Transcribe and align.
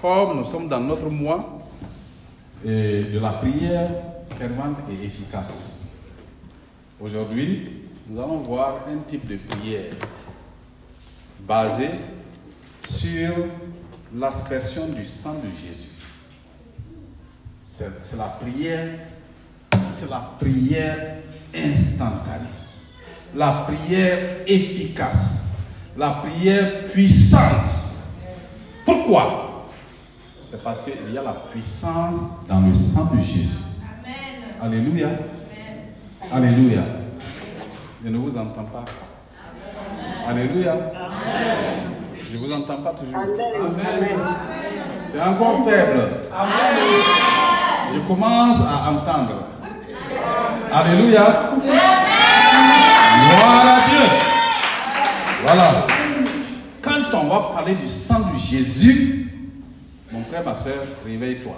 Comme 0.00 0.36
nous 0.36 0.44
sommes 0.44 0.68
dans 0.68 0.78
notre 0.78 1.10
mois 1.10 1.58
de 2.64 3.18
la 3.18 3.30
prière 3.30 3.90
fervente 4.38 4.78
et 4.88 5.06
efficace, 5.06 5.86
aujourd'hui, 7.00 7.82
nous 8.08 8.20
allons 8.20 8.38
voir 8.38 8.76
un 8.88 8.98
type 9.08 9.26
de 9.26 9.36
prière 9.38 9.90
basé 11.40 11.88
sur 12.88 13.34
l'aspersion 14.14 14.86
du 14.86 15.04
sang 15.04 15.34
de 15.34 15.48
Jésus. 15.66 15.88
C'est 17.66 18.16
la 18.16 18.26
prière, 18.40 18.88
c'est 19.90 20.08
la 20.08 20.30
prière 20.38 21.16
instantanée, 21.52 22.46
la 23.34 23.66
prière 23.66 24.18
efficace, 24.46 25.40
la 25.96 26.10
prière 26.10 26.86
puissante. 26.86 27.70
Pourquoi? 28.84 29.47
C'est 30.50 30.62
parce 30.62 30.80
qu'il 30.80 31.12
y 31.12 31.18
a 31.18 31.22
la 31.22 31.34
puissance 31.52 32.16
dans 32.48 32.60
le 32.60 32.72
sang 32.72 33.10
de 33.12 33.20
Jésus. 33.20 33.58
Alléluia. 34.62 35.08
Alléluia. 36.32 36.80
Je 38.02 38.08
ne 38.08 38.16
vous 38.16 38.30
entends 38.30 38.64
pas. 38.64 38.84
Alléluia. 40.26 40.74
Je 42.14 42.34
ne 42.34 42.42
vous 42.42 42.50
entends 42.50 42.78
pas 42.78 42.94
toujours. 42.94 43.20
C'est 45.06 45.20
encore 45.20 45.66
faible. 45.68 46.00
Je 47.92 47.98
commence 48.08 48.56
à 48.66 48.90
entendre. 48.90 49.48
Alléluia. 50.72 51.52
Voilà 53.30 53.80
Dieu. 53.90 54.06
Voilà. 55.46 55.86
Quand 56.80 57.18
on 57.18 57.28
va 57.28 57.50
parler 57.54 57.74
du 57.74 57.86
sang 57.86 58.20
de 58.20 58.38
Jésus, 58.38 59.27
mon 60.10 60.24
frère, 60.24 60.44
ma 60.44 60.54
soeur, 60.54 60.84
réveille-toi. 61.04 61.54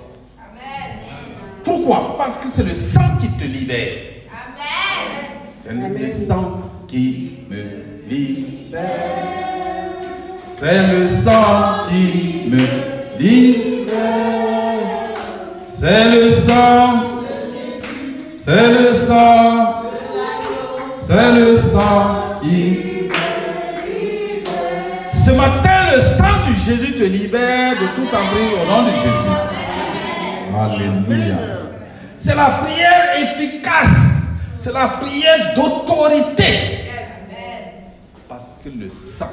Pourquoi? 1.62 2.16
Parce 2.18 2.36
que 2.38 2.46
c'est 2.54 2.62
le 2.62 2.74
sang 2.74 3.16
qui 3.20 3.28
te 3.28 3.44
libère. 3.44 3.92
C'est 5.50 5.72
le 5.72 6.10
sang 6.10 6.60
qui 6.88 7.38
me 7.48 8.08
libère. 8.08 8.80
C'est 10.52 10.86
le 10.92 11.08
sang 11.08 11.84
qui 11.88 12.50
me 12.50 13.18
libère. 13.18 13.90
C'est 15.68 16.10
le 16.10 16.30
sang. 16.40 17.20
C'est 18.36 18.72
le 18.72 18.92
sang. 18.94 19.82
C'est 21.02 21.32
le 21.32 21.56
sang 21.56 22.40
qui 22.42 22.79
Jésus 26.70 26.92
te 26.92 27.02
libère 27.02 27.72
de 27.72 27.86
tout 27.96 28.06
abri 28.14 28.54
au 28.62 28.64
nom 28.64 28.84
de 28.84 28.92
Jésus. 28.92 29.08
Alléluia. 30.56 31.36
C'est 32.14 32.36
la 32.36 32.62
prière 32.62 33.16
efficace. 33.20 33.88
C'est 34.60 34.72
la 34.72 34.86
prière 34.86 35.52
d'autorité. 35.56 36.84
Parce 38.28 38.54
que 38.62 38.68
le 38.68 38.88
sang, 38.88 39.32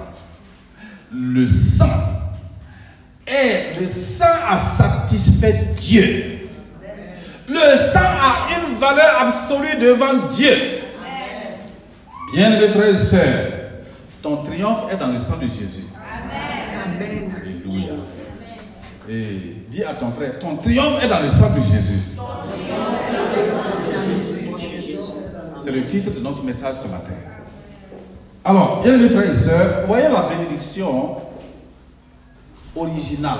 le 1.14 1.46
sang 1.46 1.86
est 3.28 3.80
le 3.80 3.86
sang 3.86 4.26
a 4.48 4.58
satisfait 4.58 5.76
Dieu. 5.78 6.50
Le 7.48 7.60
sang 7.94 8.00
a 8.00 8.48
une 8.58 8.78
valeur 8.80 9.22
absolue 9.22 9.78
devant 9.80 10.28
Dieu. 10.30 10.56
Bien, 12.34 12.60
mes 12.60 12.70
frères 12.70 12.96
et 12.96 12.98
sœurs, 12.98 13.52
ton 14.24 14.38
triomphe 14.38 14.92
est 14.92 14.98
dans 14.98 15.12
le 15.12 15.20
sang 15.20 15.38
de 15.40 15.46
Jésus. 15.46 15.86
Amen. 15.96 17.17
Et 19.09 19.55
dis 19.69 19.83
à 19.83 19.94
ton 19.94 20.11
frère, 20.11 20.38
ton 20.39 20.58
triomphe 20.58 21.02
est 21.02 21.08
dans 21.08 21.22
le 21.22 21.30
sang 21.30 21.50
de 21.55 21.61
Jésus. 21.61 22.00
C'est 25.63 25.72
le 25.72 25.88
titre 25.88 26.11
de 26.13 26.19
notre 26.19 26.44
message 26.44 26.75
ce 26.75 26.88
matin. 26.88 27.13
Alors, 28.44 28.81
bien 28.81 28.97
mes 28.97 29.09
frères 29.09 29.31
et 29.31 29.35
sœurs, 29.35 29.88
voyez 29.88 30.07
la 30.09 30.23
bénédiction 30.23 31.17
originale. 32.75 33.40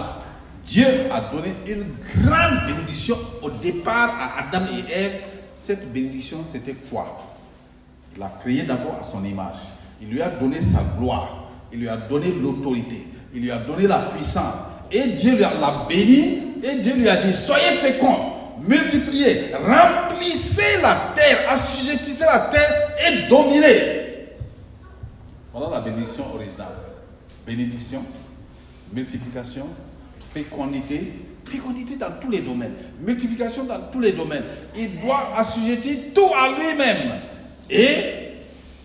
Dieu 0.66 0.86
a 1.12 1.22
donné 1.34 1.54
une 1.66 1.86
grande 2.22 2.66
bénédiction 2.68 3.18
au 3.42 3.50
départ 3.50 4.14
à 4.20 4.48
Adam 4.48 4.66
et 4.72 4.92
Ève. 4.92 5.22
Cette 5.56 5.92
bénédiction, 5.92 6.40
c'était 6.44 6.74
quoi? 6.74 7.18
Il 8.16 8.24
a 8.24 8.32
créé 8.42 8.64
d'abord 8.64 9.00
à 9.02 9.06
son 9.06 9.24
image. 9.24 9.56
Il 10.02 10.10
lui 10.10 10.22
a 10.22 10.30
donné 10.30 10.62
sa 10.62 10.80
gloire. 10.98 11.50
Il 11.72 11.80
lui 11.80 11.90
a 11.90 11.98
donné 11.98 12.32
l'autorité. 12.32 13.08
Il 13.34 13.42
lui 13.42 13.52
a 13.52 13.58
donné 13.58 13.88
la 13.88 14.00
puissance. 14.14 14.60
Et 14.92 15.08
Dieu 15.08 15.38
l'a 15.40 15.86
béni. 15.88 16.40
Et 16.64 16.76
Dieu 16.82 16.96
lui 16.96 17.08
a 17.08 17.18
dit, 17.18 17.34
soyez 17.34 17.78
féconds, 17.82 18.34
multipliez, 18.68 19.52
remplissez 19.54 20.82
la 20.82 21.14
terre, 21.14 21.40
assujettissez 21.50 22.26
la 22.26 22.50
terre 22.52 22.92
et 23.08 23.28
dominez. 23.30 24.08
Voilà 25.54 25.78
la 25.78 25.82
bénédiction 25.82 26.24
originale. 26.34 26.68
Bénédiction, 27.46 28.02
multiplication, 28.92 29.68
fécondité, 30.34 31.14
fécondité 31.46 31.96
dans 31.96 32.12
tous 32.20 32.30
les 32.30 32.42
domaines, 32.42 32.74
multiplication 33.00 33.64
dans 33.64 33.80
tous 33.92 34.00
les 34.00 34.12
domaines. 34.12 34.44
Il 34.76 35.00
doit 35.00 35.34
assujettir 35.38 35.96
tout 36.14 36.30
à 36.36 36.50
lui-même. 36.60 37.22
Et 37.70 37.98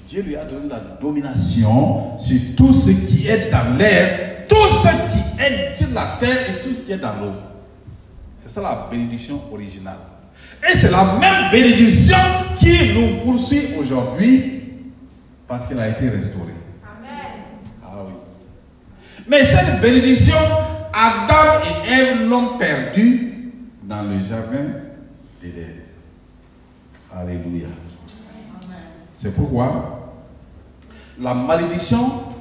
Dieu 0.07 0.23
lui 0.23 0.37
a 0.37 0.45
donné 0.45 0.69
la 0.69 0.81
domination 1.01 2.19
sur 2.19 2.39
tout 2.57 2.73
ce 2.73 2.91
qui 2.91 3.27
est 3.27 3.51
dans 3.51 3.77
l'air, 3.77 4.32
tout 4.53 4.69
ce 4.83 4.89
qui 5.13 5.43
est 5.43 5.77
sur 5.77 5.89
la 5.95 6.17
terre 6.21 6.51
et 6.51 6.63
tout 6.63 6.75
ce 6.75 6.81
qui 6.83 6.93
est 6.93 6.99
dans 6.99 7.15
l'eau. 7.15 7.33
C'est 8.43 8.51
ça 8.51 8.61
la 8.61 8.89
bénédiction 8.91 9.41
originale. 9.51 9.99
Et 10.69 10.77
c'est 10.77 10.91
la 10.91 11.17
même 11.19 11.51
bénédiction 11.51 12.17
qui 12.57 12.93
nous 12.93 13.25
poursuit 13.25 13.69
aujourd'hui 13.79 14.63
parce 15.49 15.67
qu'elle 15.67 15.81
a 15.81 15.89
été 15.89 16.09
restaurée. 16.11 16.53
Ah 16.85 17.89
oui. 18.07 18.13
Mais 19.27 19.45
cette 19.45 19.81
bénédiction, 19.81 20.37
Adam 20.93 21.65
et 21.65 21.93
Ève 21.93 22.29
l'ont 22.29 22.59
perdue 22.59 23.53
dans 23.85 24.03
le 24.03 24.21
jardin 24.21 24.67
d'Éden. 25.43 25.77
Alléluia. 27.15 27.69
C'est 29.17 29.35
pourquoi 29.35 29.99
la 31.19 31.35
malédiction 31.35 32.32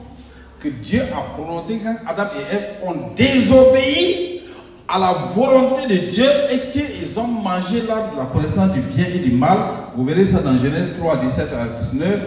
que 0.62 0.70
Dieu 0.70 1.02
a 1.02 1.34
prononcée 1.34 1.82
quand 1.84 1.96
Adam 2.08 2.30
et 2.38 2.56
Ève 2.56 2.68
ont 2.86 3.14
désobéi 3.16 4.44
à 4.88 5.00
la 5.00 5.14
volonté 5.14 5.88
de 5.88 6.10
Dieu 6.10 6.30
et 6.52 6.70
qu'ils 6.70 7.20
ont 7.20 7.28
mangé 7.28 7.82
l'arbre 7.88 8.18
la 8.18 8.26
connaissance 8.26 8.72
du 8.72 8.82
bien 8.82 9.06
et 9.06 9.20
du 9.20 9.32
mal. 9.32 9.58
Vous 9.96 10.04
verrez 10.04 10.26
ça 10.26 10.40
dans 10.40 10.58
Genèse 10.58 10.90
3, 10.98 11.18
17 11.18 11.50
à 11.54 11.80
19. 11.80 12.20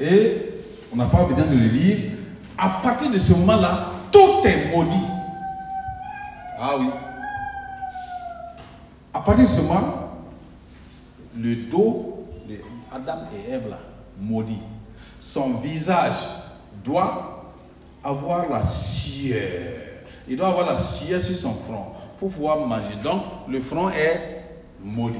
Et 0.00 0.42
on 0.92 0.96
n'a 0.96 1.06
pas 1.06 1.24
besoin 1.24 1.46
de 1.46 1.56
le 1.56 1.66
lire. 1.66 2.10
À 2.58 2.80
partir 2.82 3.10
de 3.10 3.18
ce 3.18 3.32
moment-là, 3.32 3.90
tout 4.10 4.46
est 4.46 4.74
maudit. 4.74 4.96
Ah 6.60 6.76
oui. 6.78 6.86
À 9.14 9.20
partir 9.20 9.44
de 9.44 9.50
ce 9.50 9.60
moment, 9.60 10.10
le 11.38 11.54
dos 11.70 12.26
de 12.48 12.56
Adam 12.94 13.24
et 13.32 13.52
Ève 13.52 13.70
là, 13.70 13.78
maudit. 14.20 14.58
Son 15.20 15.54
visage 15.54 16.16
doit 16.84 17.35
avoir 18.06 18.48
la 18.48 18.62
sueur. 18.62 19.42
Il 20.28 20.36
doit 20.36 20.48
avoir 20.48 20.66
la 20.66 20.76
sueur 20.76 21.20
sur 21.20 21.34
son 21.34 21.54
front 21.54 21.86
pour 22.18 22.30
pouvoir 22.30 22.58
manger. 22.66 22.94
Donc, 23.02 23.22
le 23.48 23.60
front 23.60 23.90
est 23.90 24.44
maudit. 24.82 25.18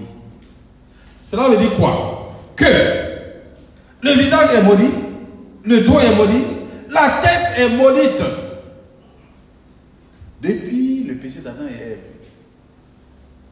Cela 1.22 1.48
veut 1.48 1.56
dire 1.56 1.74
quoi? 1.76 2.34
Que 2.54 2.64
le 4.02 4.12
visage 4.12 4.54
est 4.54 4.62
maudit, 4.62 4.90
le 5.64 5.80
dos 5.80 5.98
est 5.98 6.14
maudit, 6.14 6.44
la 6.88 7.20
tête 7.20 7.58
est 7.58 7.68
maudite. 7.68 8.22
Depuis 10.40 11.04
le 11.04 11.16
péché 11.16 11.40
d'Adam 11.40 11.64
et 11.68 11.82
Ève, 11.82 11.98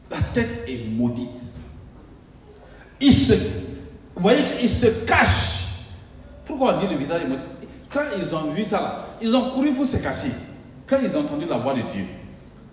la 0.09 0.17
tête 0.33 0.63
est 0.67 0.89
maudite. 0.89 1.41
Il 3.01 3.13
se, 3.13 3.33
vous 3.33 4.21
voyez, 4.21 4.39
il 4.61 4.69
se 4.69 4.87
cache. 5.05 5.65
Pourquoi 6.45 6.75
on 6.75 6.79
dit 6.79 6.87
le 6.87 6.97
visage 6.97 7.23
est 7.23 7.27
maudit? 7.27 7.41
Quand 7.91 8.03
ils 8.17 8.35
ont 8.35 8.51
vu 8.51 8.65
ça 8.65 8.81
là, 8.81 9.05
ils 9.21 9.35
ont 9.35 9.51
couru 9.51 9.73
pour 9.73 9.85
se 9.85 9.97
cacher. 9.97 10.31
Quand 10.87 10.97
ils 11.01 11.15
ont 11.15 11.21
entendu 11.21 11.45
la 11.45 11.57
voix 11.57 11.73
de 11.73 11.81
Dieu, 11.81 12.05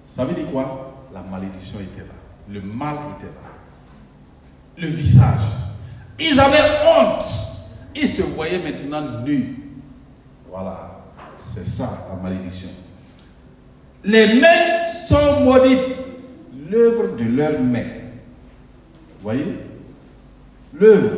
ça 0.07 0.25
veut 0.25 0.35
dire 0.35 0.51
quoi? 0.51 1.07
La 1.13 1.23
malédiction 1.23 1.79
était 1.81 2.01
là. 2.01 2.15
Le 2.49 2.61
mal 2.61 2.97
était 3.17 3.27
là. 3.27 3.51
Le 4.79 4.87
visage. 4.87 5.43
Ils 6.19 6.39
avaient 6.39 6.59
honte. 6.87 7.25
Ils 7.95 8.09
se 8.09 8.23
voyaient 8.23 8.63
maintenant 8.63 9.23
nus. 9.23 9.59
Voilà. 10.51 11.03
C'est 11.41 11.67
ça 11.67 12.07
la 12.11 12.23
malédiction. 12.23 12.69
Les 14.05 14.41
mains 14.41 14.87
sont 15.09 15.41
maudites. 15.41 15.97
L'œuvre 16.71 17.17
de 17.17 17.25
leurs 17.25 17.61
mains. 17.61 17.81
Vous 19.17 19.23
voyez? 19.23 19.59
L'œuvre 20.75 21.11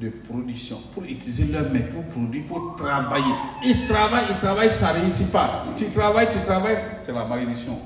de 0.00 0.08
production, 0.08 0.78
pour 0.94 1.04
utiliser 1.04 1.44
leurs 1.44 1.70
mains, 1.70 1.82
pour 1.92 2.04
produire, 2.04 2.44
pour 2.46 2.76
travailler. 2.76 3.34
Ils 3.64 3.86
travaillent, 3.86 4.24
ils 4.30 4.38
travaillent, 4.38 4.70
ça 4.70 4.94
ne 4.94 5.00
réussit 5.00 5.30
pas. 5.30 5.64
Tu 5.76 5.86
travailles, 5.86 6.28
tu 6.32 6.38
travailles, 6.38 6.78
c'est 6.98 7.12
la 7.12 7.24
malédiction. 7.24 7.78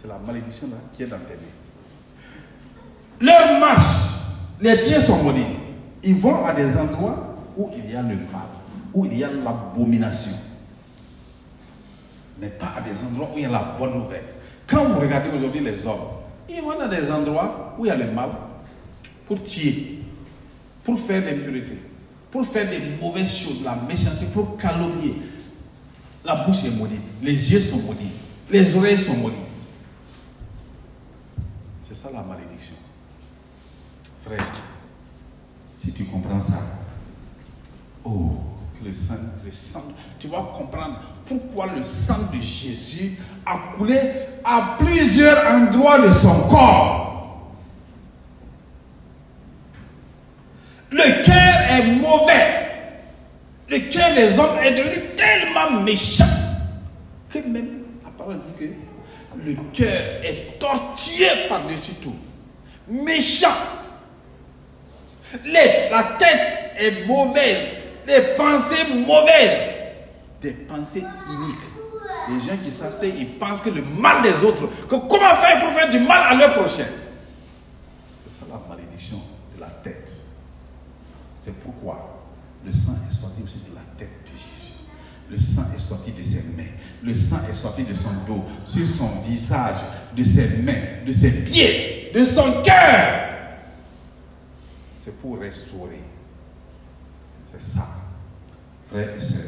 C'est 0.00 0.06
la 0.06 0.18
malédiction 0.24 0.68
là 0.68 0.76
qui 0.96 1.02
est 1.02 1.06
dans 1.06 1.18
tes 1.18 1.34
mains. 1.34 1.40
Leur 3.20 3.58
marche, 3.58 4.08
les 4.60 4.76
pieds 4.78 5.00
sont 5.00 5.22
maudits. 5.22 5.42
Ils 6.04 6.16
vont 6.16 6.44
à 6.44 6.54
des 6.54 6.76
endroits 6.76 7.36
où 7.56 7.70
il 7.76 7.90
y 7.90 7.94
a 7.94 8.02
le 8.02 8.14
mal, 8.14 8.48
où 8.94 9.04
il 9.04 9.18
y 9.18 9.24
a 9.24 9.30
l'abomination. 9.30 10.32
Mais 12.40 12.48
pas 12.48 12.74
à 12.76 12.80
des 12.80 12.96
endroits 13.04 13.30
où 13.34 13.38
il 13.38 13.42
y 13.42 13.46
a 13.46 13.50
la 13.50 13.76
bonne 13.78 13.94
nouvelle. 13.98 14.24
Quand 14.66 14.84
vous 14.84 15.00
regardez 15.00 15.30
aujourd'hui 15.36 15.60
les 15.60 15.86
hommes, 15.86 15.98
ils 16.48 16.62
vont 16.62 16.78
dans 16.78 16.88
des 16.88 17.10
endroits 17.10 17.74
où 17.78 17.84
il 17.84 17.88
y 17.88 17.90
a 17.90 17.96
le 17.96 18.10
mal 18.10 18.30
pour 19.26 19.42
tuer, 19.44 20.01
pour 20.84 20.98
faire 20.98 21.24
l'impureté, 21.24 21.78
pour 22.30 22.46
faire 22.46 22.68
des 22.68 22.80
mauvaises 23.00 23.36
choses, 23.36 23.62
la 23.62 23.76
méchanceté, 23.76 24.26
pour 24.32 24.56
calomnier. 24.56 25.14
La 26.24 26.44
bouche 26.44 26.64
est 26.64 26.70
maudite, 26.70 27.00
les 27.22 27.52
yeux 27.52 27.60
sont 27.60 27.78
maudits, 27.78 28.12
les 28.50 28.74
oreilles 28.76 28.98
sont 28.98 29.16
maudites. 29.16 29.38
C'est 31.88 31.96
ça 31.96 32.08
la 32.12 32.22
malédiction. 32.22 32.74
Frère, 34.24 34.46
si 35.76 35.92
tu 35.92 36.04
comprends 36.04 36.40
ça, 36.40 36.60
oh, 38.04 38.36
le 38.84 38.92
sang, 38.92 39.14
le 39.44 39.50
sang, 39.50 39.82
tu 40.18 40.28
vas 40.28 40.42
comprendre 40.56 41.00
pourquoi 41.26 41.66
le 41.74 41.82
sang 41.82 42.18
de 42.32 42.40
Jésus 42.40 43.18
a 43.44 43.74
coulé 43.76 43.98
à 44.44 44.76
plusieurs 44.78 45.46
endroits 45.52 46.06
de 46.06 46.12
son 46.12 46.48
corps. 46.48 47.21
Le 50.92 51.24
cœur 51.24 51.70
est 51.70 51.86
mauvais. 51.94 52.62
Le 53.68 53.78
cœur 53.90 54.14
des 54.14 54.38
hommes 54.38 54.58
est 54.62 54.72
devenu 54.72 55.02
tellement 55.16 55.80
méchant 55.80 56.24
que 57.32 57.38
même 57.38 57.84
la 58.04 58.10
parole 58.10 58.40
dit 58.42 58.50
que 58.58 58.64
le 59.44 59.54
cœur 59.72 60.22
est 60.22 60.58
tortillé 60.58 61.28
par-dessus 61.48 61.94
tout. 61.94 62.14
Méchant. 62.88 63.48
la 65.46 66.02
tête 66.18 66.72
est 66.78 67.06
mauvaise. 67.06 67.58
Les 68.06 68.20
pensées 68.36 68.84
mauvaises. 68.94 69.70
Des 70.42 70.52
pensées 70.52 71.00
iniques. 71.00 71.56
Les 72.28 72.40
gens 72.40 72.56
qui 72.62 72.70
s'asseyent, 72.70 73.14
ils 73.16 73.38
pensent 73.38 73.60
que 73.60 73.70
le 73.70 73.82
mal 73.82 74.22
des 74.22 74.44
autres, 74.44 74.68
que 74.86 74.96
comment 74.96 75.34
faire 75.36 75.60
pour 75.60 75.70
faire 75.72 75.88
du 75.88 75.98
mal 76.00 76.22
à 76.28 76.34
leur 76.34 76.54
prochain? 76.54 76.84
C'est 78.28 78.48
la 78.48 78.60
malédiction. 78.68 79.18
C'est 81.42 81.54
pourquoi 81.60 82.22
le 82.64 82.70
sang 82.70 82.94
est 83.08 83.12
sorti 83.12 83.42
aussi 83.42 83.58
de 83.68 83.74
la 83.74 83.80
tête 83.98 84.10
de 84.24 84.30
Jésus. 84.30 84.74
Le 85.28 85.36
sang 85.36 85.64
est 85.74 85.80
sorti 85.80 86.12
de 86.12 86.22
ses 86.22 86.42
mains. 86.56 86.70
Le 87.02 87.12
sang 87.14 87.40
est 87.50 87.54
sorti 87.54 87.82
de 87.82 87.94
son 87.94 88.10
dos, 88.28 88.44
sur 88.64 88.86
son 88.86 89.08
visage, 89.26 89.80
de 90.16 90.22
ses 90.22 90.58
mains, 90.58 91.04
de 91.04 91.12
ses 91.12 91.32
pieds, 91.42 92.12
de 92.14 92.24
son 92.24 92.62
cœur. 92.62 93.30
C'est 95.00 95.20
pour 95.20 95.40
restaurer. 95.40 96.00
C'est 97.50 97.60
ça, 97.60 97.88
frères 98.88 99.16
et 99.16 99.20
sœurs. 99.20 99.40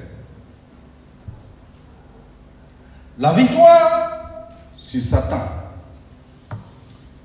La 3.18 3.32
victoire 3.34 4.48
sur 4.74 5.00
Satan. 5.00 5.48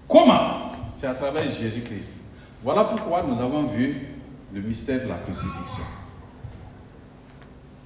Comment? 0.07 0.73
C'est 0.95 1.07
à 1.07 1.15
travers 1.15 1.49
Jésus-Christ. 1.49 2.17
Voilà 2.63 2.83
pourquoi 2.83 3.23
nous 3.23 3.39
avons 3.41 3.63
vu 3.63 4.18
le 4.53 4.61
mystère 4.61 5.03
de 5.03 5.07
la 5.07 5.15
crucifixion. 5.15 5.83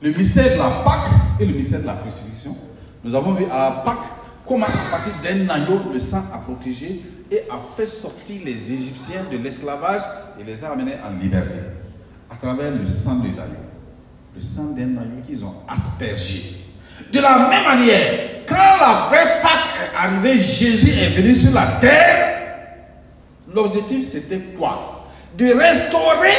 Le 0.02 0.12
mystère 0.12 0.54
de 0.54 0.58
la 0.58 0.70
Pâque 0.84 1.12
et 1.40 1.46
le 1.46 1.54
mystère 1.54 1.82
de 1.82 1.86
la 1.86 1.96
crucifixion. 1.96 2.56
Nous 3.04 3.16
avons 3.16 3.34
vu 3.34 3.46
à 3.46 3.58
la 3.60 3.72
Pâque 3.86 4.06
comment 4.46 4.66
à 4.66 4.92
partir 4.92 5.14
d'un 5.24 5.50
agneau 5.50 5.92
le 5.92 6.00
sang 6.00 6.24
a 6.34 6.38
protégé 6.40 7.02
et 7.32 7.44
a 7.50 7.58
fait 7.76 7.88
sortir 7.88 8.42
les 8.46 8.72
Égyptiens 8.72 9.24
de 9.32 9.38
l'esclavage 9.38 10.02
et 10.40 10.44
les 10.44 10.64
a 10.64 10.72
amenés 10.72 10.96
en 11.06 11.18
liberté 11.22 11.60
à 12.30 12.36
travers 12.36 12.72
le 12.72 12.86
sang 12.86 13.16
de 13.16 13.28
l'agneau. 13.28 13.56
Le 14.36 14.42
sang 14.42 14.72
d'un 14.76 14.98
agneau 14.98 15.22
qu'ils 15.26 15.44
ont 15.44 15.56
aspergé. 15.68 16.58
De 17.12 17.20
la 17.20 17.50
même 17.50 17.64
manière, 17.64 18.46
quand 18.48 18.56
la 18.56 19.08
vraie 19.08 19.42
Pâque 19.42 19.52
est 19.82 19.96
arrivée, 19.96 20.40
Jésus 20.40 20.92
est 20.92 21.10
venu 21.10 21.36
sur 21.36 21.54
la 21.54 21.66
terre. 21.80 22.30
L'objectif 23.54 24.10
c'était 24.10 24.40
quoi? 24.58 24.93
De 25.38 25.46
restaurer 25.54 26.34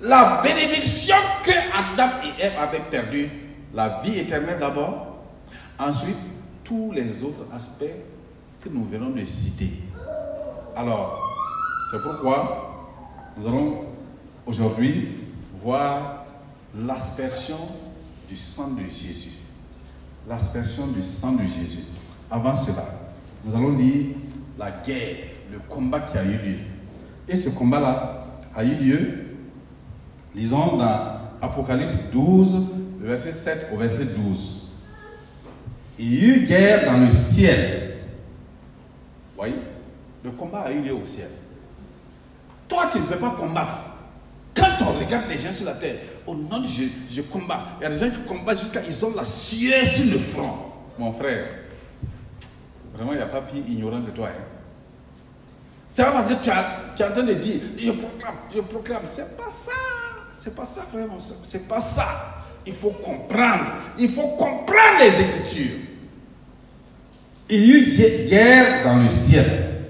la 0.00 0.42
bénédiction 0.42 1.16
que 1.42 1.50
Adam 1.50 2.10
et 2.22 2.42
Ève 2.42 2.52
avaient 2.58 2.84
perdu, 2.90 3.30
la 3.74 4.00
vie 4.02 4.18
éternelle 4.18 4.58
d'abord, 4.58 5.18
ensuite 5.78 6.16
tous 6.64 6.92
les 6.92 7.22
autres 7.22 7.46
aspects 7.54 7.84
que 8.62 8.68
nous 8.68 8.84
venons 8.84 9.10
de 9.10 9.24
citer. 9.24 9.70
Alors, 10.76 11.22
c'est 11.90 12.02
pourquoi 12.02 12.94
nous 13.36 13.46
allons 13.46 13.84
aujourd'hui 14.46 15.08
voir 15.62 16.24
l'aspersion 16.78 17.58
du 18.28 18.36
sang 18.36 18.68
de 18.68 18.82
Jésus. 18.82 19.32
L'aspersion 20.28 20.88
du 20.88 21.02
sang 21.02 21.32
de 21.32 21.44
Jésus. 21.44 21.84
Avant 22.30 22.54
cela, 22.54 22.84
nous 23.44 23.54
allons 23.54 23.76
lire 23.76 24.16
la 24.58 24.70
guerre, 24.70 25.16
le 25.52 25.58
combat 25.68 26.00
qui 26.00 26.18
a 26.18 26.24
eu 26.24 26.38
lieu 26.38 26.58
et 27.28 27.36
ce 27.36 27.48
combat-là 27.50 28.26
a 28.54 28.64
eu 28.64 28.74
lieu, 28.74 29.10
lisons 30.34 30.76
dans 30.76 31.16
Apocalypse 31.42 31.98
12, 32.12 32.56
verset 33.00 33.32
7 33.32 33.68
au 33.72 33.76
verset 33.76 34.04
12. 34.04 34.68
Il 35.98 36.14
y 36.14 36.26
eut 36.26 36.46
guerre 36.46 36.90
dans 36.90 36.98
le 36.98 37.10
ciel. 37.10 37.96
Vous 39.32 39.36
voyez 39.38 39.56
Le 40.22 40.30
combat 40.30 40.60
a 40.60 40.72
eu 40.72 40.80
lieu 40.80 40.94
au 40.94 41.06
ciel. 41.06 41.28
Toi, 42.68 42.88
tu 42.92 42.98
ne 42.98 43.04
peux 43.04 43.16
pas 43.16 43.30
combattre. 43.30 43.76
Quand 44.54 44.76
on 44.80 44.98
regarde 44.98 45.28
les 45.28 45.38
gens 45.38 45.52
sur 45.52 45.66
la 45.66 45.74
terre, 45.74 45.96
au 46.26 46.34
nom 46.34 46.60
de 46.60 46.66
Dieu, 46.66 46.90
je 47.10 47.22
combats. 47.22 47.76
Il 47.78 47.84
y 47.84 47.86
a 47.86 47.90
des 47.90 47.98
gens 47.98 48.10
qui 48.10 48.20
combattent 48.22 48.58
jusqu'à 48.58 48.82
ils 48.82 49.04
ont 49.04 49.14
la 49.14 49.24
sueur 49.24 49.84
sur 49.84 50.12
le 50.12 50.18
front. 50.18 50.54
Mon 50.98 51.12
frère, 51.12 51.46
vraiment, 52.94 53.12
il 53.12 53.16
n'y 53.16 53.22
a 53.22 53.26
pas 53.26 53.42
plus 53.42 53.60
ignorant 53.60 54.00
que 54.02 54.10
toi. 54.10 54.28
Hein. 54.28 54.55
C'est 55.88 56.02
pas 56.02 56.12
parce 56.12 56.28
que 56.28 56.34
tu, 56.34 56.50
es 56.50 57.04
en 57.04 57.12
train 57.12 57.22
de 57.22 57.34
dire, 57.34 57.60
je 57.78 57.90
proclame, 57.92 58.34
je 58.54 58.60
proclame. 58.60 59.02
C'est 59.04 59.36
pas 59.36 59.50
ça. 59.50 59.72
C'est 60.32 60.54
pas 60.54 60.64
ça, 60.64 60.82
frère. 60.82 61.06
C'est 61.42 61.66
pas 61.66 61.80
ça. 61.80 62.42
Il 62.66 62.72
faut 62.72 62.90
comprendre. 62.90 63.66
Il 63.98 64.08
faut 64.08 64.28
comprendre 64.28 64.98
les 65.00 65.22
Écritures. 65.22 65.78
Il 67.48 67.64
y 67.64 67.70
eut 67.70 68.26
guerre 68.28 68.84
dans 68.84 69.02
le 69.02 69.08
ciel. 69.08 69.84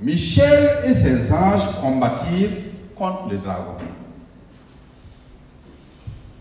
Michel 0.00 0.84
et 0.84 0.94
ses 0.94 1.32
anges 1.32 1.80
combattirent 1.80 2.50
contre 2.94 3.30
le 3.30 3.38
dragon. 3.38 3.76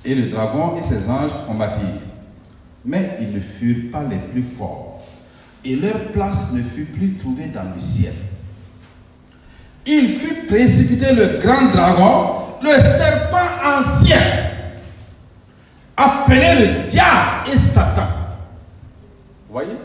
Et 0.04 0.14
le 0.14 0.30
dragon 0.30 0.78
et 0.78 0.84
ses 0.84 1.10
anges 1.10 1.32
combattirent. 1.48 2.02
Mais 2.86 3.18
ils 3.22 3.32
ne 3.32 3.40
furent 3.40 3.92
pas 3.92 4.04
les 4.04 4.18
plus 4.18 4.44
forts. 4.44 5.06
Et 5.64 5.76
leur 5.76 6.12
place 6.12 6.52
ne 6.52 6.62
fut 6.62 6.86
plus 6.86 7.16
trouvée 7.16 7.48
dans 7.48 7.74
le 7.74 7.82
ciel 7.82 8.14
il 9.88 10.20
fut 10.20 10.46
précipité 10.48 11.14
le 11.14 11.40
grand 11.42 11.72
dragon, 11.74 12.44
le 12.62 12.78
serpent 12.80 13.38
ancien, 13.64 14.22
appelé 15.96 16.56
le 16.56 16.88
diable 16.88 17.52
et 17.52 17.58
Satan. 17.58 18.08
Vous 19.48 19.54
voyez? 19.54 19.78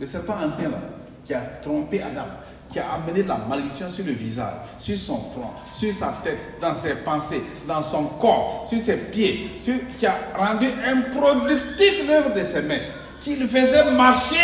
Le 0.00 0.06
serpent 0.06 0.34
ancien 0.44 0.70
là, 0.70 0.78
qui 1.24 1.34
a 1.34 1.40
trompé 1.62 2.02
Adam, 2.02 2.26
qui 2.68 2.80
a 2.80 2.84
amené 2.94 3.22
la 3.22 3.38
malédiction 3.48 3.88
sur 3.88 4.04
le 4.04 4.12
visage, 4.12 4.54
sur 4.78 4.96
son 4.98 5.16
front, 5.16 5.50
sur 5.72 5.92
sa 5.92 6.14
tête, 6.22 6.38
dans 6.60 6.74
ses 6.74 6.96
pensées, 6.96 7.42
dans 7.66 7.82
son 7.82 8.04
corps, 8.04 8.66
sur 8.68 8.80
ses 8.80 8.96
pieds, 8.96 9.50
qui 9.98 10.06
a 10.06 10.16
rendu 10.36 10.66
improductif 10.84 12.06
l'œuvre 12.08 12.34
de 12.34 12.42
ses 12.42 12.62
mains, 12.62 12.80
qui 13.20 13.36
le 13.36 13.46
faisait 13.46 13.90
marcher 13.92 14.36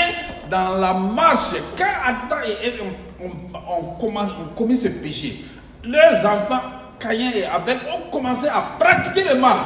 dans 0.51 0.77
la 0.79 0.95
marche. 0.95 1.55
Quand 1.77 1.85
Adam 2.05 2.43
et 2.47 2.79
ont, 3.25 4.55
commis 4.57 4.77
ce 4.77 4.89
péché, 4.89 5.45
leurs 5.85 6.25
enfants, 6.25 6.63
Caïn 6.99 7.31
et 7.35 7.45
Abel, 7.45 7.79
ont 7.93 8.11
commencé 8.11 8.49
à 8.49 8.77
pratiquer 8.79 9.25
le 9.25 9.41
mal. 9.41 9.57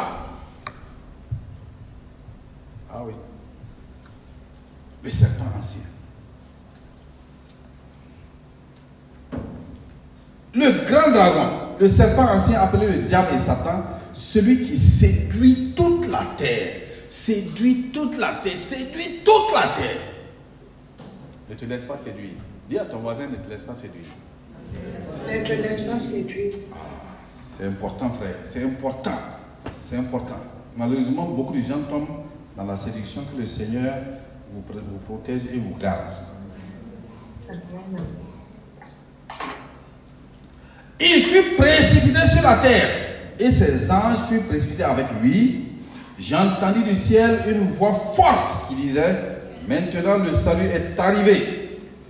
Ah 2.92 3.02
oui. 3.04 3.12
Le 5.02 5.10
serpent 5.10 5.44
ancien. 5.58 5.82
Le 10.54 10.84
grand 10.84 11.10
dragon, 11.10 11.50
le 11.78 11.88
serpent 11.88 12.24
ancien 12.24 12.60
appelé 12.60 12.86
le 12.88 12.98
diable 13.02 13.28
et 13.34 13.38
Satan, 13.38 13.84
celui 14.12 14.66
qui 14.66 14.78
séduit 14.78 15.74
toute 15.76 16.08
la 16.08 16.22
terre, 16.36 16.80
séduit 17.08 17.90
toute 17.92 18.16
la 18.18 18.34
terre, 18.42 18.56
séduit 18.56 19.20
toute 19.24 19.54
la 19.54 19.68
terre. 19.68 20.00
Ne 21.48 21.54
te 21.54 21.64
laisse 21.64 21.84
pas 21.84 21.96
séduire. 21.96 22.32
Dis 22.68 22.78
à 22.78 22.84
ton 22.84 22.98
voisin, 22.98 23.26
ne 23.28 23.36
te 23.36 23.48
laisse 23.48 23.64
pas 23.64 23.74
séduire. 23.74 24.04
Ne 24.74 25.42
te 25.46 25.52
laisse 25.52 25.80
pas 25.82 25.98
séduire. 25.98 26.52
C'est 27.56 27.64
important, 27.64 28.10
frère. 28.10 28.34
C'est 28.44 28.62
important. 28.62 29.18
C'est 29.82 29.96
important. 29.96 30.36
Malheureusement, 30.76 31.24
beaucoup 31.24 31.56
de 31.56 31.62
gens 31.62 31.80
tombent 31.88 32.24
dans 32.54 32.64
la 32.64 32.76
séduction 32.76 33.22
que 33.24 33.40
le 33.40 33.46
Seigneur 33.46 33.94
vous, 34.52 34.62
vous 34.70 34.98
protège 35.06 35.42
et 35.52 35.58
vous 35.58 35.76
garde. 35.80 36.12
Il 41.00 41.22
fut 41.22 41.56
précipité 41.56 42.28
sur 42.30 42.42
la 42.42 42.58
terre 42.58 42.88
et 43.38 43.50
ses 43.50 43.90
anges 43.90 44.18
furent 44.28 44.42
précipités 44.42 44.84
avec 44.84 45.06
lui. 45.22 45.68
J'entendis 46.18 46.82
du 46.82 46.94
ciel 46.94 47.44
une 47.48 47.70
voix 47.70 47.94
forte 47.94 48.68
qui 48.68 48.74
disait, 48.74 49.16
Maintenant 49.66 50.18
le 50.18 50.34
salut 50.34 50.66
est 50.66 50.98
arrivé 50.98 51.57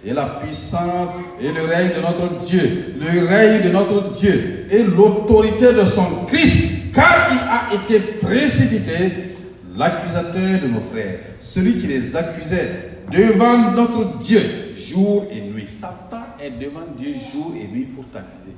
et 0.04 0.12
la 0.12 0.26
puissance 0.26 1.10
et 1.40 1.50
le 1.50 1.64
règne 1.64 1.90
de 1.96 2.00
notre 2.00 2.38
Dieu, 2.46 2.94
le 3.00 3.26
règne 3.26 3.64
de 3.64 3.70
notre 3.70 4.12
Dieu 4.12 4.66
et 4.70 4.84
l'autorité 4.84 5.72
de 5.72 5.84
son 5.84 6.24
Christ, 6.26 6.92
car 6.94 7.28
il 7.32 7.38
a 7.38 7.82
été 7.82 8.00
précipité 8.00 9.34
l'accusateur 9.76 10.60
de 10.62 10.68
nos 10.68 10.80
frères, 10.80 11.18
celui 11.40 11.78
qui 11.78 11.86
les 11.86 12.14
accusait 12.16 12.90
devant 13.10 13.72
notre 13.72 14.18
Dieu 14.18 14.40
jour 14.76 15.26
et 15.30 15.40
nuit. 15.40 15.66
Satan 15.68 16.22
est 16.40 16.50
devant 16.50 16.86
Dieu 16.96 17.14
jour 17.32 17.52
et 17.56 17.66
nuit 17.66 17.84
pour 17.86 18.04
t'accuser. 18.06 18.56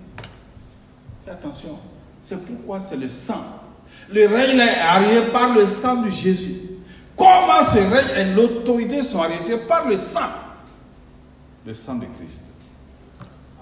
Fais 1.25 1.33
attention. 1.33 1.79
C'est 2.21 2.39
pourquoi 2.45 2.81
c'est 2.81 2.97
le 2.97 3.09
sang. 3.09 3.43
Le 4.13 4.27
règne 4.27 4.59
est 4.59 4.81
arrivé 4.81 5.23
par 5.33 5.55
le 5.55 5.67
sang 5.67 6.03
de 6.03 6.11
Jésus. 6.11 6.57
Comment 7.17 7.63
ce 7.65 7.79
règne 7.79 8.17
et 8.17 8.35
l'autorité 8.35 9.03
sont 9.03 9.21
arrivés 9.21 9.57
par 9.69 9.89
le 9.89 9.97
sang? 9.97 10.29
Le 11.67 11.75
sang 11.75 11.97
de 11.97 12.07
Christ. 12.19 12.45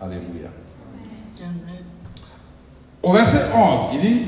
Alléluia. 0.00 0.48
Au 3.02 3.12
verset 3.12 3.46
11, 3.54 3.80
il 3.94 4.00
dit, 4.00 4.26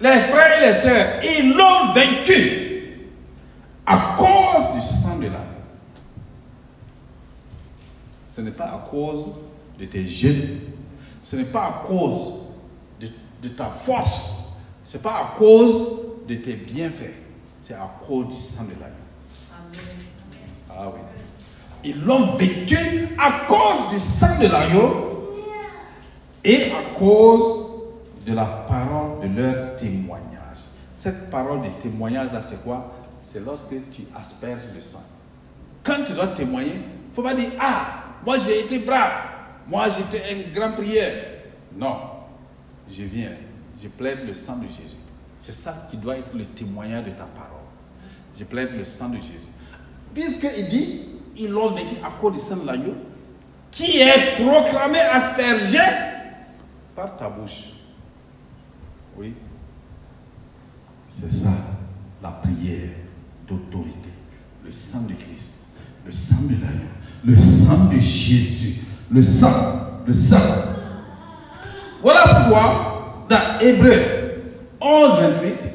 les 0.00 0.18
frères 0.30 0.62
et 0.62 0.66
les 0.66 0.72
sœurs, 0.72 1.24
ils 1.24 1.54
l'ont 1.54 1.92
vaincu 1.92 3.10
à 3.86 4.16
cause 4.16 4.74
du 4.74 4.80
sang 4.86 5.18
de 5.18 5.26
l'âme. 5.26 5.34
Ce 8.30 8.40
n'est 8.40 8.50
pas 8.50 8.66
à 8.66 8.86
cause 8.90 9.26
de 9.78 9.84
tes 9.86 10.06
jeûnes, 10.06 10.60
ce 11.22 11.36
n'est 11.36 11.44
pas 11.44 11.66
à 11.66 11.84
cause 11.86 12.34
de, 13.00 13.08
de 13.42 13.48
ta 13.48 13.66
force, 13.66 14.34
ce 14.84 14.96
n'est 14.96 15.02
pas 15.02 15.16
à 15.16 15.34
cause 15.36 16.00
de 16.28 16.34
tes 16.36 16.54
bienfaits, 16.54 17.14
c'est 17.62 17.74
à 17.74 17.90
cause 18.06 18.28
du 18.28 18.36
sang 18.36 18.64
de 18.64 18.80
l'agneau. 18.80 18.94
Ah 20.70 20.88
oui. 20.94 21.00
Ils 21.84 22.02
l'ont 22.04 22.32
vécu 22.36 23.08
à 23.18 23.46
cause 23.46 23.90
du 23.90 23.98
sang 23.98 24.38
de 24.38 24.46
l'agneau 24.46 25.36
et 26.44 26.70
à 26.72 26.98
cause 26.98 27.66
de 28.26 28.34
la 28.34 28.44
parole 28.44 29.28
de 29.28 29.40
leur 29.40 29.76
témoignage. 29.76 30.58
Cette 30.92 31.30
parole 31.30 31.62
de 31.62 31.68
témoignage 31.80 32.32
là, 32.32 32.42
c'est 32.42 32.62
quoi? 32.62 32.92
C'est 33.22 33.44
lorsque 33.44 33.74
tu 33.90 34.02
asperges 34.18 34.68
le 34.74 34.80
sang. 34.80 35.02
Quand 35.82 36.04
tu 36.06 36.12
dois 36.12 36.28
témoigner, 36.28 36.72
il 36.74 37.10
ne 37.10 37.14
faut 37.14 37.22
pas 37.22 37.34
dire 37.34 37.50
Ah, 37.58 38.04
moi 38.24 38.36
j'ai 38.36 38.60
été 38.60 38.78
brave, 38.78 39.12
moi 39.66 39.86
j'étais 39.88 40.22
un 40.30 40.52
grand 40.52 40.72
prieur. 40.72 41.10
Non, 41.76 41.96
je 42.90 43.04
viens, 43.04 43.32
je 43.82 43.88
plaide 43.88 44.26
le 44.26 44.34
sang 44.34 44.56
de 44.56 44.66
Jésus. 44.66 44.98
C'est 45.40 45.52
ça 45.52 45.86
qui 45.90 45.96
doit 45.96 46.18
être 46.18 46.34
le 46.34 46.44
témoignage 46.44 47.04
de 47.04 47.10
ta 47.10 47.24
parole. 47.24 47.60
Je 48.36 48.44
plaide 48.44 48.76
le 48.76 48.84
sang 48.84 49.08
de 49.08 49.16
Jésus. 49.16 49.48
Puisqu'il 50.12 50.68
dit 50.68 51.00
Ils 51.36 51.50
l'ont 51.50 51.70
vécu 51.70 51.96
à 52.04 52.10
cause 52.20 52.34
du 52.34 52.40
sang 52.40 52.56
de 52.56 52.66
l'agneau, 52.66 52.94
qui 53.70 54.00
est 54.00 54.36
proclamé, 54.42 54.98
aspergé 54.98 55.78
par 56.94 57.16
ta 57.16 57.28
bouche. 57.28 57.70
Oui. 59.16 59.34
C'est 61.12 61.32
ça, 61.32 61.50
la 62.22 62.30
prière 62.30 62.90
d'autorité. 63.48 63.96
Le 64.64 64.72
sang 64.72 65.00
de 65.00 65.14
Christ, 65.14 65.64
le 66.04 66.12
sang 66.12 66.42
de 66.42 66.54
l'agneau, 66.54 66.88
le 67.24 67.38
sang 67.38 67.86
de 67.86 67.98
Jésus, 67.98 68.82
le 69.10 69.22
sang, 69.22 70.02
le 70.06 70.12
sang. 70.12 70.36
Voilà 72.02 72.34
pourquoi, 72.34 73.26
dans 73.28 73.60
Hébreu 73.60 74.20
11, 74.80 75.18
28, 75.20 75.70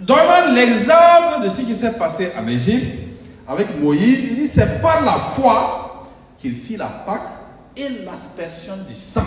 donnant 0.00 0.52
l'exemple 0.54 1.44
de 1.44 1.48
ce 1.48 1.62
qui 1.62 1.74
s'est 1.74 1.92
passé 1.92 2.32
en 2.36 2.46
Égypte 2.46 3.01
avec 3.52 3.80
Moïse, 3.80 4.18
il 4.30 4.36
dit 4.36 4.48
c'est 4.48 4.80
par 4.80 5.04
la 5.04 5.18
foi 5.34 6.02
qu'il 6.38 6.56
fit 6.56 6.76
la 6.76 6.88
Pâque 6.88 7.28
et 7.76 7.88
l'aspersion 8.04 8.74
du 8.88 8.94
sang 8.94 9.26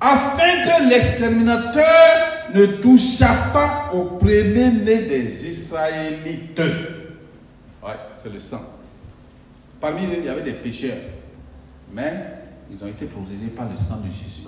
afin 0.00 0.62
que 0.62 0.88
l'exterminateur 0.88 2.52
ne 2.54 2.66
touchât 2.66 3.50
pas 3.52 3.90
au 3.94 4.18
premier-né 4.18 5.02
des 5.02 5.48
Israélites. 5.48 6.60
Ouais, 7.82 7.94
c'est 8.20 8.32
le 8.32 8.38
sang. 8.38 8.62
Parmi 9.80 10.06
eux, 10.06 10.18
il 10.18 10.24
y 10.24 10.28
avait 10.28 10.42
des 10.42 10.52
pécheurs, 10.52 10.96
mais 11.92 12.12
ils 12.70 12.82
ont 12.84 12.88
été 12.88 13.06
protégés 13.06 13.50
par 13.56 13.68
le 13.68 13.76
sang 13.76 13.96
de 13.96 14.12
Jésus. 14.12 14.46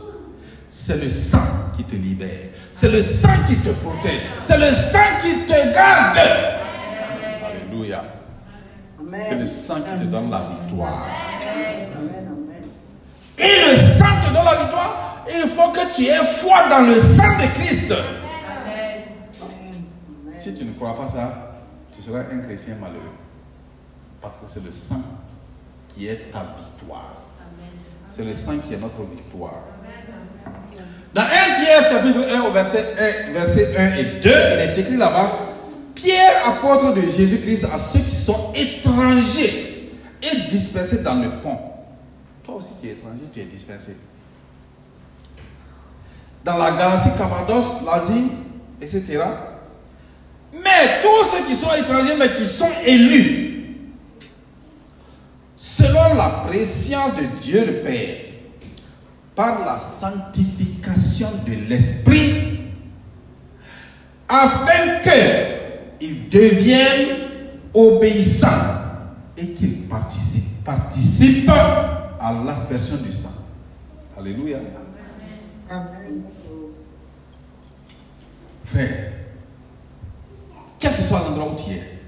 C'est 0.71 1.03
le 1.03 1.09
sang 1.09 1.73
qui 1.77 1.85
te 1.85 1.97
libère. 1.97 2.51
C'est 2.75 2.91
le 2.91 3.03
sang 3.03 3.43
qui 3.47 3.57
te 3.57 3.71
protège. 3.71 4.21
C'est 4.47 4.59
le 4.59 4.71
sang 4.73 5.19
qui 5.23 5.47
te 5.47 5.75
garde. 5.75 6.19
Alléluia. 7.43 8.18
C'est 9.11 9.39
le 9.39 9.47
sang 9.47 9.77
qui 9.77 9.99
te 9.99 10.05
donne 10.05 10.31
la 10.31 10.49
victoire. 10.61 11.07
Et 13.39 13.71
le 13.71 13.77
sang 13.77 14.21
te 14.23 14.35
donne 14.35 14.45
la 14.45 14.57
victoire. 14.63 15.25
Il 15.35 15.49
faut 15.49 15.71
que 15.71 15.95
tu 15.95 16.07
aies 16.07 16.25
foi 16.25 16.69
dans 16.69 16.81
le 16.87 16.99
sang 16.99 17.39
de 17.39 17.47
Christ. 17.55 17.95
Si 20.31 20.55
tu 20.55 20.65
ne 20.65 20.73
crois 20.73 20.97
pas 20.97 21.09
ça, 21.09 21.53
tu 21.95 22.03
seras 22.03 22.21
un 22.21 22.39
chrétien 22.39 22.75
malheureux. 22.81 23.17
Parce 24.21 24.37
que 24.39 24.45
c'est 24.47 24.65
le 24.65 24.73
sang 24.73 25.03
qui 25.89 26.09
est 26.09 26.31
ta 26.33 26.45
victoire. 26.57 27.23
C'est 28.11 28.25
le 28.25 28.35
sang 28.35 28.59
qui 28.59 28.75
est 28.75 28.79
notre 28.79 29.03
victoire. 29.03 29.63
Dans 31.15 31.23
1 31.23 31.27
Pierre 31.63 31.85
chapitre 31.89 32.21
1 32.31 32.43
au 32.43 32.53
verset 32.53 32.95
1, 33.29 33.33
verset 33.33 33.77
1 33.77 33.95
et 33.97 34.05
2, 34.21 34.31
il 34.31 34.33
est 34.61 34.79
écrit 34.79 34.97
là-bas, 34.97 35.31
Pierre, 35.99 36.49
apôtre 36.49 36.95
de 36.95 37.01
Jésus-Christ, 37.01 37.65
à 37.65 37.77
ceux 37.77 37.99
qui 37.99 38.15
sont 38.15 38.53
étrangers 38.55 39.91
et 40.23 40.49
dispersés 40.49 41.03
dans 41.03 41.17
le 41.17 41.41
pont. 41.41 41.59
Toi 42.45 42.55
aussi 42.55 42.71
qui 42.81 42.89
es 42.89 42.93
étranger, 42.93 43.25
tu 43.33 43.41
es 43.41 43.45
dispersé. 43.45 43.97
Dans 46.45 46.57
la 46.57 46.71
galaxie 46.71 47.11
Cappadoce, 47.19 47.83
l'Asie, 47.85 48.29
etc. 48.81 49.25
Mais 50.53 51.03
tous 51.03 51.31
ceux 51.33 51.45
qui 51.47 51.57
sont 51.57 51.75
étrangers, 51.75 52.15
mais 52.17 52.33
qui 52.33 52.47
sont 52.47 52.71
élus, 52.87 53.77
selon 55.57 56.15
la 56.15 56.45
préscience 56.47 57.17
de 57.17 57.25
Dieu 57.43 57.65
le 57.67 57.83
Père, 57.83 58.17
par 59.35 59.65
la 59.65 59.81
sanctification 59.81 61.31
de 61.45 61.69
l'Esprit, 61.69 62.61
afin 64.29 65.01
qu'ils 65.99 66.29
deviennent 66.29 67.17
obéissants 67.75 68.49
et 69.37 69.49
qu'ils 69.49 69.83
participent, 69.83 70.65
participent 70.65 71.49
à 71.49 72.35
l'aspersion 72.45 72.97
du 72.97 73.11
sang. 73.11 73.33
Alléluia. 74.19 74.59
Frère, 78.65 79.13
quel 80.79 80.97
que 80.97 81.03
soit 81.03 81.21
l'endroit 81.21 81.53
où 81.53 81.57
tu 81.57 81.71
es, 81.73 81.99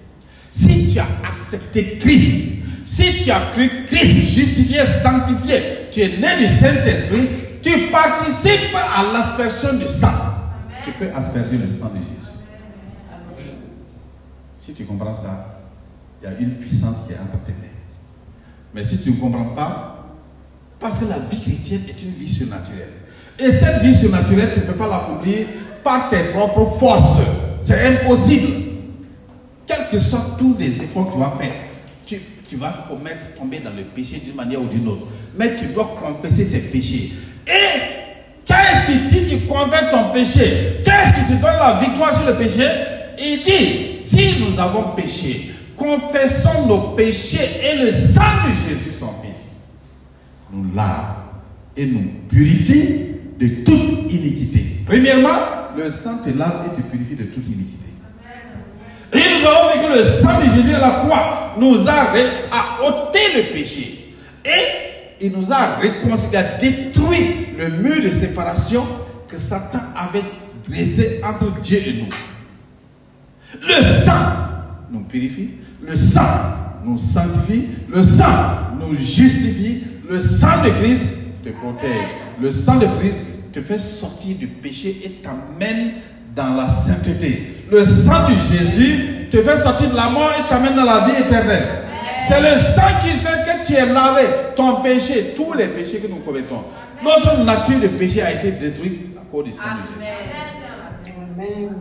si 0.52 0.88
tu 0.88 0.98
as 0.98 1.06
accepté 1.26 1.98
Christ, 1.98 2.60
si 2.84 3.22
tu 3.22 3.30
as 3.30 3.52
cru 3.52 3.86
Christ 3.86 4.34
justifié, 4.34 4.80
sanctifié, 5.02 5.62
tu 5.90 6.00
es 6.00 6.18
né 6.18 6.38
du 6.38 6.46
Saint-Esprit, 6.46 7.28
tu 7.62 7.90
participes 7.90 8.74
à 8.74 9.12
l'aspersion 9.12 9.74
du 9.74 9.86
sang. 9.86 10.08
Tu 10.84 10.90
peux 10.92 11.10
asperger 11.14 11.58
le 11.58 11.68
sang 11.68 11.88
de 11.88 11.98
Jésus. 11.98 12.29
Si 14.70 14.76
tu 14.76 14.84
comprends 14.84 15.12
ça, 15.12 15.58
il 16.22 16.30
y 16.30 16.32
a 16.32 16.38
une 16.38 16.54
puissance 16.54 16.94
qui 17.04 17.12
est 17.12 17.16
entre 17.16 17.42
tes 17.42 17.50
mains. 17.50 17.74
Mais 18.72 18.84
si 18.84 18.98
tu 18.98 19.10
ne 19.10 19.16
comprends 19.16 19.46
pas, 19.46 20.14
parce 20.78 21.00
que 21.00 21.06
la 21.06 21.18
vie 21.18 21.40
chrétienne 21.40 21.82
est 21.88 22.00
une 22.00 22.12
vie 22.12 22.28
surnaturelle. 22.28 22.92
Et 23.36 23.50
cette 23.50 23.82
vie 23.82 23.92
surnaturelle, 23.92 24.50
tu 24.54 24.60
ne 24.60 24.66
peux 24.66 24.74
pas 24.74 24.86
l'accomplir 24.86 25.48
par 25.82 26.08
tes 26.08 26.22
propres 26.32 26.66
forces. 26.78 27.20
C'est 27.60 27.84
impossible. 27.84 28.46
Quels 29.66 29.88
que 29.90 29.98
soient 29.98 30.36
tous 30.38 30.54
les 30.56 30.68
efforts 30.68 31.08
que 31.08 31.14
tu 31.14 31.18
vas 31.18 31.34
faire, 31.36 31.52
tu, 32.06 32.56
vas 32.56 32.86
commettre, 32.88 33.34
tomber 33.36 33.58
dans 33.58 33.70
le 33.76 33.82
péché 33.82 34.22
d'une 34.24 34.36
manière 34.36 34.62
ou 34.62 34.66
d'une 34.66 34.86
autre. 34.86 35.08
Mais 35.36 35.56
tu 35.56 35.66
dois 35.66 35.96
confesser 36.00 36.46
tes 36.46 36.60
péchés. 36.60 37.12
Et 37.44 38.44
qu'est-ce 38.44 38.86
qui 38.86 38.98
dit 39.16 39.30
tu 39.30 39.46
confesses 39.48 39.90
ton 39.90 40.12
péché? 40.12 40.80
Qu'est-ce 40.84 41.18
qui 41.18 41.32
te 41.32 41.42
donne 41.42 41.58
la 41.58 41.80
victoire 41.80 42.14
sur 42.14 42.24
le 42.24 42.36
péché? 42.36 42.68
Il 43.18 43.42
dit, 43.44 43.89
si 44.10 44.40
nous 44.40 44.58
avons 44.58 44.94
péché, 44.96 45.52
confessons 45.76 46.66
nos 46.66 46.94
péchés 46.96 47.60
et 47.62 47.76
le 47.76 47.92
sang 47.92 48.48
de 48.48 48.52
Jésus, 48.52 48.90
son 48.98 49.14
Fils, 49.22 49.60
nous 50.52 50.74
lave 50.74 51.16
et 51.76 51.86
nous 51.86 52.10
purifie 52.28 53.06
de 53.38 53.48
toute 53.64 54.12
iniquité. 54.12 54.80
Premièrement, 54.84 55.38
le 55.76 55.88
sang 55.88 56.18
te 56.24 56.30
lave 56.30 56.70
et 56.72 56.76
te 56.76 56.82
purifie 56.82 57.14
de 57.14 57.24
toute 57.24 57.46
iniquité. 57.46 57.76
Et 59.12 59.18
nous 59.18 59.46
avons 59.46 59.74
vu 59.74 59.86
que 59.86 59.98
le 59.98 60.04
sang 60.20 60.40
de 60.40 60.48
Jésus 60.48 60.74
à 60.74 60.80
la 60.80 60.90
croix 60.90 61.54
nous 61.58 61.88
a, 61.88 62.12
a 62.52 62.84
ôté 62.84 63.18
le 63.36 63.52
péché. 63.52 64.14
Et 64.44 65.24
il 65.26 65.32
nous 65.32 65.52
a 65.52 65.76
réconcilié, 65.76 66.36
a 66.36 66.58
détruit 66.58 67.48
le 67.56 67.68
mur 67.70 68.02
de 68.02 68.08
séparation 68.08 68.84
que 69.28 69.38
Satan 69.38 69.80
avait 69.96 70.24
dressé 70.68 71.20
entre 71.24 71.60
Dieu 71.60 71.78
et 71.86 71.92
nous. 71.92 72.08
Le 73.54 74.04
sang 74.04 74.12
nous 74.90 75.00
purifie, 75.00 75.50
le 75.82 75.94
sang 75.94 76.20
nous 76.84 76.98
sanctifie, 76.98 77.66
le 77.88 78.02
sang 78.02 78.76
nous 78.78 78.94
justifie, 78.96 79.82
le 80.08 80.20
sang 80.20 80.62
de 80.64 80.70
Christ 80.70 81.02
te 81.44 81.50
protège, 81.50 82.08
le 82.40 82.50
sang 82.50 82.76
de 82.76 82.86
Christ 82.98 83.20
te 83.52 83.60
fait 83.60 83.78
sortir 83.78 84.36
du 84.36 84.46
péché 84.46 85.00
et 85.04 85.22
t'amène 85.22 85.92
dans 86.34 86.54
la 86.54 86.68
sainteté. 86.68 87.64
Le 87.70 87.84
sang 87.84 88.28
de 88.28 88.34
Jésus 88.34 89.28
te 89.30 89.42
fait 89.42 89.62
sortir 89.62 89.90
de 89.90 89.96
la 89.96 90.08
mort 90.08 90.32
et 90.38 90.48
t'amène 90.48 90.76
dans 90.76 90.84
la 90.84 91.06
vie 91.06 91.20
éternelle. 91.20 91.66
C'est 92.28 92.40
le 92.40 92.56
sang 92.74 93.00
qui 93.02 93.10
fait 93.18 93.44
que 93.44 93.66
tu 93.66 93.74
es 93.74 93.86
lavé. 93.86 94.22
Ton 94.54 94.76
péché, 94.82 95.34
tous 95.34 95.52
les 95.54 95.68
péchés 95.68 95.98
que 95.98 96.06
nous 96.06 96.18
commettons. 96.18 96.62
Notre 97.02 97.42
nature 97.42 97.80
de 97.80 97.88
péché 97.88 98.22
a 98.22 98.32
été 98.32 98.52
détruite 98.52 99.08
à 99.16 99.24
cause 99.30 99.46
du 99.46 99.52
sang 99.52 99.62
de 99.64 100.02
Jésus. 100.02 101.18
Amen. 101.36 101.74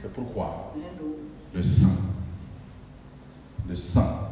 C'est 0.00 0.12
pourquoi 0.12 0.63
le 1.54 1.62
sang, 1.62 1.96
le 3.68 3.74
sang, 3.76 4.28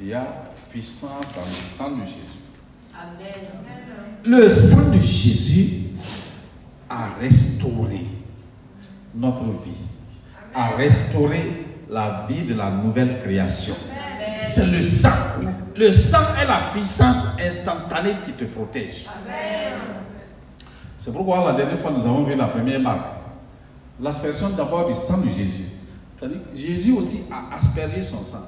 il 0.00 0.08
y 0.08 0.14
a 0.14 0.26
puissance 0.70 1.26
dans 1.34 1.42
le 1.42 1.46
sang 1.46 1.90
de 1.96 2.04
Jésus. 2.04 2.40
Le 4.24 4.48
sang 4.48 4.88
de 4.88 5.00
Jésus 5.00 5.82
a 6.88 7.10
restauré 7.20 8.06
notre 9.14 9.44
vie, 9.44 9.84
a 10.54 10.70
restauré 10.70 11.66
la 11.90 12.26
vie 12.28 12.42
de 12.42 12.54
la 12.54 12.70
nouvelle 12.70 13.20
création. 13.22 13.74
C'est 14.42 14.66
le 14.66 14.80
sang. 14.82 15.08
Le 15.76 15.92
sang 15.92 16.34
est 16.40 16.46
la 16.46 16.70
puissance 16.72 17.18
instantanée 17.38 18.14
qui 18.24 18.32
te 18.32 18.44
protège. 18.44 19.06
C'est 21.00 21.12
pourquoi 21.12 21.44
la 21.44 21.52
dernière 21.52 21.78
fois 21.78 21.90
nous 21.92 22.04
avons 22.04 22.24
vu 22.24 22.34
la 22.34 22.46
première 22.46 22.80
marque. 22.80 23.08
L'aspersion 24.00 24.50
d'abord 24.50 24.88
du 24.88 24.94
sang 24.94 25.18
de 25.18 25.28
Jésus. 25.28 25.79
C'est-à-dire 26.20 26.40
Jésus 26.54 26.92
aussi 26.92 27.20
a 27.32 27.56
aspergé 27.56 28.02
son 28.02 28.22
sang. 28.22 28.46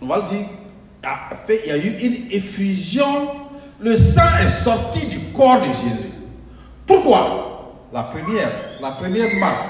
On 0.00 0.06
va 0.06 0.18
le 0.18 0.36
dire, 0.36 0.46
il 1.48 1.68
y 1.68 1.70
a 1.72 1.76
eu 1.76 1.98
une 2.00 2.30
effusion. 2.30 3.30
Le 3.80 3.96
sang 3.96 4.38
est 4.40 4.48
sorti 4.48 5.06
du 5.06 5.18
corps 5.34 5.60
de 5.60 5.66
Jésus. 5.66 6.10
Pourquoi? 6.86 7.88
La 7.92 8.04
première, 8.04 8.50
la 8.80 8.92
première 8.92 9.34
marque. 9.40 9.66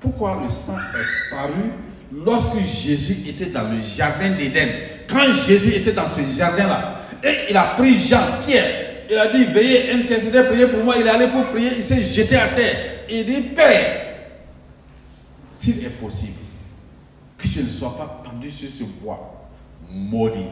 Pourquoi 0.00 0.40
le 0.44 0.50
sang 0.50 0.76
est 0.76 1.34
paru 1.34 1.70
lorsque 2.12 2.58
Jésus 2.58 3.28
était 3.28 3.46
dans 3.46 3.68
le 3.70 3.80
jardin 3.80 4.30
d'Éden? 4.30 4.68
Quand 5.08 5.32
Jésus 5.32 5.74
était 5.74 5.92
dans 5.92 6.08
ce 6.08 6.20
jardin-là, 6.20 6.98
et 7.22 7.50
il 7.50 7.56
a 7.56 7.74
pris 7.76 7.94
Jean, 7.94 8.20
Pierre, 8.44 9.04
il 9.08 9.16
a 9.16 9.28
dit, 9.28 9.44
veillez, 9.44 9.92
intercédez, 9.92 10.42
priez 10.44 10.66
pour 10.66 10.84
moi. 10.84 10.96
Il 10.98 11.06
est 11.06 11.10
allé 11.10 11.28
pour 11.28 11.44
prier, 11.46 11.70
il 11.76 11.84
s'est 11.84 12.02
jeté 12.02 12.36
à 12.36 12.48
terre. 12.48 12.76
Il 13.08 13.24
dit, 13.24 13.40
Père, 13.54 14.06
s'il 15.54 15.84
est 15.84 15.90
possible, 15.90 16.38
que 17.42 17.48
je 17.48 17.60
ne 17.62 17.68
sois 17.68 17.96
pas 17.96 18.22
pendu 18.24 18.50
sur 18.50 18.70
ce 18.70 18.84
bois 18.84 19.48
maudit. 19.90 20.46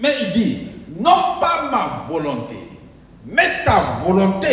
Mais 0.00 0.14
il 0.22 0.32
dit, 0.32 0.58
non 0.98 1.38
pas 1.40 1.68
ma 1.70 2.06
volonté, 2.08 2.56
mais 3.26 3.62
ta 3.64 3.98
volonté. 4.04 4.50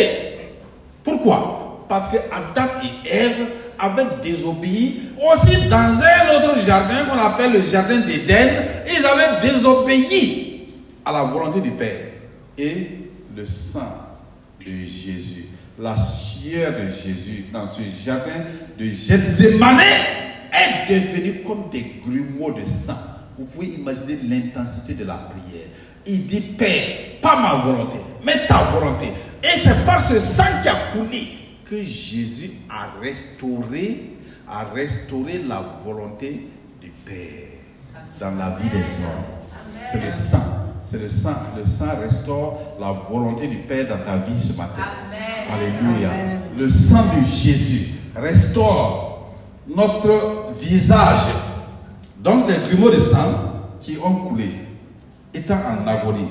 Pourquoi? 1.02 1.84
Parce 1.88 2.08
que 2.08 2.16
Adam 2.32 2.68
et 2.82 3.08
Ève 3.08 3.46
avaient 3.78 4.06
désobéi. 4.22 5.02
Aussi 5.16 5.68
dans 5.68 5.76
un 5.76 6.36
autre 6.36 6.58
jardin 6.60 7.04
qu'on 7.04 7.18
appelle 7.18 7.52
le 7.52 7.62
jardin 7.62 8.00
d'Éden, 8.00 8.64
ils 8.86 9.06
avaient 9.06 9.40
désobéi 9.40 10.68
à 11.04 11.12
la 11.12 11.22
volonté 11.22 11.60
du 11.60 11.70
Père. 11.70 12.12
Et 12.58 12.88
le 13.34 13.46
sang 13.46 13.92
de 14.60 14.84
Jésus, 14.84 15.46
la 15.78 15.96
sueur 15.96 16.72
de 16.72 16.88
Jésus 16.88 17.46
dans 17.52 17.68
ce 17.68 17.82
jardin 18.04 18.44
de 18.78 18.84
Gethsemane 18.90 19.80
est 20.52 20.88
devenu 20.92 21.42
comme 21.42 21.68
des 21.70 22.00
grumeaux 22.02 22.52
de 22.52 22.66
sang. 22.66 22.98
Vous 23.38 23.44
pouvez 23.44 23.68
imaginer 23.68 24.18
l'intensité 24.24 24.94
de 24.94 25.04
la 25.04 25.14
prière. 25.14 25.66
Il 26.06 26.26
dit, 26.26 26.40
Père, 26.40 27.20
pas 27.20 27.36
ma 27.40 27.54
volonté, 27.62 27.98
mais 28.24 28.46
ta 28.46 28.64
volonté. 28.64 29.08
Et 29.42 29.60
c'est 29.62 29.84
par 29.84 30.00
ce 30.00 30.18
sang 30.18 30.44
qui 30.62 30.68
a 30.68 30.76
coulé 30.92 31.28
que 31.64 31.82
Jésus 31.82 32.52
a 32.70 32.98
restauré, 33.00 34.12
a 34.48 34.64
restauré 34.72 35.42
la 35.46 35.64
volonté 35.84 36.48
du 36.80 36.90
Père 37.04 37.48
dans 38.20 38.30
la 38.32 38.56
vie 38.60 38.70
des 38.70 38.76
hommes. 38.78 39.82
C'est 39.90 40.04
le 40.04 40.12
sang. 40.12 40.44
C'est 40.86 40.98
le 40.98 41.08
sang. 41.08 41.34
Le 41.56 41.64
sang 41.64 41.98
restaure 42.00 42.76
la 42.80 42.92
volonté 42.92 43.48
du 43.48 43.56
Père 43.56 43.88
dans 43.88 44.04
ta 44.04 44.18
vie 44.18 44.40
ce 44.40 44.52
matin. 44.52 44.82
Alléluia. 45.50 46.10
Amen. 46.10 46.40
Le 46.56 46.70
sang 46.70 47.04
de 47.16 47.24
Jésus 47.24 47.88
restaure 48.14 49.15
notre 49.66 50.52
visage. 50.58 51.28
Donc 52.18 52.48
les 52.48 52.56
grumeaux 52.58 52.90
de 52.90 52.98
sang 52.98 53.46
qui 53.80 53.98
ont 53.98 54.14
coulé, 54.14 54.50
étant 55.32 55.58
en 55.58 55.86
agonie, 55.86 56.28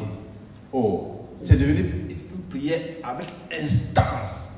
oh, 0.73 1.27
c'est 1.37 1.57
devenu 1.57 2.07
une 2.09 2.41
prière 2.49 2.79
avec 3.03 3.27
instance. 3.51 4.49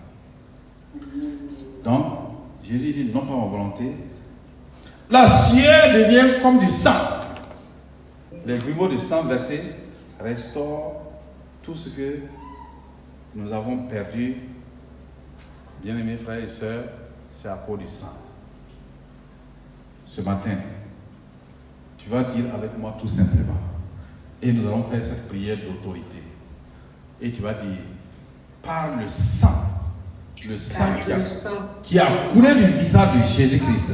Donc, 1.84 2.06
Jésus 2.64 2.92
dit 2.92 3.12
non 3.14 3.22
pas 3.22 3.36
ma 3.36 3.46
volonté. 3.46 3.94
La 5.10 5.26
sueur 5.28 5.94
devient 5.94 6.42
comme 6.42 6.60
du 6.60 6.70
sang. 6.70 6.92
Les 8.46 8.58
grumeaux 8.58 8.88
de 8.88 8.98
sang 8.98 9.24
versés 9.24 9.64
restaurent 10.20 11.04
tout 11.64 11.76
ce 11.76 11.90
que 11.90 12.20
nous 13.36 13.52
avons 13.54 13.78
perdu. 13.88 14.38
Bien-aimés 15.84 16.18
frères 16.18 16.44
et 16.44 16.48
sœurs, 16.48 16.86
c'est 17.32 17.48
à 17.48 17.56
cause 17.66 17.80
du 17.80 17.88
sang. 17.88 18.27
Ce 20.08 20.22
matin, 20.22 20.58
tu 21.98 22.10
vas 22.10 22.24
dire 22.24 22.46
avec 22.56 22.78
moi 22.78 22.96
tout 23.00 23.08
simplement. 23.08 23.58
Et 24.42 24.52
nous 24.54 24.66
allons 24.68 24.84
faire 24.84 25.04
cette 25.04 25.28
prière 25.28 25.58
d'autorité. 25.58 26.24
Et 27.22 27.32
tu 27.32 27.42
vas 27.42 27.54
dire, 27.54 27.80
par 28.64 28.98
le 29.02 29.08
sang, 29.08 29.68
le 30.48 30.58
sang 30.58 30.86
qui 31.04 31.12
a, 31.12 31.18
qui 31.84 32.00
a 32.00 32.08
coulé 32.32 32.54
du 32.54 32.66
visage 32.66 33.18
de 33.18 33.24
Jésus-Christ, 33.24 33.92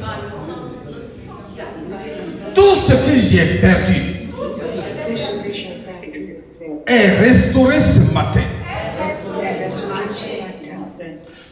tout 2.53 2.75
ce 2.75 2.93
que 2.93 3.15
j'ai 3.17 3.59
perdu 3.59 4.29
est 6.85 7.09
restauré 7.19 7.79
ce 7.79 7.99
matin. 8.13 8.41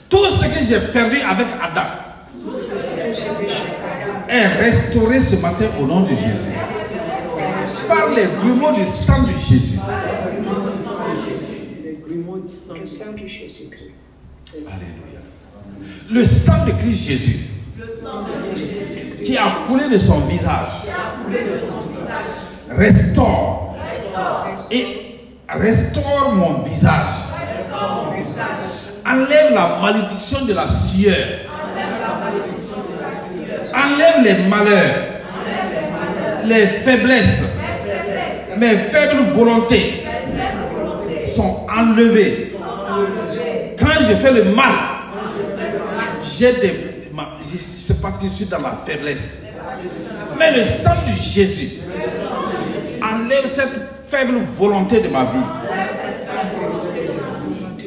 Tout 0.09 0.29
ce 0.29 0.45
que 0.45 0.65
j'ai 0.65 0.79
perdu 0.91 1.21
avec 1.21 1.47
Adam 1.61 1.81
Tout 2.43 2.51
ce 2.51 2.75
que 2.75 3.13
j'ai 3.13 3.29
perdu 3.29 4.11
est 4.41 4.47
restauré 4.47 5.19
ce 5.19 5.35
matin 5.35 5.65
au 5.79 5.85
nom 5.85 6.01
de 6.01 6.09
Jésus. 6.09 6.51
Par 7.87 8.09
les 8.15 8.25
grumeaux 8.39 8.71
du 8.73 8.83
sang 8.83 9.23
de 9.23 9.31
Jésus. 9.37 9.77
Le 12.79 12.87
sang 12.87 13.11
de 13.13 13.27
Jésus-Christ. 13.27 14.01
Alléluia. 14.55 15.21
Le 16.09 16.23
sang 16.25 16.65
de 16.65 16.71
Christ 16.71 17.07
Jésus 17.07 17.39
qui 19.23 19.37
a 19.37 19.63
coulé 19.67 19.87
de 19.87 19.97
son 19.99 20.19
visage 20.21 20.81
restaure 22.69 23.75
et 24.71 25.19
restaure 25.47 26.33
mon 26.33 26.63
visage. 26.63 27.07
Enlève 29.05 29.53
la 29.53 29.79
malédiction 29.81 30.45
de 30.45 30.53
la 30.53 30.67
sueur. 30.67 31.27
Enlève 33.73 34.23
les 34.23 34.47
malheurs, 34.47 34.95
les 36.45 36.65
faiblesses, 36.67 37.41
mes 38.57 38.75
faibles 38.75 39.23
volontés 39.33 40.03
sont 41.35 41.65
enlevées. 41.69 42.51
Quand 43.79 44.01
je 44.01 44.15
fais 44.15 44.31
le 44.31 44.43
mal, 44.45 44.71
C'est 47.77 48.01
parce 48.01 48.17
que 48.17 48.23
je 48.27 48.31
suis 48.31 48.45
dans 48.45 48.59
la 48.59 48.77
faiblesse. 48.85 49.37
Mais 50.37 50.55
le 50.55 50.63
sang 50.63 50.95
de 51.05 51.11
Jésus 51.11 51.79
enlève 53.01 53.51
cette 53.51 53.81
faible 54.07 54.37
volonté 54.57 55.01
de 55.01 55.07
ma 55.09 55.25
vie. 55.25 55.45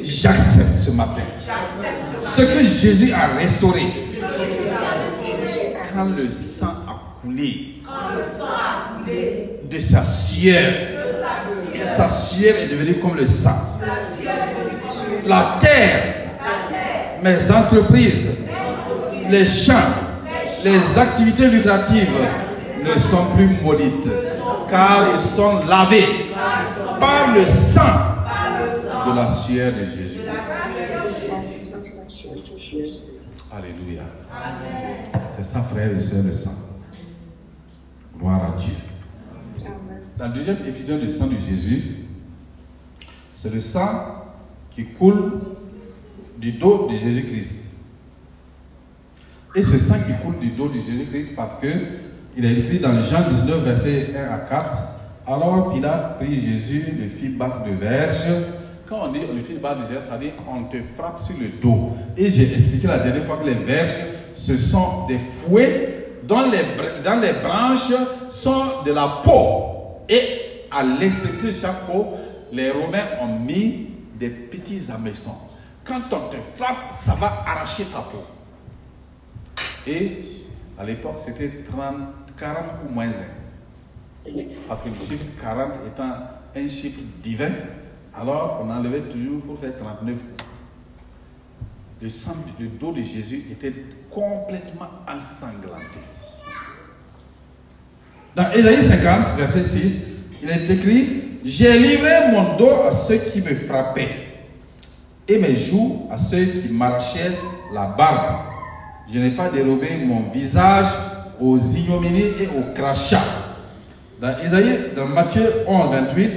J'accepte 0.03 0.79
ce 0.79 0.91
matin 0.91 1.23
ce 2.37 2.43
que 2.43 2.63
Jésus 2.63 3.13
a 3.13 3.39
restauré. 3.39 3.87
Quand 5.95 6.07
le 6.07 6.29
sang 6.31 6.67
a 6.89 7.21
coulé 7.23 7.83
de 9.71 9.79
sa 9.79 10.05
sueur, 10.05 10.73
sa 11.87 12.09
sueur 12.09 12.57
est 12.57 12.67
devenue 12.67 12.99
comme 12.99 13.15
le 13.17 13.27
sang. 13.29 13.57
La 15.29 15.59
terre 15.61 16.15
mes 17.23 17.51
entreprises, 17.51 18.27
les 19.31 19.47
champs, 19.47 19.73
les 20.65 20.99
activités 20.99 21.49
lucratives 21.49 22.11
ne 22.83 22.99
sont 22.99 23.27
plus 23.37 23.49
maudites, 23.63 24.09
car 24.69 25.07
ils 25.15 25.21
sont 25.21 25.65
lavés 25.67 26.33
par 27.01 27.35
le 27.35 27.47
sang 27.47 29.11
de 29.11 29.17
la 29.17 29.29
sueur 29.29 29.73
de 29.73 29.85
Jésus. 29.87 30.21
Alléluia. 33.51 33.84
Ça, 35.55 35.63
frère 35.63 35.97
et 35.97 36.01
soeur, 36.01 36.25
le 36.25 36.33
sang. 36.33 36.51
Gloire 38.19 38.43
à 38.43 38.61
Dieu. 38.61 38.73
Le 40.19 40.29
deuxième 40.35 40.57
effusion 40.67 40.99
du 40.99 41.07
sang 41.07 41.29
de 41.29 41.37
Jésus, 41.37 41.99
c'est 43.37 43.55
le 43.55 43.61
sang 43.61 44.25
qui 44.73 44.85
coule 44.87 45.31
du 46.39 46.51
dos 46.51 46.89
de 46.91 46.99
Jésus-Christ. 46.99 47.69
Et 49.55 49.63
ce 49.63 49.79
sang 49.79 49.95
qui 50.05 50.13
coule 50.25 50.41
du 50.41 50.49
dos 50.49 50.67
de 50.67 50.81
Jésus-Christ 50.81 51.37
parce 51.37 51.55
que 51.61 51.69
il 52.37 52.45
est 52.45 52.59
écrit 52.59 52.81
dans 52.81 53.01
Jean 53.01 53.29
19, 53.29 53.63
verset 53.63 54.09
1 54.13 54.35
à 54.35 54.39
4. 54.39 54.77
Alors 55.25 55.73
Pilate 55.73 56.19
prit 56.19 56.35
Jésus, 56.35 56.85
le 56.99 57.07
fit 57.07 57.29
battre 57.29 57.63
de 57.63 57.71
verge. 57.77 58.27
Quand 58.89 59.07
on 59.07 59.13
dit 59.13 59.21
le 59.21 59.41
fit 59.41 59.55
battre 59.55 59.83
de 59.83 59.93
verge, 59.93 60.03
ça 60.03 60.17
veut 60.17 60.25
dire 60.25 60.35
on 60.51 60.65
te 60.65 60.79
frappe 60.97 61.21
sur 61.21 61.37
le 61.39 61.47
dos. 61.63 61.93
Et 62.17 62.29
j'ai 62.29 62.53
expliqué 62.53 62.89
la 62.89 62.99
dernière 62.99 63.25
fois 63.25 63.37
que 63.37 63.47
les 63.47 63.55
verges, 63.55 64.01
ce 64.35 64.59
sont 64.59 65.07
des 65.07 65.19
fouets 65.19 66.19
dont 66.23 66.51
les, 66.51 67.03
dans 67.03 67.21
les 67.21 67.33
branches 67.33 67.93
sont 68.29 68.83
de 68.85 68.93
la 68.93 69.21
peau. 69.23 70.03
Et 70.09 70.67
à 70.71 70.83
l'extrémité 70.83 71.49
de 71.49 71.53
chaque 71.53 71.87
peau, 71.87 72.07
les 72.53 72.71
Romains 72.71 73.07
ont 73.23 73.39
mis 73.39 73.89
des 74.15 74.31
petits 74.31 74.91
hameçons. 74.93 75.37
Quand 75.85 76.01
on 76.13 76.29
te 76.29 76.37
frappe, 76.57 76.95
ça 76.95 77.15
va 77.15 77.45
arracher 77.47 77.85
ta 77.85 78.01
peau. 78.01 78.25
Et 79.87 80.25
à 80.79 80.85
l'époque, 80.85 81.19
c'était 81.19 81.65
30, 81.71 81.95
40 82.39 82.57
ou 82.89 82.93
moins 82.93 83.09
1. 83.09 84.31
Parce 84.67 84.83
que 84.83 84.89
le 84.89 84.95
chiffre 84.95 85.25
40 85.41 85.75
étant 85.87 86.17
un 86.57 86.69
chiffre 86.69 87.01
divin, 87.23 87.51
alors 88.15 88.63
on 88.65 88.71
enlevait 88.71 89.03
toujours 89.03 89.43
pour 89.43 89.59
faire 89.59 89.77
39 89.79 90.17
coups. 90.17 90.44
Le 92.05 92.11
sang, 92.11 92.37
le 92.61 92.67
dos 92.67 92.93
de 92.93 93.01
Jésus 93.01 93.45
était 93.51 93.73
complètement 94.11 94.91
ensanglanté. 95.09 96.01
Dans 98.37 98.51
Ésaïe 98.51 98.87
50, 98.87 99.39
verset 99.39 99.63
6, 99.63 100.01
il 100.43 100.51
est 100.51 100.69
écrit 100.69 101.39
J'ai 101.43 101.79
livré 101.79 102.31
mon 102.31 102.59
dos 102.59 102.83
à 102.87 102.93
ceux 102.93 103.17
qui 103.33 103.41
me 103.41 103.55
frappaient, 103.55 104.27
et 105.27 105.39
mes 105.39 105.57
joues 105.57 106.07
à 106.11 106.19
ceux 106.19 106.45
qui 106.45 106.69
m'arrachaient 106.69 107.39
la 107.73 107.87
barbe. 107.87 108.37
Je 109.11 109.19
n'ai 109.19 109.31
pas 109.31 109.49
dérobé 109.49 109.97
mon 110.05 110.25
visage 110.25 110.93
aux 111.41 111.57
ignominies 111.57 112.35
et 112.39 112.49
aux 112.49 112.75
crachats. 112.75 113.17
Dans 114.21 114.37
Isaïe, 114.45 114.91
dans 114.95 115.07
Matthieu 115.07 115.51
11, 115.67 115.91
28, 115.91 116.31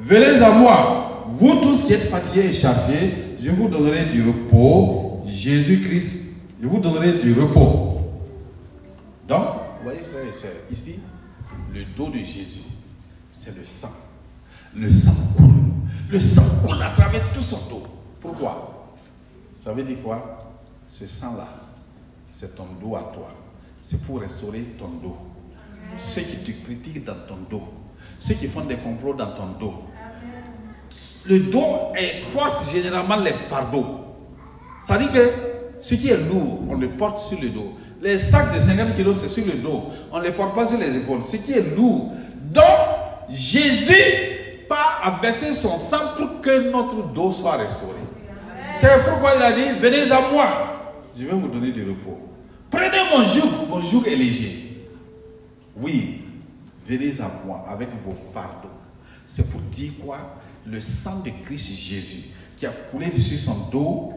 Venez 0.00 0.42
à 0.42 0.50
moi, 0.50 1.24
vous 1.34 1.60
tous 1.60 1.86
qui 1.86 1.92
êtes 1.92 2.10
fatigués 2.10 2.46
et 2.46 2.52
chargés, 2.52 3.27
je 3.38 3.50
vous 3.50 3.68
donnerai 3.68 4.06
du 4.06 4.26
repos. 4.26 5.22
Jésus-Christ, 5.26 6.16
je 6.60 6.66
vous 6.66 6.80
donnerai 6.80 7.18
du 7.18 7.32
repos. 7.34 8.00
Donc, 9.28 9.44
vous 9.78 9.84
voyez, 9.84 10.00
frères 10.00 10.24
et 10.24 10.32
sœurs, 10.32 10.50
ici, 10.72 10.98
le 11.72 11.84
dos 11.96 12.08
de 12.08 12.18
Jésus, 12.18 12.62
c'est 13.30 13.56
le 13.56 13.64
sang. 13.64 13.92
Le 14.74 14.90
sang 14.90 15.14
coule. 15.36 15.48
Le 16.08 16.18
sang 16.18 16.44
coule 16.62 16.82
à 16.82 16.90
travers 16.90 17.32
tout 17.32 17.42
son 17.42 17.58
dos. 17.68 17.82
Pourquoi? 18.20 18.94
Ça 19.56 19.72
veut 19.72 19.82
dire 19.82 20.02
quoi? 20.02 20.54
Ce 20.88 21.06
sang-là, 21.06 21.48
c'est 22.32 22.56
ton 22.56 22.66
dos 22.80 22.96
à 22.96 23.10
toi. 23.14 23.28
C'est 23.82 24.02
pour 24.02 24.20
restaurer 24.20 24.62
ton 24.78 24.88
dos. 24.88 25.16
Ceux 25.98 26.22
qui 26.22 26.36
te 26.38 26.64
critiquent 26.64 27.04
dans 27.04 27.16
ton 27.26 27.36
dos, 27.50 27.64
ceux 28.18 28.34
qui 28.34 28.46
font 28.46 28.64
des 28.64 28.76
complots 28.76 29.14
dans 29.14 29.32
ton 29.32 29.48
dos. 29.60 29.74
Le 31.26 31.38
dos 31.40 31.92
est, 31.96 32.32
porte 32.32 32.70
généralement 32.70 33.16
les 33.16 33.32
fardeaux. 33.32 33.86
Ça 34.82 34.96
dit 34.96 35.08
que 35.08 35.30
ce 35.80 35.94
qui 35.94 36.08
est 36.08 36.16
lourd, 36.16 36.60
on 36.68 36.74
le 36.74 36.90
porte 36.90 37.28
sur 37.28 37.40
le 37.40 37.50
dos. 37.50 37.74
Les 38.00 38.18
sacs 38.18 38.54
de 38.54 38.60
50 38.60 38.96
kg, 38.96 39.12
c'est 39.12 39.28
sur 39.28 39.44
le 39.44 39.54
dos. 39.54 39.84
On 40.12 40.18
ne 40.18 40.24
les 40.24 40.32
porte 40.32 40.54
pas 40.54 40.66
sur 40.66 40.78
les 40.78 40.96
épaules. 40.96 41.22
Ce 41.22 41.36
qui 41.36 41.52
est 41.52 41.76
lourd. 41.76 42.12
Donc, 42.52 42.64
Jésus 43.28 43.94
part 44.68 45.00
à 45.02 45.20
verser 45.20 45.52
son 45.54 45.78
sang 45.78 46.14
pour 46.16 46.40
que 46.40 46.70
notre 46.70 47.02
dos 47.12 47.32
soit 47.32 47.56
restauré. 47.56 47.92
C'est 48.80 49.04
pourquoi 49.08 49.34
il 49.36 49.42
a 49.42 49.52
dit, 49.52 49.78
venez 49.80 50.10
à 50.10 50.30
moi. 50.30 50.46
Je 51.18 51.24
vais 51.24 51.32
vous 51.32 51.48
donner 51.48 51.72
du 51.72 51.82
repos. 51.82 52.18
Prenez 52.70 53.10
mon 53.10 53.22
joug. 53.22 53.48
Mon 53.68 53.80
joug 53.80 54.04
est 54.06 54.14
léger. 54.14 54.84
Oui, 55.76 56.22
venez 56.86 57.12
à 57.20 57.30
moi 57.44 57.64
avec 57.68 57.88
vos 58.04 58.14
fardeaux. 58.32 58.68
C'est 59.26 59.50
pour 59.50 59.60
dire 59.62 59.92
quoi? 60.04 60.18
Le 60.70 60.80
sang 60.80 61.22
de 61.24 61.30
Christ 61.44 61.68
Jésus 61.78 62.24
qui 62.56 62.66
a 62.66 62.70
coulé 62.90 63.06
dessus 63.06 63.36
son 63.36 63.54
dos, 63.70 64.12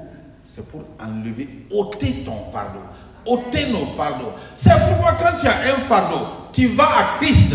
c'est 0.45 0.67
pour 0.67 0.81
enlever, 0.99 1.47
ôter 1.71 2.23
ton 2.25 2.43
fardeau, 2.51 2.79
ôter 3.25 3.69
nos 3.69 3.85
fardeaux. 3.85 4.31
C'est 4.55 4.71
pourquoi 4.71 5.13
quand 5.13 5.37
tu 5.39 5.47
as 5.47 5.73
un 5.73 5.79
fardeau, 5.79 6.25
tu 6.51 6.67
vas 6.67 6.83
à 6.83 7.17
Christ. 7.17 7.53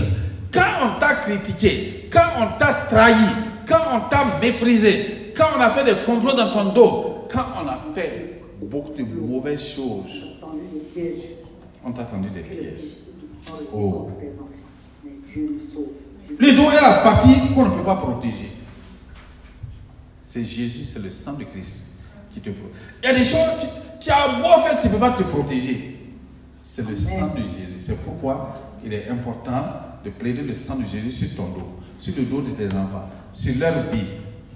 Quand 0.52 0.62
on 0.82 0.98
t'a 0.98 1.16
critiqué, 1.16 2.09
quand 2.11 2.26
on 2.38 2.59
t'a 2.59 2.87
trahi, 2.88 3.14
quand 3.66 3.82
on 3.92 4.00
t'a 4.09 4.38
méprisé, 4.40 5.35
quand 5.37 5.48
on 5.56 5.61
a 5.61 5.70
fait 5.70 5.85
des 5.85 6.00
complots 6.06 6.35
dans 6.35 6.50
ton 6.50 6.72
dos, 6.72 7.26
quand 7.30 7.46
on 7.62 7.66
a 7.66 7.78
fait 7.94 8.40
beaucoup 8.62 8.94
de 8.94 9.02
mauvaises 9.02 9.74
choses, 9.74 10.24
on 11.85 11.92
t'a 11.92 12.04
tendu 12.04 12.30
des 12.30 12.40
pièges. 12.40 12.80
Oh. 13.74 14.09
Le 16.38 16.52
dos 16.52 16.70
est 16.70 16.80
la 16.80 17.00
partie 17.02 17.35
qu'on 17.54 17.66
ne 17.66 17.70
peut 17.70 17.85
pas 17.85 17.96
protéger. 17.96 18.56
C'est 20.37 20.44
Jésus, 20.44 20.85
c'est 20.85 21.03
le 21.03 21.09
sang 21.09 21.33
de 21.33 21.44
Christ 21.44 21.85
qui 22.35 22.40
te 22.40 22.51
protège. 22.51 22.77
Il 23.03 23.07
y 23.07 23.09
a 23.09 23.14
des 23.14 23.25
choses, 23.25 23.38
tu, 23.59 23.66
tu 24.01 24.11
as 24.11 24.29
beau 24.37 24.62
faire, 24.62 24.79
tu 24.79 24.88
ne 24.88 24.92
peux 24.92 24.99
pas 24.99 25.12
te 25.12 25.22
protéger. 25.22 25.96
C'est 26.61 26.87
le 26.87 26.94
sang 26.94 27.29
de 27.35 27.40
Jésus. 27.40 27.81
C'est 27.81 27.96
pourquoi 28.05 28.55
il 28.85 28.92
est 28.92 29.09
important 29.09 29.64
de 30.05 30.11
plaider 30.11 30.42
le 30.42 30.55
sang 30.55 30.77
de 30.77 30.85
Jésus 30.85 31.12
sur 31.12 31.37
ton 31.37 31.44
dos, 31.44 31.81
sur 31.99 32.14
le 32.14 32.25
dos 32.25 32.42
de 32.42 32.51
tes 32.51 32.66
enfants, 32.66 33.07
sur 33.33 33.55
leur 33.59 33.85
vie, 33.85 34.05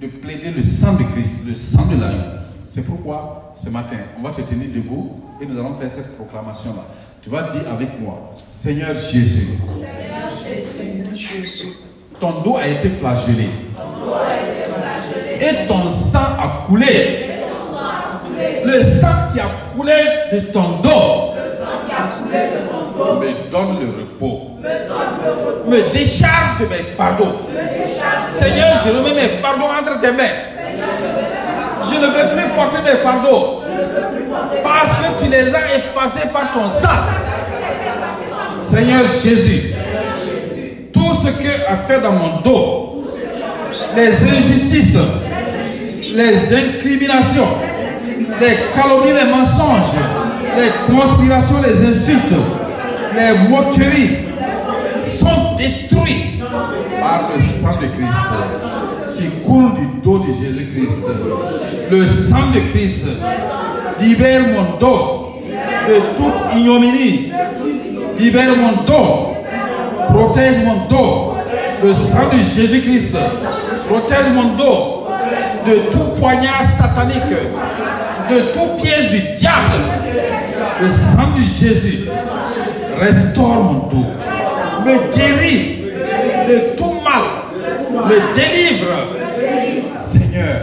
de 0.02 0.08
plaider 0.08 0.50
le 0.50 0.62
sang 0.62 0.92
de 0.96 1.04
Christ, 1.14 1.46
le 1.46 1.54
sang 1.54 1.86
de 1.86 1.98
l'agneau. 1.98 2.40
C'est 2.68 2.82
pourquoi 2.82 3.54
ce 3.56 3.70
matin, 3.70 3.96
on 4.18 4.22
va 4.22 4.34
se 4.34 4.42
tenir 4.42 4.68
debout 4.74 5.22
et 5.40 5.46
nous 5.46 5.58
allons 5.58 5.76
faire 5.76 5.90
cette 5.90 6.14
proclamation-là. 6.14 6.84
Tu 7.22 7.30
vas 7.30 7.48
dire 7.48 7.62
avec 7.72 7.98
moi, 7.98 8.32
Seigneur 8.50 8.94
Jésus, 8.94 9.48
Seigneur 10.70 11.16
Jésus, 11.16 11.68
ton 12.20 12.42
dos 12.42 12.58
a 12.58 12.68
été 12.68 12.90
flagellé. 12.90 13.48
Et 15.40 15.66
ton 15.66 15.88
sang 15.90 16.36
a 16.38 16.66
coulé. 16.66 17.30
Le 18.64 18.80
sang 18.80 19.28
qui 19.32 19.40
a 19.40 19.46
coulé 19.74 19.94
de 20.32 20.40
ton 20.52 20.80
dos 20.82 21.30
me 23.20 23.50
donne 23.50 23.80
le 23.80 23.86
repos. 24.00 24.50
Me 25.66 25.92
décharge 25.92 26.60
de 26.60 26.66
mes 26.66 26.82
fardeaux. 26.96 27.40
Seigneur, 28.30 28.78
je 28.84 28.90
remets 28.90 29.14
mes 29.14 29.28
fardeaux 29.40 29.64
entre 29.66 30.00
tes 30.00 30.12
mains. 30.12 30.36
Je 31.90 31.96
ne 31.96 32.06
veux 32.06 32.36
plus 32.36 32.48
porter 32.54 32.82
mes 32.82 32.98
fardeaux. 32.98 33.62
Parce 34.62 35.16
que 35.16 35.22
tu 35.22 35.30
les 35.30 35.54
as 35.54 35.76
effacés 35.76 36.28
par 36.32 36.52
ton 36.52 36.68
sang. 36.68 36.88
Seigneur 38.68 39.02
Jésus, 39.02 39.74
tout 40.92 41.14
ce 41.14 41.30
que 41.30 41.66
a 41.68 41.76
fait 41.76 42.00
dans 42.00 42.12
mon 42.12 42.40
dos, 42.40 42.89
les 43.96 44.12
injustices, 44.28 44.96
les 46.14 46.56
incriminations, 46.56 47.48
les 48.40 48.56
calomnies, 48.74 49.12
les 49.12 49.30
mensonges, 49.30 49.96
les 50.56 50.94
conspirations, 50.94 51.56
les 51.62 51.86
insultes, 51.86 52.34
les 53.14 53.48
moqueries 53.48 54.16
sont 55.18 55.56
détruits 55.56 56.26
par 57.00 57.30
le 57.34 57.40
sang 57.40 57.80
de 57.80 57.86
Christ 57.86 59.18
qui 59.18 59.26
coule 59.46 59.74
du 59.74 59.86
dos 60.02 60.18
de 60.18 60.32
Jésus-Christ. 60.32 60.98
Le 61.90 62.06
sang 62.06 62.50
de 62.54 62.60
Christ 62.72 63.06
libère 64.00 64.42
mon 64.42 64.78
dos 64.78 65.42
de 65.88 65.94
toute 66.16 66.56
ignominie. 66.56 67.32
Libère 68.18 68.56
mon 68.56 68.82
dos. 68.84 69.36
Protège 70.08 70.56
mon 70.64 70.86
dos. 70.88 71.34
Le 71.82 71.94
sang 71.94 72.28
de 72.32 72.38
Jésus-Christ 72.38 73.16
protège 73.90 74.30
mon 74.32 74.54
dos 74.54 75.08
de 75.66 75.90
tout 75.90 76.20
poignard 76.20 76.64
satanique, 76.78 77.34
de 78.30 78.52
tout 78.52 78.80
piège 78.80 79.10
du 79.10 79.34
diable. 79.36 79.82
Le 80.80 80.88
sang 80.88 81.36
de 81.36 81.42
Jésus 81.42 82.08
restaure 83.00 83.62
mon 83.64 83.88
dos, 83.88 84.06
me 84.86 85.14
guérit 85.14 85.82
de 86.48 86.76
tout 86.76 86.94
mal, 87.02 87.24
me 88.06 88.34
délivre. 88.34 88.94
Seigneur, 90.10 90.60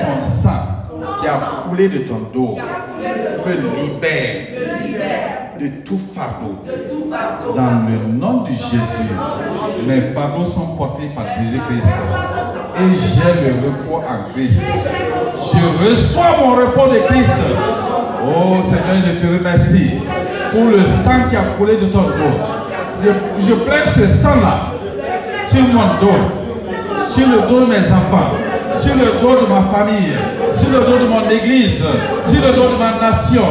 ton 0.00 0.22
sang 0.22 1.20
qui 1.20 1.28
a 1.28 1.68
coulé 1.68 1.88
de 1.88 1.98
ton 1.98 2.20
dos 2.32 2.56
me 3.46 3.52
libère 3.76 4.54
de 5.60 5.68
tout 5.84 6.00
fardeau. 6.14 6.62
Dans 7.54 7.88
le 7.88 8.12
nom 8.12 8.42
de 8.42 8.48
Jésus, 8.48 9.12
mes 9.86 10.00
fardeaux 10.12 10.44
sont 10.44 10.76
portés 10.76 11.10
par 11.14 11.26
Jésus-Christ. 11.26 12.43
Et 12.76 12.94
j'ai 12.94 13.48
le 13.48 13.54
repos 13.66 14.02
en 14.04 14.32
Christ. 14.32 14.60
Je 15.36 15.88
reçois 15.88 16.36
mon 16.40 16.50
repos 16.56 16.92
de 16.92 16.98
Christ. 17.06 17.30
Oh 18.26 18.56
Seigneur, 18.64 19.04
je 19.06 19.26
te 19.26 19.32
remercie 19.38 19.90
pour 20.50 20.64
le 20.70 20.78
sang 20.78 21.28
qui 21.28 21.36
a 21.36 21.42
coulé 21.58 21.76
de 21.76 21.86
ton 21.86 22.02
dos. 22.02 22.34
Je, 23.02 23.10
je 23.46 24.00
ce 24.00 24.06
sang-là 24.06 24.72
sur 25.50 25.62
mon 25.62 26.00
dos, 26.00 26.18
sur 27.10 27.28
le 27.28 27.48
dos 27.48 27.60
de 27.60 27.66
mes 27.66 27.76
enfants, 27.76 28.32
sur 28.80 28.94
le 28.94 29.20
dos 29.20 29.44
de 29.44 29.46
ma 29.46 29.62
famille, 29.62 30.16
sur 30.56 30.70
le 30.70 30.86
dos 30.86 30.98
de 30.98 31.08
mon 31.08 31.28
église, 31.30 31.84
sur 32.26 32.40
le 32.40 32.52
dos 32.54 32.68
de 32.70 32.78
ma 32.78 32.92
nation. 33.00 33.42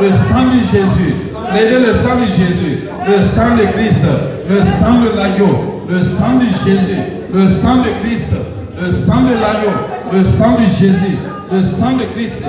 Le 0.00 0.08
sang 0.10 0.46
de 0.52 0.60
Jésus, 0.60 1.14
Plaidez 1.50 1.78
le 1.78 1.92
sang 1.94 2.16
de 2.20 2.26
Jésus, 2.26 2.80
le 3.06 3.16
sang 3.34 3.56
de 3.56 3.62
Christ, 3.72 4.02
le 4.50 4.60
sang 4.60 5.00
de 5.00 5.16
l'agneau, 5.16 5.84
le 5.88 6.00
sang 6.00 6.38
de 6.40 6.46
Jésus, 6.46 7.00
le 7.32 7.46
sang 7.46 7.76
de 7.76 7.90
Christ, 8.02 8.32
le 8.78 8.90
sang 8.90 9.22
de 9.22 9.32
l'agneau, 9.34 9.70
le 10.12 10.22
sang 10.24 10.58
de 10.60 10.64
Jésus, 10.64 11.18
le 11.50 11.62
sang 11.62 11.92
de 11.96 12.02
Christ. 12.14 12.42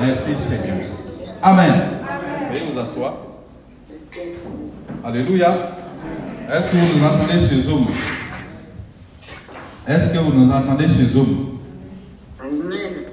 Merci 0.00 0.34
Seigneur. 0.36 0.86
Amen. 1.42 1.74
Veuillez 2.50 2.64
vous 2.72 2.80
asseoir. 2.80 3.14
Alléluia. 5.04 5.54
Est-ce 6.50 6.68
que 6.68 6.76
vous 6.76 6.98
nous 6.98 7.04
entendez 7.04 7.40
sur 7.40 7.56
Zoom? 7.58 7.86
Est-ce 9.86 10.10
que 10.12 10.18
vous 10.18 10.32
nous 10.32 10.50
entendez 10.52 10.88
sur 10.88 11.04
Zoom? 11.06 11.58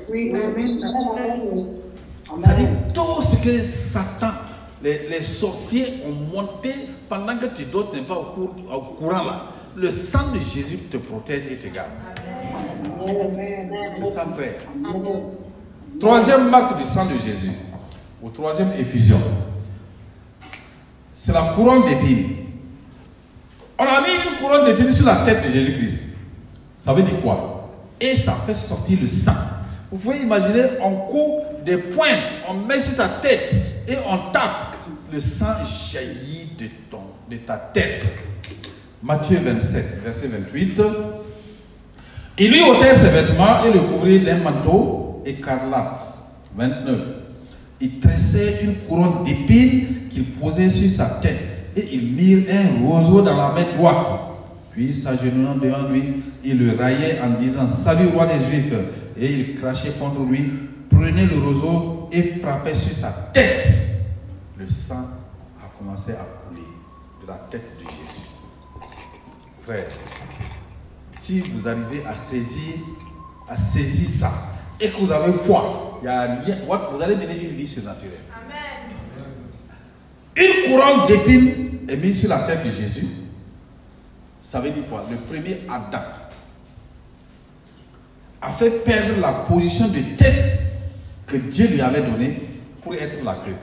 Oui, 0.10 0.34
Amen. 0.34 1.68
Ça 2.42 2.54
dit 2.54 2.68
tout 2.94 3.22
ce 3.22 3.36
que 3.44 3.64
Satan, 3.64 4.32
les, 4.84 5.08
les 5.10 5.24
sorciers 5.24 6.02
ont 6.06 6.36
monté 6.36 6.74
pendant 7.10 7.38
que 7.38 7.46
tu 7.48 7.66
d'autres 7.66 7.94
n'es 7.96 8.02
pas 8.04 8.16
au, 8.16 8.24
cour- 8.34 8.56
au 8.74 8.80
courant 8.96 9.24
là. 9.24 9.42
Le 9.76 9.90
sang 9.90 10.32
de 10.34 10.40
Jésus 10.40 10.78
te 10.90 10.98
protège 10.98 11.44
et 11.50 11.58
te 11.58 11.68
garde. 11.68 11.92
C'est 13.96 14.06
ça, 14.06 14.26
frère. 14.36 14.56
Troisième 16.00 16.50
marque 16.50 16.78
du 16.78 16.84
sang 16.84 17.06
de 17.06 17.18
Jésus, 17.18 17.52
ou 18.22 18.30
troisième 18.30 18.72
effusion, 18.78 19.20
c'est 21.14 21.32
la 21.32 21.54
couronne 21.56 21.86
d'épines. 21.86 22.36
On 23.78 23.84
a 23.84 24.02
mis 24.02 24.14
une 24.14 24.40
couronne 24.40 24.66
d'épines 24.66 24.92
sur 24.92 25.06
la 25.06 25.18
tête 25.18 25.46
de 25.46 25.52
Jésus-Christ. 25.52 26.02
Ça 26.80 26.94
veut 26.94 27.04
dire 27.04 27.22
quoi? 27.22 27.70
Et 28.00 28.16
ça 28.16 28.34
fait 28.46 28.56
sortir 28.56 29.00
le 29.02 29.08
sang. 29.08 29.36
Vous 29.92 29.98
pouvez 29.98 30.20
imaginer, 30.22 30.64
on 30.82 30.96
coupe 31.08 31.64
des 31.64 31.78
pointes, 31.78 32.34
on 32.50 32.54
met 32.54 32.80
sur 32.80 32.96
ta 32.96 33.10
tête 33.10 33.54
et 33.88 33.96
on 34.08 34.32
tape. 34.32 34.76
Le 35.12 35.20
sang 35.20 35.64
jaillit 35.66 36.50
de, 36.58 36.68
ton, 36.90 37.02
de 37.30 37.38
ta 37.38 37.58
tête. 37.58 38.08
Matthieu 39.04 39.40
27, 39.40 40.02
verset 40.04 40.28
28. 40.28 40.82
Il 42.38 42.52
lui 42.52 42.62
ôtait 42.62 42.96
ses 42.98 43.10
vêtements 43.10 43.64
et 43.64 43.74
le 43.74 43.80
couvrit 43.82 44.20
d'un 44.22 44.38
manteau 44.38 45.24
écarlate. 45.26 46.02
29. 46.56 47.00
Il 47.80 48.00
tressait 48.00 48.60
une 48.64 48.76
couronne 48.88 49.24
d'épines 49.24 50.08
qu'il 50.10 50.26
posait 50.34 50.70
sur 50.70 50.92
sa 50.92 51.06
tête 51.06 51.52
et 51.76 51.96
il 51.96 52.14
mit 52.14 52.46
un 52.50 52.88
roseau 52.88 53.22
dans 53.22 53.36
la 53.36 53.54
main 53.54 53.66
droite. 53.76 54.08
Puis, 54.72 54.94
s'agenouillant 54.94 55.56
devant 55.56 55.90
lui, 55.90 56.22
il 56.44 56.60
le 56.60 56.78
raillait 56.78 57.20
en 57.22 57.32
disant 57.40 57.68
Salut, 57.68 58.08
roi 58.10 58.28
des 58.28 58.46
Juifs 58.46 58.74
Et 59.20 59.32
il 59.34 59.56
crachait 59.56 59.94
contre 60.00 60.22
lui, 60.30 60.52
prenait 60.90 61.26
le 61.26 61.40
roseau 61.40 62.10
et 62.12 62.22
frappait 62.22 62.76
sur 62.76 62.94
sa 62.94 63.10
tête. 63.34 63.68
Le 64.58 64.68
sang 64.70 65.08
a 65.60 65.78
commencé 65.78 66.12
à 66.12 66.26
couler 66.48 66.68
de 67.24 67.28
la 67.28 67.40
tête. 67.50 67.81
Frère, 69.64 69.88
si 71.20 71.40
vous 71.40 71.68
arrivez 71.68 72.04
à 72.06 72.16
saisir, 72.16 72.74
à 73.48 73.56
saisir 73.58 74.10
ça, 74.10 74.32
et 74.80 74.90
que 74.90 74.98
vous 74.98 75.12
avez 75.12 75.34
foi, 75.34 76.00
il 76.02 76.06
y 76.06 76.10
a 76.10 76.36
vous 76.66 77.02
allez 77.02 77.16
mener 77.16 77.36
une 77.44 77.56
vie 77.56 77.68
surnaturelle. 77.68 78.18
Une 80.36 80.72
couronne 80.72 81.06
d'épines 81.08 81.80
est 81.88 81.98
mise 81.98 82.22
sur 82.22 82.30
la 82.30 82.40
tête 82.40 82.66
de 82.66 82.72
Jésus. 82.72 83.08
Ça 84.42 84.60
veut 84.60 84.72
dire 84.72 84.84
quoi? 84.90 85.06
Le 85.10 85.18
premier 85.18 85.62
Adam 85.70 86.02
a 88.42 88.52
fait 88.52 88.84
perdre 88.84 89.20
la 89.20 89.34
position 89.48 89.88
de 89.90 90.00
tête 90.18 90.60
que 91.28 91.38
Dieu 91.38 91.68
lui 91.68 91.82
avait 91.82 92.02
donnée 92.02 92.42
pour 92.82 92.96
être 92.96 93.24
la 93.24 93.36
queue. 93.36 93.56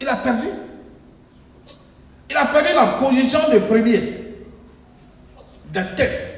Il 0.00 0.08
a 0.08 0.16
perdu. 0.16 0.46
Il 2.30 2.36
a 2.36 2.46
perdu 2.46 2.68
la 2.74 2.86
position 2.98 3.38
de 3.52 3.58
premier 3.58 4.00
de 5.72 5.80
tête. 5.96 6.34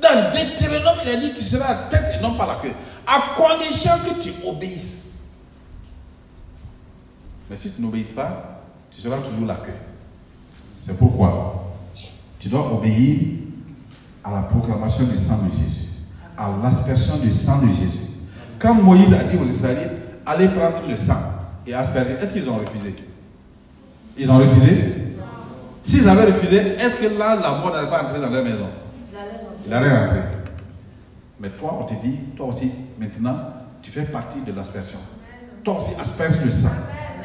Dans 0.00 0.30
Deutéronome, 0.32 0.98
il 1.04 1.10
a 1.10 1.16
dit 1.16 1.32
tu 1.34 1.44
seras 1.44 1.68
la 1.68 1.74
tête 1.88 2.16
et 2.16 2.22
non 2.22 2.36
pas 2.36 2.46
la 2.46 2.56
queue. 2.56 2.74
À 3.06 3.34
condition 3.36 3.92
que 4.04 4.20
tu 4.20 4.32
obéisses. 4.44 5.10
Mais 7.48 7.56
si 7.56 7.70
tu 7.70 7.82
n'obéis 7.82 8.04
pas, 8.04 8.62
tu 8.90 9.00
seras 9.00 9.18
toujours 9.18 9.46
la 9.46 9.56
queue. 9.56 9.72
C'est 10.80 10.96
pourquoi 10.96 11.72
tu 12.38 12.48
dois 12.48 12.72
obéir 12.72 13.38
à 14.24 14.32
la 14.32 14.42
proclamation 14.42 15.04
du 15.04 15.16
sang 15.16 15.38
de 15.38 15.50
Jésus, 15.50 15.88
à 16.36 16.50
l'aspersion 16.62 17.18
du 17.18 17.30
sang 17.30 17.58
de 17.58 17.68
Jésus. 17.68 18.00
Quand 18.58 18.74
Moïse 18.74 19.12
a 19.12 19.24
dit 19.24 19.36
aux 19.36 19.44
Israélites, 19.44 19.98
allez 20.26 20.48
prendre 20.48 20.86
le 20.88 20.96
sang 20.96 21.20
et 21.66 21.74
asperger, 21.74 22.14
est-ce 22.20 22.32
qu'ils 22.32 22.48
ont 22.48 22.56
refusé? 22.56 22.94
Ils 24.16 24.30
ont 24.30 24.38
refusé? 24.38 25.11
S'ils 25.92 26.08
avaient 26.08 26.32
refusé, 26.32 26.56
est-ce 26.56 26.96
que 26.96 27.18
là, 27.18 27.36
la 27.36 27.50
mort 27.50 27.70
n'allait 27.70 27.90
pas 27.90 28.02
entrer 28.04 28.18
dans 28.18 28.30
leur 28.30 28.42
maison? 28.42 28.66
Il 29.66 29.74
allait 29.74 29.94
rentrer. 29.94 30.20
Mais 31.38 31.50
toi, 31.50 31.80
on 31.82 31.84
te 31.84 31.92
dit, 32.02 32.16
toi 32.34 32.46
aussi, 32.46 32.70
maintenant, 32.98 33.36
tu 33.82 33.90
fais 33.90 34.04
partie 34.04 34.40
de 34.40 34.52
l'aspersion. 34.52 34.96
Toi 35.62 35.76
aussi, 35.76 35.90
asperge 36.00 36.42
le 36.42 36.50
sang. 36.50 36.70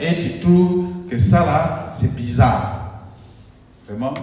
Et 0.02 0.20
tu 0.20 0.42
trouves 0.42 1.08
que 1.10 1.18
ça 1.18 1.46
là, 1.46 1.94
c'est 1.96 2.14
bizarre. 2.14 3.06
Vraiment, 3.88 4.14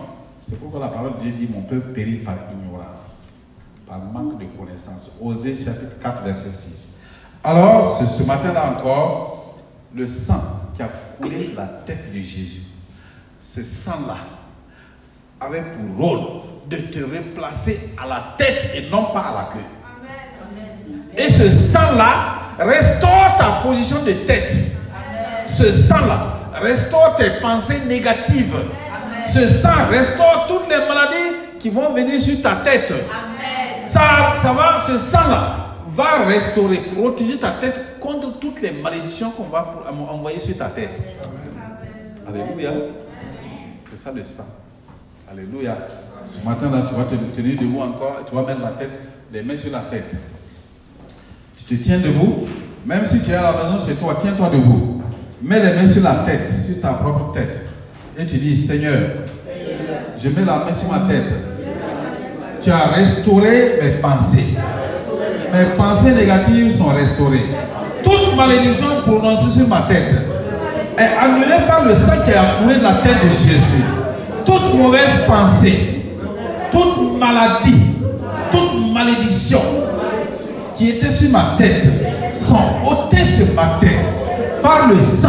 c'est 0.42 0.60
pourquoi 0.60 0.78
la 0.78 0.88
parole 0.88 1.14
de 1.16 1.22
Dieu 1.22 1.32
dit 1.32 1.48
Mon 1.50 1.62
peuple 1.62 1.94
périt 1.94 2.16
par 2.16 2.34
ignorance, 2.52 3.46
par 3.88 3.98
manque 3.98 4.38
de 4.38 4.44
connaissance. 4.44 5.10
Osée 5.22 5.54
chapitre 5.54 5.98
4, 6.02 6.22
verset 6.22 6.50
6. 6.50 6.88
Alors, 7.42 7.98
ce, 7.98 8.04
ce 8.04 8.22
matin-là 8.22 8.72
encore, 8.76 9.56
le 9.94 10.06
sang 10.06 10.42
qui 10.76 10.82
a 10.82 10.90
coulé 11.18 11.48
de 11.52 11.56
la 11.56 11.66
tête 11.66 12.12
de 12.12 12.20
Jésus, 12.20 12.73
ce 13.44 13.62
sang-là 13.62 14.16
avait 15.38 15.62
pour 15.62 16.06
rôle 16.06 16.20
de 16.66 16.76
te 16.78 16.98
replacer 17.00 17.90
à 18.02 18.06
la 18.06 18.34
tête 18.38 18.70
et 18.74 18.88
non 18.90 19.12
pas 19.12 19.20
à 19.20 19.34
la 19.34 19.48
queue. 19.52 21.14
Et 21.16 21.28
ce 21.28 21.50
sang-là 21.50 22.54
restaure 22.58 23.36
ta 23.38 23.60
position 23.62 24.02
de 24.02 24.12
tête. 24.12 24.54
Ce 25.46 25.70
sang-là 25.70 26.38
restaure 26.54 27.14
tes 27.16 27.38
pensées 27.42 27.80
négatives. 27.86 28.56
Ce 29.28 29.46
sang 29.46 29.88
restaure 29.90 30.46
toutes 30.48 30.68
les 30.68 30.78
maladies 30.78 31.36
qui 31.60 31.68
vont 31.68 31.92
venir 31.92 32.18
sur 32.18 32.40
ta 32.40 32.56
tête. 32.56 32.92
Ça, 33.84 34.36
ça 34.42 34.52
va, 34.52 34.82
ce 34.86 34.96
sang-là 34.96 35.76
va 35.88 36.24
restaurer, 36.26 36.78
protéger 36.78 37.36
ta 37.38 37.52
tête 37.52 38.00
contre 38.00 38.38
toutes 38.38 38.62
les 38.62 38.72
malédictions 38.72 39.30
qu'on 39.30 39.44
va 39.44 39.84
envoyer 40.10 40.38
sur 40.38 40.56
ta 40.56 40.66
tête. 40.70 41.02
Alléluia. 42.26 42.70
C'est 43.94 44.02
ça 44.06 44.12
le 44.12 44.24
sang. 44.24 44.46
Alléluia. 45.30 45.86
Ce 46.28 46.44
matin-là, 46.44 46.86
tu 46.88 46.96
vas 46.96 47.04
te 47.04 47.14
tenir 47.14 47.60
debout 47.60 47.80
encore 47.80 48.22
tu 48.28 48.34
vas 48.34 48.42
mettre 48.42 48.60
la 48.60 48.70
tête, 48.70 48.90
les 49.32 49.40
mains 49.40 49.56
sur 49.56 49.70
la 49.70 49.82
tête. 49.82 50.16
Tu 51.56 51.76
te 51.76 51.80
tiens 51.80 52.00
debout, 52.00 52.40
même 52.84 53.06
si 53.06 53.20
tu 53.20 53.30
es 53.30 53.34
à 53.34 53.42
la 53.42 53.52
maison 53.52 53.86
chez 53.86 53.94
toi, 53.94 54.18
tiens-toi 54.20 54.50
debout. 54.50 55.00
Mets 55.40 55.62
les 55.62 55.80
mains 55.80 55.88
sur 55.88 56.02
la 56.02 56.24
tête, 56.26 56.50
sur 56.50 56.80
ta 56.80 56.94
propre 56.94 57.30
tête. 57.30 57.62
Et 58.18 58.26
tu 58.26 58.38
dis, 58.38 58.56
Seigneur, 58.66 59.10
je 60.20 60.28
mets 60.28 60.44
la 60.44 60.64
main 60.64 60.74
sur 60.74 60.90
ma 60.90 61.06
tête. 61.06 61.32
Tu 62.62 62.70
as 62.72 62.86
restauré 62.88 63.78
mes 63.80 63.90
pensées. 64.00 64.56
Mes 65.52 65.76
pensées 65.76 66.14
négatives 66.16 66.76
sont 66.76 66.88
restaurées. 66.88 67.46
Toute 68.02 68.34
malédiction 68.36 69.02
prononcée 69.06 69.56
sur 69.56 69.68
ma 69.68 69.82
tête 69.82 70.33
est 70.98 71.16
annulée 71.18 71.66
par 71.66 71.84
le 71.84 71.94
sang 71.94 72.22
qui 72.24 72.32
a 72.32 72.62
coulé 72.62 72.76
de 72.76 72.82
la 72.82 72.94
tête 72.94 73.22
de 73.22 73.28
Jésus. 73.28 73.84
Toute 74.44 74.74
mauvaise 74.74 75.24
pensée, 75.26 76.02
toute 76.70 77.18
maladie, 77.18 77.80
toute 78.50 78.92
malédiction 78.92 79.60
qui 80.76 80.90
était 80.90 81.10
sur 81.10 81.30
ma 81.30 81.54
tête 81.56 81.84
sont 82.40 82.86
ôtées 82.86 83.24
ce 83.24 83.42
matin 83.54 83.96
par 84.62 84.88
le 84.88 84.96
sang 85.20 85.28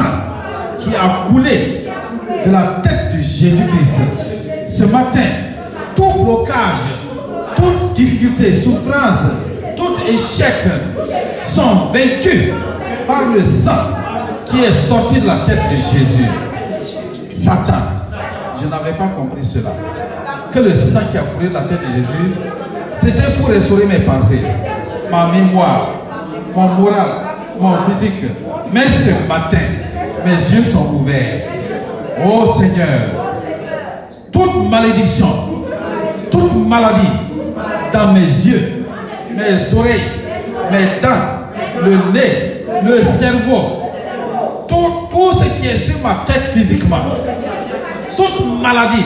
qui 0.81 0.95
a 0.95 1.27
coulé 1.27 1.87
de 2.45 2.51
la 2.51 2.81
tête 2.83 3.15
de 3.15 3.21
Jésus-Christ. 3.21 4.69
Ce 4.69 4.83
matin, 4.83 5.21
tout 5.95 6.11
blocage, 6.23 6.83
toute 7.55 7.93
difficulté, 7.93 8.61
souffrance, 8.61 9.19
tout 9.77 9.95
échec 10.07 10.55
sont 11.53 11.87
vaincus 11.93 12.53
par 13.07 13.29
le 13.33 13.43
sang 13.43 14.04
qui 14.49 14.63
est 14.63 14.71
sorti 14.71 15.19
de 15.19 15.27
la 15.27 15.37
tête 15.45 15.61
de 15.69 15.75
Jésus. 15.75 16.29
Satan, 17.43 18.01
je 18.61 18.67
n'avais 18.67 18.93
pas 18.93 19.07
compris 19.15 19.45
cela. 19.45 19.71
Que 20.51 20.59
le 20.59 20.73
sang 20.75 21.01
qui 21.09 21.17
a 21.17 21.21
coulé 21.21 21.49
de 21.49 21.53
la 21.53 21.63
tête 21.63 21.79
de 21.81 21.95
Jésus, 21.95 22.35
c'était 23.01 23.31
pour 23.37 23.49
restaurer 23.49 23.85
mes 23.85 23.99
pensées, 23.99 24.41
ma 25.11 25.27
mémoire, 25.27 25.89
mon 26.55 26.67
moral, 26.69 27.07
mon 27.59 27.73
physique. 27.89 28.23
Mais 28.71 28.85
ce 28.87 29.09
matin, 29.27 29.57
mes 30.25 30.55
yeux 30.55 30.63
sont 30.63 30.95
ouverts. 30.95 31.41
Oh 32.25 32.45
Seigneur, 32.57 33.09
toute 34.31 34.69
malédiction, 34.69 35.27
toute 36.31 36.67
maladie 36.67 37.11
dans 37.91 38.13
mes 38.13 38.21
yeux, 38.21 38.85
mes 39.35 39.77
oreilles, 39.77 40.01
mes 40.71 41.01
dents, 41.01 41.81
le 41.83 42.13
nez, 42.13 42.65
le 42.83 43.01
cerveau, 43.19 43.84
sur 45.73 45.99
ma 46.01 46.23
tête 46.27 46.51
physiquement, 46.53 46.97
toute 48.15 48.61
maladie, 48.61 49.05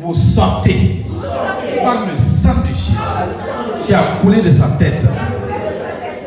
vous 0.00 0.14
sortez 0.14 1.04
par 1.82 2.06
le 2.06 2.14
sang 2.14 2.60
de 2.60 2.68
Jésus 2.68 3.86
qui 3.86 3.94
a 3.94 4.02
coulé 4.20 4.42
de 4.42 4.50
sa 4.50 4.66
tête. 4.78 5.02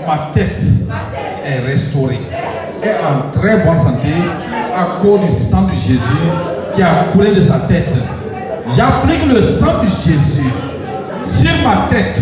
Ma 0.07 0.31
tête 0.33 0.61
est 1.45 1.59
restaurée, 1.65 2.21
est 2.81 2.95
en 3.05 3.31
très 3.39 3.57
bonne 3.63 3.77
santé 3.77 4.13
à 4.75 5.01
cause 5.01 5.21
du 5.21 5.29
sang 5.29 5.63
de 5.63 5.73
Jésus 5.73 5.99
qui 6.75 6.81
a 6.81 7.05
coulé 7.11 7.35
de 7.35 7.41
sa 7.41 7.59
tête. 7.59 7.93
J'applique 8.75 9.25
le 9.27 9.41
sang 9.41 9.81
de 9.83 9.87
Jésus 9.87 10.49
sur 11.27 11.51
ma 11.63 11.87
tête. 11.87 12.19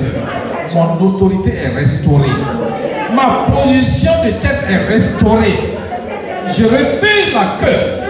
Mon 0.73 1.07
autorité 1.07 1.53
est 1.55 1.75
restaurée. 1.75 2.29
Ma 3.15 3.45
position 3.53 4.11
de 4.25 4.31
tête 4.31 4.65
est 4.69 4.93
restaurée. 4.93 5.74
Je 6.47 6.63
refuse 6.63 7.33
la 7.33 7.57
queue. 7.59 8.01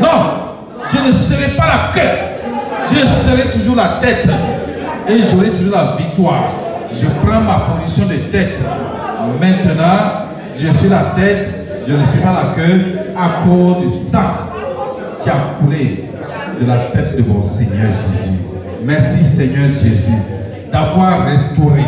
Non, 0.00 0.88
je 0.92 0.98
ne 1.06 1.12
serai 1.12 1.56
pas 1.56 1.66
la 1.66 1.92
queue. 1.92 2.08
Je 2.90 3.06
serai 3.06 3.50
toujours 3.50 3.76
la 3.76 3.98
tête. 4.00 4.28
Et 5.08 5.20
j'aurai 5.22 5.50
toujours 5.50 5.74
la 5.74 5.96
victoire. 5.96 6.44
Je 6.92 7.06
prends 7.24 7.40
ma 7.40 7.66
position 7.80 8.06
de 8.06 8.30
tête. 8.30 8.60
Maintenant, 9.40 10.26
je 10.58 10.68
suis 10.68 10.88
la 10.88 11.12
tête. 11.16 11.52
Je 11.88 11.92
ne 11.92 12.04
suis 12.04 12.18
pas 12.18 12.32
la 12.32 12.54
queue 12.54 12.98
à 13.16 13.46
cause 13.46 13.84
du 13.84 14.10
sang 14.10 14.46
qui 15.22 15.30
a 15.30 15.54
coulé 15.60 16.04
de 16.60 16.66
la 16.66 16.76
tête 16.76 17.16
de 17.16 17.22
mon 17.22 17.42
Seigneur 17.42 17.90
Jésus. 17.90 18.38
Merci 18.82 19.24
Seigneur 19.24 19.70
Jésus 19.70 20.12
d'avoir 20.72 21.26
restauré 21.26 21.84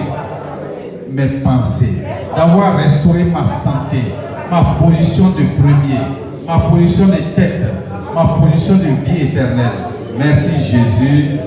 mes 1.11 1.27
pensées, 1.41 1.99
d'avoir 2.37 2.77
restauré 2.77 3.25
ma 3.25 3.41
santé, 3.41 3.99
ma 4.51 4.77
position 4.79 5.31
de 5.31 5.45
premier, 5.61 6.01
ma 6.47 6.59
position 6.71 7.07
de 7.07 7.35
tête, 7.35 7.65
ma 8.15 8.25
position 8.41 8.75
de 8.75 9.11
vie 9.11 9.23
éternelle. 9.25 9.71
Merci 10.19 10.51
Jésus. 10.59 11.39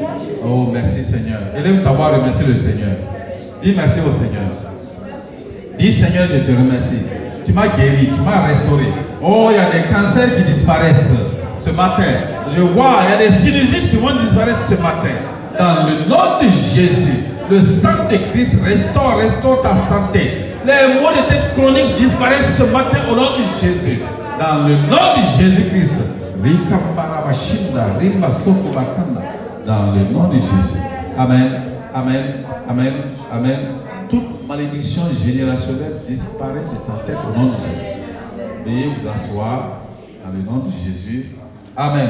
Oh, 0.46 0.70
merci 0.72 1.04
Seigneur. 1.04 1.40
Élève 1.58 1.84
ta 1.84 1.92
voix, 1.92 2.08
remercie 2.08 2.44
le 2.48 2.56
Seigneur. 2.56 2.96
Dis 3.62 3.74
merci 3.76 4.00
au 4.00 4.12
Seigneur. 4.12 4.50
Dis 5.78 5.94
Seigneur, 5.94 6.28
je 6.32 6.40
te 6.40 6.58
remercie. 6.58 7.04
Tu 7.46 7.54
m'as 7.54 7.68
guéri, 7.68 8.10
tu 8.14 8.22
m'as 8.22 8.46
restauré. 8.48 8.86
Oh, 9.22 9.50
il 9.50 9.56
y 9.56 9.60
a 9.60 9.66
des 9.66 9.88
cancers 9.92 10.36
qui 10.36 10.44
disparaissent 10.44 11.10
ce 11.60 11.70
matin. 11.72 12.04
Je 12.56 12.62
vois, 12.62 12.98
il 13.04 13.24
y 13.24 13.28
a 13.28 13.30
des 13.30 13.40
sinusites 13.40 13.90
qui 13.90 13.98
vont 13.98 14.16
disparaître 14.16 14.60
ce 14.68 14.76
matin. 14.76 15.16
Dans 15.58 15.88
le 15.88 16.10
nom 16.10 16.40
de 16.42 16.50
Jésus, 16.50 17.24
le 17.50 17.60
sang 17.60 18.08
de 18.10 18.18
Christ 18.32 18.56
restaure, 18.64 19.18
restaure 19.18 19.62
ta 19.62 19.76
santé. 19.90 20.51
Les 20.64 20.94
maux 20.94 21.10
de 21.10 21.28
tête 21.28 21.54
chroniques 21.56 21.96
disparaissent 21.96 22.56
ce 22.56 22.64
matin 22.64 23.00
au 23.12 23.16
nom 23.16 23.32
de 23.32 23.44
Jésus. 23.60 24.00
Dans 24.40 24.68
le 24.68 24.76
nom 24.76 25.16
de 25.18 25.22
Jésus-Christ. 25.38 25.94
Dans 29.66 29.92
le 29.94 30.14
nom 30.14 30.28
de 30.28 30.34
Jésus. 30.34 30.80
Amen. 31.18 31.52
Amen. 31.94 32.24
Amen. 32.70 32.94
Amen. 33.32 33.60
Toute 34.10 34.48
malédiction 34.48 35.04
générationnelle 35.12 36.02
disparaît 36.08 36.60
de 36.60 36.78
ta 36.86 36.94
tête 37.08 37.18
au 37.28 37.38
nom 37.38 37.46
de 37.48 37.52
Jésus. 37.54 37.92
Veuillez 38.64 38.96
vous 38.96 39.10
asseoir 39.10 39.82
dans 40.24 40.32
le 40.32 40.44
nom 40.44 40.68
de 40.68 40.72
Jésus. 40.86 41.32
Amen. 41.76 42.10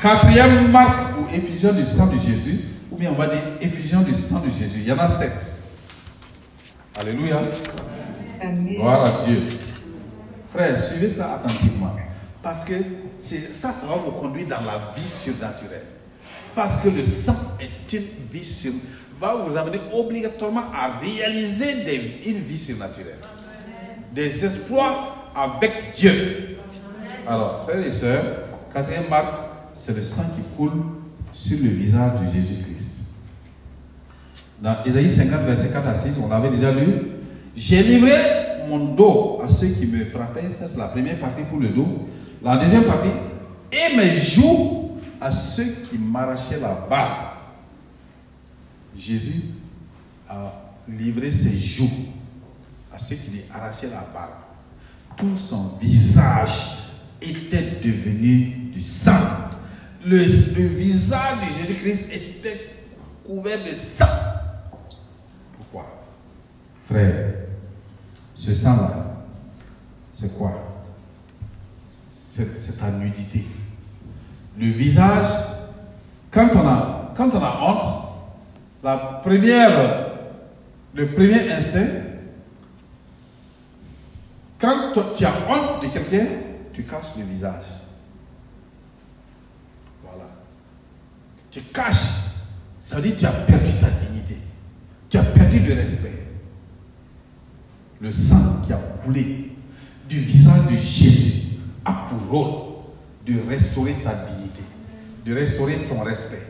Quatrième 0.00 0.70
marque 0.70 1.18
ou 1.18 1.34
effusion 1.34 1.72
du 1.72 1.84
sang 1.84 2.06
de 2.06 2.18
Jésus, 2.18 2.60
ou 2.90 2.96
bien 2.96 3.10
on 3.12 3.18
va 3.18 3.26
dire 3.26 3.42
effusion 3.60 4.00
du 4.00 4.14
sang 4.14 4.40
de 4.40 4.50
Jésus. 4.50 4.80
Il 4.80 4.88
y 4.88 4.92
en 4.92 4.98
a 4.98 5.08
sept. 5.08 5.61
Alléluia. 6.98 7.40
Gloire 8.40 9.04
à 9.04 9.24
Dieu. 9.24 9.46
Frère, 10.52 10.82
suivez 10.82 11.08
ça 11.08 11.34
attentivement. 11.34 11.96
Parce 12.42 12.64
que 12.64 12.74
ça, 13.18 13.72
ça 13.72 13.86
va 13.86 13.94
vous 13.96 14.10
conduire 14.12 14.48
dans 14.48 14.60
la 14.60 14.78
vie 14.94 15.08
surnaturelle. 15.08 15.84
Parce 16.54 16.76
que 16.78 16.88
le 16.88 17.02
sang 17.04 17.36
est 17.60 17.92
une 17.94 18.04
vie 18.30 18.44
sur, 18.44 18.72
va 19.18 19.36
vous 19.36 19.56
amener 19.56 19.78
obligatoirement 19.92 20.64
à 20.72 20.98
réaliser 21.00 21.82
des, 21.84 22.20
une 22.26 22.38
vie 22.38 22.58
surnaturelle. 22.58 23.18
Des 24.12 24.44
exploits 24.44 25.30
avec 25.34 25.94
Dieu. 25.94 26.58
Alors, 27.26 27.64
frères 27.64 27.86
et 27.86 27.92
sœurs, 27.92 28.24
quatrième 28.74 29.08
marque, 29.08 29.34
c'est 29.74 29.96
le 29.96 30.02
sang 30.02 30.24
qui 30.36 30.42
coule 30.56 30.82
sur 31.32 31.58
le 31.58 31.70
visage 31.70 32.20
de 32.20 32.26
Jésus-Christ. 32.26 32.91
Dans 34.62 34.84
Ésaïe 34.84 35.12
50, 35.12 35.40
verset 35.44 35.70
4 35.70 35.88
à 35.88 35.94
6, 35.94 36.12
on 36.24 36.30
avait 36.30 36.50
déjà 36.50 36.70
lu. 36.70 36.86
J'ai 37.56 37.82
livré 37.82 38.12
mon 38.68 38.94
dos 38.94 39.40
à 39.42 39.50
ceux 39.50 39.66
qui 39.66 39.86
me 39.86 40.04
frappaient. 40.04 40.50
Ça, 40.56 40.68
c'est 40.68 40.78
la 40.78 40.86
première 40.86 41.18
partie 41.18 41.42
pour 41.42 41.58
le 41.58 41.70
dos. 41.70 42.08
La 42.40 42.56
deuxième 42.58 42.84
partie, 42.84 43.08
et 43.72 43.96
mes 43.96 44.18
joues 44.18 44.98
à 45.20 45.32
ceux 45.32 45.64
qui 45.90 45.98
m'arrachaient 45.98 46.60
la 46.60 46.74
barbe. 46.88 47.28
Jésus 48.96 49.42
a 50.28 50.52
livré 50.88 51.32
ses 51.32 51.56
joues 51.56 51.90
à 52.94 52.98
ceux 52.98 53.16
qui 53.16 53.30
lui 53.30 53.42
arrachaient 53.52 53.88
la 53.88 54.04
barbe. 54.14 54.32
Tout 55.16 55.36
son 55.36 55.72
visage 55.80 56.78
était 57.20 57.80
devenu 57.82 58.70
du 58.72 58.80
sang. 58.80 59.12
Le, 60.04 60.18
le 60.18 60.66
visage 60.68 61.38
de 61.40 61.66
Jésus-Christ 61.66 62.08
était 62.12 62.70
couvert 63.24 63.58
de 63.64 63.74
sang. 63.74 64.06
Ce 68.34 68.54
sang-là, 68.54 69.04
c'est 70.12 70.36
quoi? 70.36 70.52
C'est 72.26 72.78
ta 72.78 72.90
nudité. 72.90 73.46
Le 74.58 74.66
visage, 74.66 75.32
quand 76.30 76.48
on 76.54 76.66
a, 76.66 77.12
quand 77.16 77.30
on 77.34 77.42
a 77.42 77.60
honte, 77.62 78.04
la 78.82 78.96
première, 79.22 80.10
le 80.94 81.12
premier 81.12 81.50
instinct, 81.52 81.88
quand 84.58 84.92
tu 85.14 85.24
as 85.24 85.34
honte 85.48 85.82
de 85.82 85.88
quelqu'un, 85.88 86.26
tu 86.72 86.84
caches 86.84 87.16
le 87.16 87.24
visage. 87.24 87.64
Voilà. 90.02 90.24
Tu 91.50 91.60
caches. 91.62 92.32
Ça 92.80 92.96
veut 92.96 93.02
dire 93.02 93.14
que 93.14 93.20
tu 93.20 93.26
as 93.26 93.30
perdu 93.30 93.72
ta 93.80 93.90
dignité. 93.90 94.38
Tu 95.10 95.18
as 95.18 95.22
perdu 95.22 95.60
le 95.60 95.74
respect. 95.74 96.21
Le 98.02 98.10
sang 98.10 98.60
qui 98.66 98.72
a 98.72 98.80
coulé 99.04 99.52
du 100.08 100.18
visage 100.18 100.66
de 100.68 100.76
Jésus 100.76 101.42
a 101.84 102.08
pour 102.08 102.36
rôle 102.36 102.52
de 103.24 103.48
restaurer 103.48 103.94
ta 104.02 104.14
dignité, 104.26 104.62
de 105.24 105.32
restaurer 105.32 105.86
ton 105.88 106.00
respect, 106.00 106.42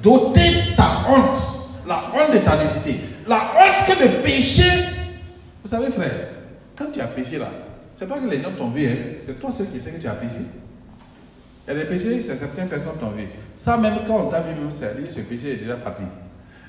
d'ôter 0.00 0.76
ta 0.76 1.10
honte, 1.10 1.40
la 1.84 2.12
honte 2.14 2.32
de 2.32 2.38
ta 2.38 2.62
nudité, 2.62 3.00
la 3.26 3.54
honte 3.56 3.88
que 3.88 4.04
de 4.04 4.22
péché. 4.22 4.70
Vous 5.64 5.68
savez, 5.68 5.90
frère, 5.90 6.28
quand 6.76 6.92
tu 6.92 7.00
as 7.00 7.08
péché 7.08 7.38
là, 7.38 7.50
c'est 7.90 8.08
pas 8.08 8.20
que 8.20 8.28
les 8.28 8.40
gens 8.40 8.52
t'ont 8.56 8.70
vu, 8.70 8.86
hein. 8.86 8.96
c'est 9.26 9.40
toi 9.40 9.50
seul 9.50 9.66
qui 9.72 9.80
sais 9.80 9.90
que 9.90 10.00
tu 10.00 10.06
as 10.06 10.12
péché. 10.12 10.42
Il 11.66 11.74
y 11.74 11.76
a 11.76 11.80
des 11.80 11.86
péchés, 11.86 12.22
c'est 12.22 12.38
certaines 12.38 12.68
personnes 12.68 12.98
t'ont 13.00 13.10
vu. 13.10 13.26
Ça, 13.56 13.76
même 13.76 13.94
quand 14.06 14.26
on 14.26 14.28
t'a 14.28 14.42
vu, 14.42 14.54
c'est 14.70 15.10
ce 15.10 15.20
péché 15.22 15.54
est 15.54 15.56
déjà 15.56 15.74
parti. 15.74 16.04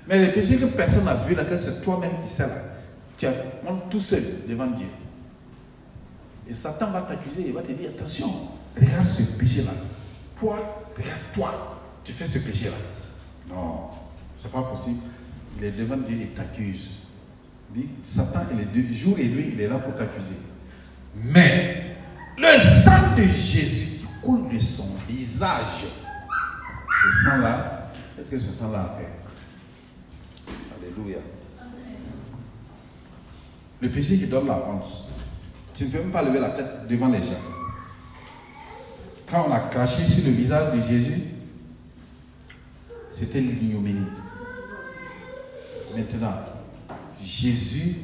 Mais 0.07 0.17
les 0.17 0.31
péchés 0.31 0.55
que 0.55 0.65
personne 0.65 1.05
n'a 1.05 1.13
vu, 1.13 1.35
là, 1.35 1.43
c'est 1.55 1.79
toi-même 1.83 2.13
qui 2.25 2.33
sais 2.33 2.47
là, 2.47 2.55
tu 3.19 3.27
as 3.27 3.33
tout 3.89 3.99
seul 3.99 4.23
devant 4.47 4.67
Dieu. 4.67 4.87
Et 6.47 6.53
Satan 6.53 6.89
va 6.89 7.01
t'accuser, 7.01 7.43
il 7.47 7.53
va 7.53 7.61
te 7.61 7.73
dire 7.73 7.89
attention, 7.89 8.27
regarde 8.79 9.05
ce 9.05 9.23
péché-là. 9.23 9.73
Toi, 10.37 10.87
regarde 10.95 11.21
toi, 11.33 11.81
tu 12.01 12.13
fais 12.13 12.25
ce 12.25 12.39
péché-là. 12.39 12.77
Non, 13.49 13.89
c'est 14.37 14.49
pas 14.49 14.61
possible. 14.61 15.01
Il 15.57 15.65
est 15.65 15.71
devant 15.71 15.97
Dieu 15.97 16.17
et 16.21 16.27
t'accuse. 16.27 16.91
Dit, 17.71 17.89
Satan, 18.03 18.39
il 18.53 18.61
est 18.61 18.65
deux, 18.65 18.93
jour 18.93 19.19
et 19.19 19.27
nuit, 19.27 19.49
il 19.53 19.59
est 19.59 19.67
là 19.67 19.79
pour 19.79 19.93
t'accuser. 19.95 20.37
Mais 21.13 21.97
le 22.37 22.57
sang 22.83 23.15
de 23.17 23.23
Jésus 23.23 23.97
qui 23.97 24.07
coule 24.21 24.47
de 24.47 24.59
son 24.59 24.95
visage, 25.09 25.83
ce 27.03 27.25
sang-là, 27.25 27.91
qu'est-ce 28.15 28.31
que 28.31 28.39
ce 28.39 28.53
sang-là 28.53 28.79
a 28.79 28.97
fait? 28.97 29.09
Alléluia. 30.77 31.17
Le 33.81 33.89
péché 33.89 34.17
qui 34.17 34.27
donne 34.27 34.47
la 34.47 34.57
honte. 34.57 34.83
Tu 35.73 35.85
ne 35.85 35.89
peux 35.89 35.99
même 35.99 36.11
pas 36.11 36.21
lever 36.21 36.39
la 36.39 36.49
tête 36.49 36.87
devant 36.89 37.07
les 37.07 37.19
gens. 37.19 37.39
Quand 39.29 39.45
on 39.47 39.53
a 39.53 39.59
craché 39.59 40.05
sur 40.05 40.25
le 40.25 40.31
visage 40.31 40.75
de 40.75 40.81
Jésus, 40.81 41.21
c'était 43.11 43.39
l'ignominie. 43.39 44.07
Maintenant, 45.95 46.33
Jésus, 47.23 47.95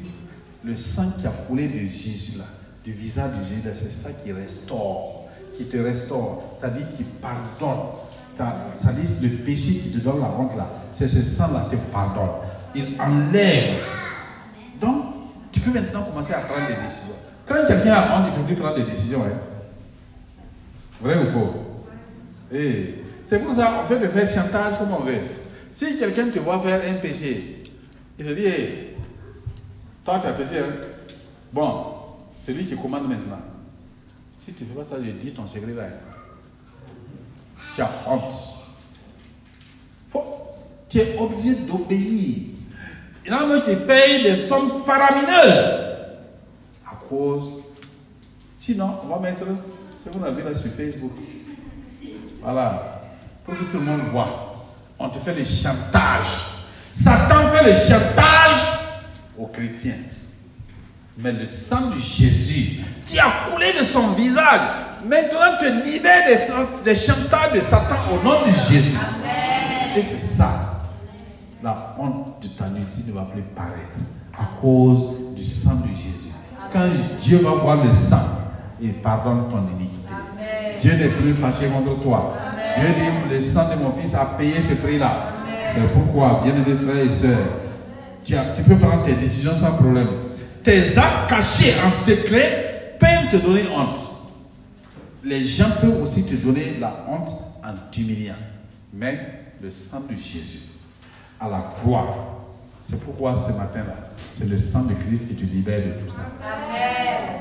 le 0.63 0.75
sang 0.75 1.11
qui 1.17 1.27
a 1.27 1.31
coulé 1.31 1.67
de 1.67 1.79
Jésus 1.87 2.37
là, 2.37 2.45
du 2.83 2.93
visage 2.93 3.31
de 3.39 3.43
Jésus, 3.43 3.61
c'est 3.73 3.91
ça 3.91 4.11
qui 4.11 4.31
restaure, 4.31 5.25
qui 5.57 5.65
te 5.65 5.77
restaure, 5.77 6.43
dit 6.63 6.97
qui 6.97 7.03
pardonne. 7.03 7.87
Dit 8.37 9.25
le 9.25 9.29
péché 9.45 9.75
qui 9.75 9.91
te 9.91 9.99
donne 9.99 10.19
la 10.19 10.29
honte 10.29 10.57
là, 10.57 10.69
c'est 10.93 11.07
ce 11.07 11.23
sang 11.23 11.51
là 11.53 11.67
qui 11.69 11.77
te 11.77 11.91
pardonne. 11.91 12.29
Il 12.75 12.99
enlève. 12.99 13.81
Donc, 14.81 15.14
tu 15.55 15.61
peux 15.61 15.71
maintenant 15.71 16.03
commencer 16.03 16.33
à 16.33 16.39
prendre 16.39 16.67
des 16.67 16.73
décisions. 16.85 17.15
Quand 17.45 17.65
quelqu'un 17.67 17.93
a 17.93 18.19
honte, 18.19 18.33
il 18.35 18.43
ne 18.43 18.47
peut 18.47 18.61
prendre 18.61 18.75
des 18.75 18.83
décisions. 18.91 19.23
hein. 19.23 19.37
Vrai 21.01 21.17
ou 21.17 21.25
faux? 21.31 21.53
Eh, 22.51 22.95
C'est 23.23 23.39
pour 23.39 23.51
ça 23.53 23.85
qu'on 23.87 23.87
peut 23.95 23.99
te 23.99 24.09
faire 24.11 24.29
chantage 24.29 24.77
comme 24.77 24.91
on 24.93 24.99
veut. 25.03 25.13
Si 25.73 25.97
quelqu'un 25.97 26.27
te 26.29 26.39
voit 26.39 26.61
faire 26.61 26.81
un 26.89 26.95
péché, 26.95 27.63
il 28.19 28.25
te 28.25 28.31
dit, 28.33 28.45
Eh, 28.45 28.95
toi 30.03 30.19
tu 30.19 30.27
as 30.27 30.33
péché. 30.33 30.59
hein? 30.59 30.73
Bon, 31.53 31.85
c'est 32.39 32.51
lui 32.53 32.65
qui 32.65 32.75
commande 32.75 33.07
maintenant. 33.07 33.39
Si 34.45 34.51
tu 34.53 34.63
ne 34.63 34.69
fais 34.69 34.75
pas 34.75 34.83
ça, 34.83 34.95
je 35.03 35.11
dis 35.11 35.31
ton 35.31 35.47
secret 35.47 35.73
là. 35.73 35.83
Tu 37.73 37.81
as 37.81 37.89
honte. 38.07 38.33
Faut- 40.11 40.23
tu 40.89 40.99
es 40.99 41.17
obligé 41.17 41.55
d'obéir. 41.55 42.54
Il 43.25 43.31
y 43.31 43.33
en 43.33 43.49
a 43.49 43.59
qui 43.61 43.75
payent 43.75 44.21
des 44.21 44.35
sommes 44.35 44.69
faramineuses 44.85 45.63
à 46.85 46.95
cause. 47.09 47.63
Sinon, 48.59 48.97
on 49.03 49.07
va 49.07 49.19
mettre 49.19 49.45
ce 50.03 50.15
qu'on 50.15 50.23
a 50.23 50.29
vu 50.29 50.43
là 50.43 50.53
sur 50.53 50.71
Facebook. 50.71 51.11
Voilà. 52.43 53.01
Pour 53.43 53.55
que 53.55 53.63
tout 53.63 53.79
le 53.79 53.85
monde 53.85 54.01
voit. 54.11 54.65
On 54.99 55.09
te 55.09 55.17
fait 55.17 55.33
le 55.33 55.43
chantage. 55.43 56.27
Satan 56.91 57.47
fait 57.51 57.67
le 57.67 57.73
chantage 57.73 58.61
aux 59.37 59.47
chrétiens. 59.47 59.97
Mais 61.17 61.31
le 61.31 61.47
sang 61.47 61.89
de 61.89 61.99
Jésus 61.99 62.81
qui 63.07 63.17
a 63.17 63.45
coulé 63.49 63.73
de 63.73 63.83
son 63.83 64.09
visage, 64.09 64.61
maintenant 65.05 65.57
te 65.59 65.65
libère 65.65 66.27
des, 66.27 66.83
des 66.83 66.95
chantages 66.95 67.53
de 67.53 67.59
Satan 67.59 68.11
au 68.11 68.23
nom 68.23 68.41
de 68.41 68.51
Jésus. 68.51 68.97
Et 69.97 70.03
c'est 70.03 70.19
ça. 70.19 70.64
La 71.65 71.95
honte 71.99 72.43
de 72.43 72.47
ta 72.49 72.69
nuit 72.69 72.83
ne 73.07 73.11
va 73.11 73.23
plus 73.23 73.41
paraître 73.41 73.99
à 74.37 74.45
cause 74.61 75.33
du 75.35 75.43
sang 75.43 75.73
de 75.77 75.87
Jésus. 75.87 76.29
Quand 76.71 76.87
Dieu 77.19 77.39
va 77.39 77.55
voir 77.55 77.83
le 77.83 77.91
sang, 77.91 78.21
il 78.79 78.93
pardonne 78.93 79.49
ton 79.49 79.63
iniquité. 79.75 80.13
Dieu 80.79 80.95
n'est 80.95 81.07
plus 81.09 81.33
fâché 81.33 81.65
contre 81.69 81.99
toi. 82.03 82.35
Dieu 82.77 82.87
dit, 82.89 83.33
le 83.33 83.39
sang 83.43 83.67
de 83.75 83.81
mon 83.81 83.91
fils 83.93 84.13
a 84.13 84.25
payé 84.37 84.61
ce 84.61 84.75
prix-là. 84.75 85.29
C'est 85.73 85.91
pourquoi, 85.91 86.41
bien-aimés 86.43 86.77
frères 86.87 87.03
et 87.03 87.09
sœurs, 87.09 87.39
tu, 88.23 88.35
as- 88.35 88.51
tu 88.55 88.61
peux 88.61 88.77
prendre 88.77 89.01
tes 89.01 89.15
décisions 89.15 89.55
sans 89.55 89.71
problème. 89.71 90.07
Tes 90.61 90.95
actes 90.95 91.29
cachés 91.29 91.73
en 91.83 91.91
secret 91.91 92.95
peuvent 92.99 93.29
te 93.31 93.37
donner 93.37 93.63
honte. 93.75 93.97
Les 95.23 95.43
gens 95.43 95.71
peuvent 95.81 95.99
aussi 96.03 96.21
te 96.25 96.35
donner 96.35 96.77
la 96.79 97.05
honte 97.09 97.31
en 97.63 97.73
t'humiliant. 97.89 98.35
Mais 98.93 99.19
le 99.63 99.71
sang 99.71 100.01
de 100.07 100.13
Jésus 100.15 100.59
à 101.45 101.49
la 101.49 101.73
croix, 101.81 102.41
c'est 102.87 102.99
pourquoi 102.99 103.35
ce 103.35 103.51
matin-là, 103.51 104.09
c'est 104.31 104.47
le 104.47 104.57
sang 104.57 104.83
de 104.83 104.93
Christ 104.93 105.27
qui 105.27 105.35
te 105.35 105.43
libère 105.43 105.79
de 105.79 105.91
tout 105.99 106.09
ça. 106.09 106.21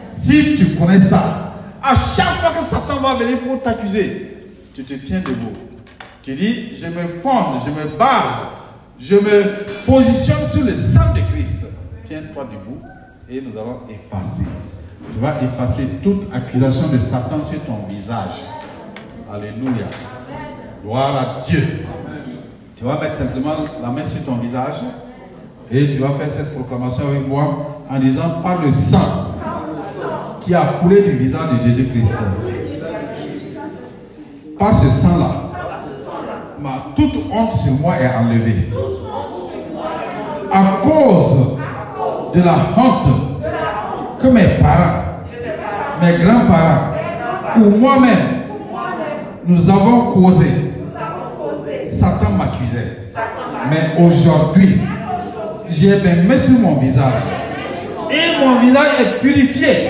Si 0.07 0.57
tu 0.57 0.75
connais 0.77 1.01
ça, 1.01 1.55
à 1.83 1.95
chaque 1.95 2.37
fois 2.41 2.53
que 2.59 2.65
Satan 2.65 3.01
va 3.01 3.15
venir 3.15 3.39
pour 3.41 3.61
t'accuser, 3.61 4.53
tu 4.75 4.85
te 4.85 4.95
tiens 4.95 5.21
debout. 5.21 5.53
Tu 6.23 6.35
dis, 6.35 6.75
je 6.75 6.87
me 6.87 7.07
fonde, 7.23 7.61
je 7.65 7.71
me 7.71 7.99
base, 7.99 8.41
je 8.99 9.17
me 9.17 9.85
positionne 9.85 10.49
sur 10.51 10.65
le 10.65 10.75
sang 10.75 11.13
de 11.15 11.21
Christ. 11.33 11.67
Tiens-toi 12.07 12.45
debout 12.45 12.81
et 13.29 13.41
nous 13.41 13.59
allons 13.59 13.81
effacer. 13.89 14.47
Tu 15.13 15.19
vas 15.19 15.43
effacer 15.43 15.87
toute 16.03 16.33
accusation 16.33 16.89
de 16.89 16.99
Satan 16.99 17.45
sur 17.45 17.61
ton 17.65 17.87
visage. 17.89 18.43
Alléluia. 19.31 19.87
Gloire 20.83 21.17
à 21.17 21.41
Dieu. 21.41 21.87
Tu 22.85 22.91
vas 22.91 23.01
mettre 23.01 23.17
simplement 23.17 23.55
la 23.83 23.89
main 23.89 24.03
sur 24.07 24.23
ton 24.27 24.35
visage 24.35 24.83
et 25.73 25.89
tu 25.89 26.01
vas 26.01 26.11
faire 26.11 26.29
cette 26.37 26.55
proclamation 26.55 27.05
avec 27.09 27.27
moi 27.27 27.81
en 27.91 27.99
disant 27.99 28.43
par 28.43 28.61
le 28.61 28.75
sang 28.75 29.29
qui 30.43 30.55
a 30.55 30.65
coulé 30.83 31.01
du 31.01 31.13
visage 31.13 31.49
de 31.55 31.67
Jésus-Christ. 31.67 32.11
Par 34.59 34.79
ce 34.79 34.91
sang-là, 34.91 35.33
toute 36.95 37.15
honte 37.33 37.55
sur 37.55 37.73
moi 37.73 37.95
est 37.99 38.15
enlevée. 38.19 38.69
À 40.53 40.65
cause 40.83 41.57
de 42.35 42.41
la 42.43 42.55
honte 42.77 44.21
que 44.21 44.27
mes 44.27 44.59
parents, 44.61 45.23
mes 46.03 46.23
grands-parents 46.23 47.63
ou 47.63 47.71
moi-même, 47.79 48.43
nous 49.47 49.71
avons 49.71 50.13
causé, 50.13 50.64
Mais 53.71 54.03
aujourd'hui, 54.05 54.81
j'ai 55.69 55.99
mes 56.01 56.23
mains 56.23 56.37
sur 56.37 56.59
mon 56.59 56.77
visage. 56.77 57.23
Et 58.11 58.45
mon 58.45 58.61
visage 58.61 59.01
est 59.01 59.21
purifié 59.21 59.89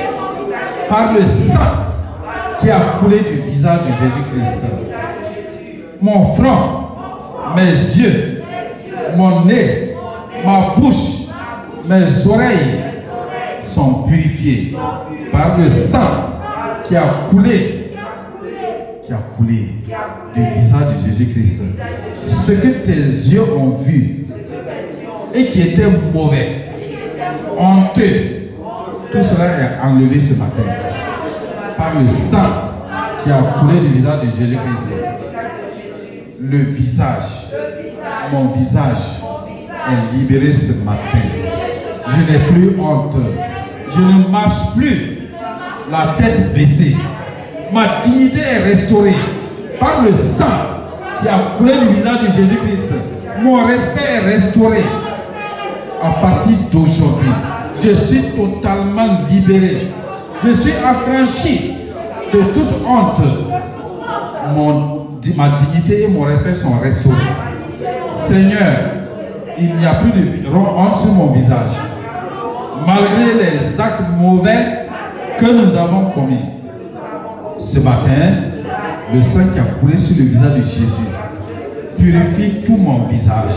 par 0.88 1.12
le 1.12 1.22
sang 1.22 1.84
qui 2.60 2.70
a 2.70 2.80
coulé 3.00 3.20
du 3.20 3.50
visage 3.50 3.80
de 3.80 3.92
Jésus-Christ. 3.92 4.60
Mon 6.00 6.34
front, 6.34 7.54
mes 7.56 7.70
yeux, 7.70 8.42
mon 9.16 9.44
nez, 9.44 9.94
ma 10.44 10.74
bouche, 10.76 11.28
mes 11.86 12.26
oreilles 12.26 12.80
sont 13.64 14.04
purifiés 14.04 14.76
par 15.32 15.58
le 15.58 15.68
sang 15.68 16.30
qui 16.86 16.96
a 16.96 17.02
coulé, 17.30 17.83
qui 19.06 19.12
a 19.12 19.20
coulé 19.36 19.68
du 20.34 20.42
visage 20.60 20.94
de 20.96 21.10
Jésus-Christ. 21.10 21.62
Ce 22.22 22.52
que 22.52 22.68
tes 22.84 22.92
yeux 22.92 23.44
ont 23.56 23.70
vu 23.70 24.26
et 25.34 25.46
qui 25.46 25.60
était 25.62 25.88
mauvais, 26.12 26.66
honteux, 27.58 28.50
tout 29.12 29.22
cela 29.22 29.60
est 29.60 29.80
enlevé 29.82 30.20
ce 30.20 30.34
matin 30.34 30.62
par 31.76 32.00
le 32.00 32.08
sang 32.08 32.72
qui 33.22 33.30
a 33.30 33.42
coulé 33.58 33.80
du 33.80 33.94
visage 33.94 34.20
de 34.22 34.40
Jésus-Christ. 34.40 34.92
Le 36.40 36.58
visage, 36.58 37.48
mon 38.32 38.48
visage 38.48 38.98
est 39.90 40.16
libéré 40.16 40.52
ce 40.52 40.72
matin. 40.84 41.18
Je 42.06 42.32
n'ai 42.32 42.38
plus 42.38 42.78
honte. 42.80 43.16
Je 43.94 44.00
ne 44.00 44.28
marche 44.30 44.74
plus 44.76 45.18
la 45.90 46.14
tête 46.18 46.54
baissée. 46.54 46.96
Ma 47.74 48.00
dignité 48.04 48.38
est 48.38 48.62
restaurée 48.62 49.16
par 49.80 50.02
le 50.02 50.12
sang 50.12 50.44
qui 51.20 51.28
a 51.28 51.38
coulé 51.58 51.72
du 51.76 51.94
visage 51.94 52.20
de 52.20 52.26
Jésus-Christ. 52.28 52.92
Mon 53.42 53.64
respect 53.66 54.12
est 54.12 54.20
restauré 54.20 54.84
à 56.00 56.10
partir 56.20 56.56
d'aujourd'hui. 56.70 57.30
Je 57.82 57.92
suis 57.94 58.22
totalement 58.30 59.18
libéré. 59.28 59.88
Je 60.44 60.52
suis 60.52 60.72
affranchi 60.72 61.74
de 62.32 62.42
toute 62.42 62.86
honte. 62.86 63.20
Ma 65.36 65.48
dignité 65.58 66.04
et 66.04 66.08
mon 66.08 66.22
respect 66.22 66.54
sont 66.54 66.78
restaurés. 66.78 67.16
Seigneur, 68.28 68.76
il 69.58 69.74
n'y 69.74 69.84
a 69.86 69.94
plus 69.94 70.12
de 70.12 70.48
honte 70.48 71.00
sur 71.00 71.12
mon 71.12 71.32
visage. 71.32 71.72
Malgré 72.86 73.34
les 73.34 73.80
actes 73.80 74.04
mauvais 74.16 74.86
que 75.40 75.46
nous 75.46 75.76
avons 75.76 76.10
commis. 76.10 76.53
Ce 77.64 77.78
matin, 77.80 78.34
le 79.12 79.22
sang 79.22 79.48
qui 79.52 79.58
a 79.58 79.64
coulé 79.80 79.98
sur 79.98 80.16
le 80.18 80.24
visage 80.24 80.56
de 80.56 80.62
Jésus 80.62 80.86
purifie 81.96 82.62
tout 82.66 82.76
mon 82.76 83.06
visage 83.06 83.54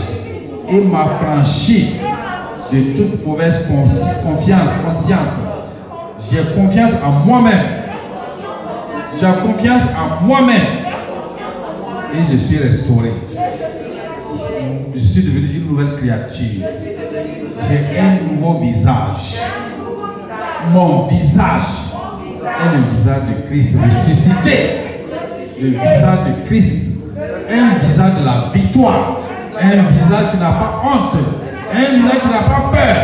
et 0.68 0.80
m'affranchit 0.80 1.96
de 2.72 2.80
toute 2.96 3.26
mauvaise 3.26 3.62
confiance, 3.68 4.70
conscience. 4.84 5.28
J'ai 6.30 6.44
confiance 6.54 6.92
en 7.04 7.26
moi-même. 7.26 7.64
J'ai 9.20 9.26
confiance 9.46 9.82
en 9.96 10.24
moi-même. 10.24 10.62
Et 12.14 12.32
je 12.32 12.36
suis 12.38 12.58
restauré. 12.58 13.12
Je 14.94 15.00
suis 15.00 15.22
devenu 15.22 15.56
une 15.56 15.68
nouvelle 15.68 15.96
créature. 15.96 16.66
J'ai 17.68 17.98
un 17.98 18.16
nouveau 18.24 18.60
visage. 18.60 19.36
Mon 20.72 21.06
visage 21.06 21.87
est 22.48 22.76
le 22.76 22.82
visage 22.96 23.22
de 23.28 23.46
Christ 23.48 23.76
ressuscité. 23.84 24.56
Le 25.60 25.68
visage 25.68 26.18
de 26.26 26.46
Christ. 26.46 26.84
Un 27.50 27.86
visage 27.86 28.12
de 28.20 28.24
la 28.24 28.50
victoire. 28.54 29.20
Un 29.60 29.68
visage 29.68 30.30
qui 30.32 30.36
n'a 30.38 30.52
pas 30.52 30.82
honte. 30.84 31.18
Un 31.74 31.96
visage 31.96 32.20
qui 32.22 32.28
n'a 32.28 32.42
pas 32.42 32.70
peur. 32.70 32.96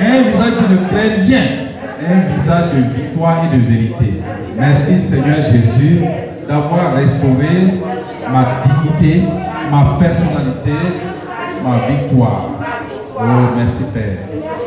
Un 0.00 0.22
visage 0.22 0.52
qui 0.58 0.72
ne 0.72 0.88
crée 0.88 1.22
rien. 1.22 1.42
Un 2.00 2.36
visage 2.36 2.64
de 2.74 3.00
victoire 3.00 3.44
et 3.44 3.56
de 3.56 3.62
vérité. 3.62 4.22
Merci 4.58 4.98
Seigneur 4.98 5.38
Jésus 5.52 6.00
d'avoir 6.48 6.94
restauré 6.94 7.78
ma 8.32 8.62
dignité, 8.64 9.24
ma 9.70 9.98
personnalité, 9.98 10.72
ma 11.62 11.94
victoire. 11.94 12.46
Oh, 13.16 13.54
merci 13.56 13.82
Père. 13.92 14.18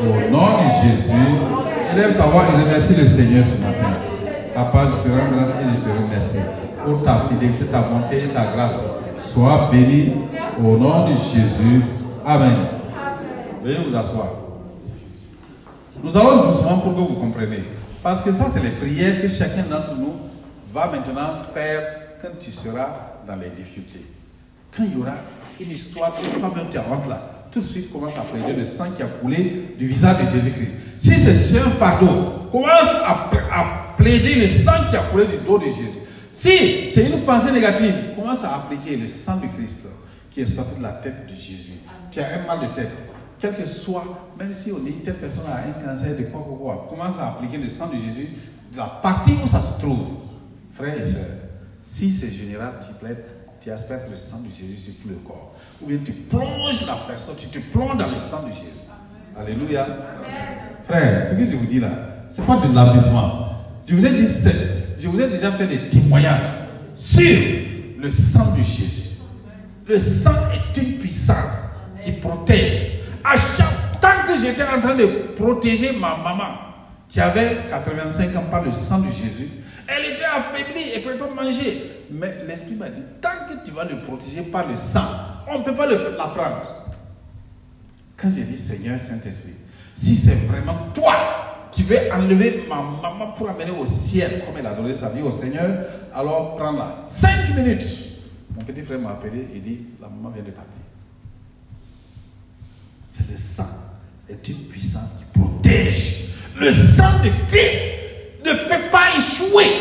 Au 0.02 0.32
nom 0.32 0.48
de 0.58 0.68
Jésus, 0.84 1.96
lève 1.96 2.18
ta 2.18 2.24
voix 2.24 2.44
et 2.44 2.62
remercie 2.62 2.96
le 2.96 3.08
Seigneur 3.08 3.46
ce 3.46 3.64
matin. 3.64 3.91
Papa, 4.54 4.86
je 4.86 5.10
te 5.10 5.14
rends 5.14 5.28
grâce 5.30 5.49
et 5.62 5.76
je 5.76 5.80
te 5.80 6.04
remercie 6.04 6.38
pour 6.84 7.04
ta 7.04 7.22
fidélité, 7.30 7.66
ta 7.66 7.82
bonté 7.82 8.24
et 8.26 8.28
ta 8.28 8.45
grâce. 8.54 8.80
Sois 9.22 9.70
béni 9.72 10.14
au 10.60 10.78
nom 10.78 11.08
de 11.08 11.14
Jésus. 11.14 11.82
Amen. 12.26 12.56
Veuillez 13.62 13.78
vous 13.88 13.95
asseoir. 13.95 14.28
Nous 16.04 16.18
allons 16.18 16.43
doucement 16.43 16.80
pour 16.80 16.95
que 16.95 16.99
vous 16.99 17.20
compreniez. 17.20 17.64
Parce 18.04 18.22
que 18.22 18.32
ça, 18.32 18.47
c'est 18.49 18.62
les 18.64 18.72
prières 18.72 19.22
que 19.22 19.28
chacun 19.28 19.64
d'entre 19.70 19.95
nous 19.97 20.16
va 20.74 20.88
maintenant 20.88 21.43
faire 21.54 21.82
quand 22.22 22.38
tu 22.39 22.52
seras 22.52 22.89
dans 23.28 23.36
les 23.36 23.49
difficultés. 23.49 24.06
Quand 24.76 24.84
il 24.84 24.97
y 24.97 25.02
aura 25.02 25.14
une 25.60 25.70
histoire 25.70 26.14
où 26.20 26.39
toi-même 26.39 26.66
tu 26.72 26.78
rentres 26.80 27.08
là, 27.08 27.22
tout 27.52 27.60
de 27.60 27.66
suite 27.66 27.91
commence 27.91 28.18
à 28.18 28.22
plaider 28.22 28.58
le 28.58 28.66
sang 28.66 28.86
qui 28.95 29.04
a 29.04 29.08
coulé 29.08 29.76
du 29.78 29.86
visage 29.86 30.18
de 30.26 30.30
Jésus-Christ. 30.32 30.72
Si 30.97 31.14
c'est 31.14 31.60
un 31.60 31.70
fardeau, 31.72 32.47
commence 32.52 32.89
à, 33.06 33.30
à 33.52 33.81
plaider 34.02 34.36
le 34.36 34.47
sang 34.47 34.89
qui 34.89 34.95
a 34.95 35.04
coulé 35.04 35.26
du 35.26 35.38
dos 35.38 35.60
de 35.60 35.66
Jésus. 35.66 35.99
Si 36.34 36.91
c'est 36.91 37.06
une 37.06 37.22
pensée 37.22 37.52
négative, 37.52 37.93
commence 38.16 38.43
à 38.43 38.56
appliquer 38.56 38.97
le 38.97 39.08
sang 39.08 39.38
de 39.38 39.47
Christ 39.47 39.88
qui 40.32 40.41
est 40.41 40.45
sorti 40.45 40.78
de 40.78 40.84
la 40.84 40.93
tête 40.93 41.28
de 41.28 41.36
Jésus. 41.36 41.74
Tu 42.10 42.20
as 42.20 42.28
un 42.39 42.47
mal 42.47 42.68
de 42.68 42.74
tête, 42.74 42.89
quel 43.39 43.54
que 43.54 43.66
soit, 43.66 44.32
même 44.39 44.54
si 44.54 44.72
on 44.72 44.80
dit 44.80 44.93
telle 44.93 45.16
personne 45.16 45.43
a 45.47 45.58
un 45.58 45.86
cancer 45.86 46.16
de 46.18 46.24
quoi, 46.24 46.41
quoi, 46.41 46.58
quoi, 46.58 46.88
commence 46.89 47.20
à 47.20 47.28
appliquer 47.28 47.58
le 47.58 47.70
sang 47.70 47.88
de 47.88 47.95
Jésus 47.95 48.30
de 48.72 48.78
la 48.78 48.86
partie 48.86 49.34
où 49.43 49.47
ça 49.47 49.60
se 49.60 49.80
trouve. 49.80 50.08
Frères 50.74 50.99
et 50.99 51.06
sœurs, 51.06 51.22
si 51.84 52.12
c'est 52.12 52.32
général, 52.32 52.74
tu 52.82 52.93
plaides, 52.93 53.26
tu 53.60 53.70
asperges 53.70 54.10
le 54.10 54.16
sang 54.16 54.39
de 54.39 54.49
Jésus 54.56 54.78
sur 54.78 54.93
tout 55.02 55.10
le 55.10 55.16
corps. 55.16 55.54
Ou 55.82 55.88
bien 55.88 55.97
tu 56.04 56.14
plonges 56.14 56.86
la 56.88 56.95
personne, 57.08 57.36
tu 57.38 57.47
te 57.47 57.60
plonges 57.60 57.97
dans 57.97 58.10
le 58.10 58.18
sang 58.18 58.43
de 58.47 58.54
Jésus. 58.54 58.82
Alléluia. 59.38 59.86
Frère, 60.86 61.28
ce 61.28 61.36
que 61.36 61.45
je 61.45 61.56
vous 61.56 61.66
dis 61.66 61.80
là, 61.80 61.89
ce 62.30 62.39
n'est 62.39 62.47
pas 62.47 62.58
de 62.58 62.74
l'abusement. 62.74 63.51
Je 63.92 65.08
vous 65.08 65.22
ai 65.22 65.28
déjà 65.28 65.52
fait 65.52 65.68
des 65.68 65.89
témoignages 65.89 66.46
sur 66.96 67.38
le 68.00 68.10
sang 68.10 68.54
de 68.58 68.64
Jésus. 68.64 69.10
Le 69.86 70.00
sang 70.00 70.32
est 70.54 70.82
une 70.82 70.94
puissance 70.94 71.66
qui 72.02 72.14
protège. 72.14 73.02
À 73.22 73.36
chaque 73.36 74.00
temps 74.00 74.26
que 74.26 74.39
j'étais 74.39 74.64
en 74.64 74.80
train 74.80 74.96
de 74.96 75.34
protéger 75.36 75.92
ma 75.92 76.16
maman, 76.16 76.54
qui 77.10 77.20
avait 77.20 77.58
85 77.70 78.34
ans 78.38 78.46
par 78.50 78.64
le 78.64 78.72
sang 78.72 79.00
de 79.00 79.10
Jésus, 79.10 79.50
elle 79.89 80.14
était 80.14 80.24
affaiblie, 80.24 80.92
elle 80.94 81.02
ne 81.02 81.04
pouvait 81.04 81.18
pas 81.18 81.44
manger. 81.44 82.06
Mais 82.12 82.46
l'Esprit 82.48 82.76
m'a 82.76 82.88
dit, 82.88 83.02
tant 83.20 83.46
que 83.46 83.66
tu 83.66 83.72
vas 83.72 83.84
le 83.84 83.98
protéger 83.98 84.44
par 84.44 84.70
le 84.70 84.78
sang, 84.78 85.04
on 85.50 85.60
ne 85.60 85.64
peut 85.66 85.76
pas 85.76 85.88
le, 85.88 86.16
la 86.18 86.28
prendre. 86.28 86.86
Quand 88.16 88.30
j'ai 88.34 88.44
dit, 88.44 88.58
Seigneur 88.58 89.02
Saint-Esprit, 89.02 89.56
si 89.96 90.16
c'est 90.16 90.48
vraiment 90.48 90.88
toi 90.94 91.41
qui 91.72 91.84
veux 91.84 92.11
enlever 92.11 92.65
ma 92.67 92.78
maman 92.78 93.32
pour 93.32 93.49
amener 93.49 93.72
au 93.72 93.86
ciel, 93.86 94.43
comme 94.45 94.57
elle 94.57 94.67
a 94.67 94.74
donné 94.74 94.93
sa 94.93 95.09
vie 95.09 95.22
au 95.22 95.32
Seigneur, 95.32 95.86
alors 96.13 96.55
prends-la. 96.55 96.97
Cinq 97.01 97.55
minutes. 97.55 97.86
Mon 98.55 98.63
petit 98.63 98.82
frère 98.82 98.99
m'a 98.99 99.11
appelé 99.11 99.47
et 99.53 99.59
dit, 99.59 99.80
la 100.01 100.07
maman 100.07 100.30
vient 100.30 100.43
de 100.43 100.51
partir. 100.51 100.82
C'est 103.05 103.30
le 103.30 103.38
sang 103.38 103.67
est 104.30 104.47
une 104.47 104.63
puissance 104.65 105.11
qui 105.17 105.39
protège. 105.39 106.26
Le 106.59 106.72
sang 106.72 107.19
de 107.24 107.30
Christ 107.47 107.82
ne 108.45 108.51
peut 108.51 108.89
pas 108.91 109.17
échouer. 109.17 109.74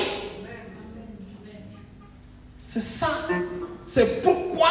C'est 2.59 2.83
ça. 2.83 3.09
C'est 3.83 4.23
pourquoi 4.23 4.71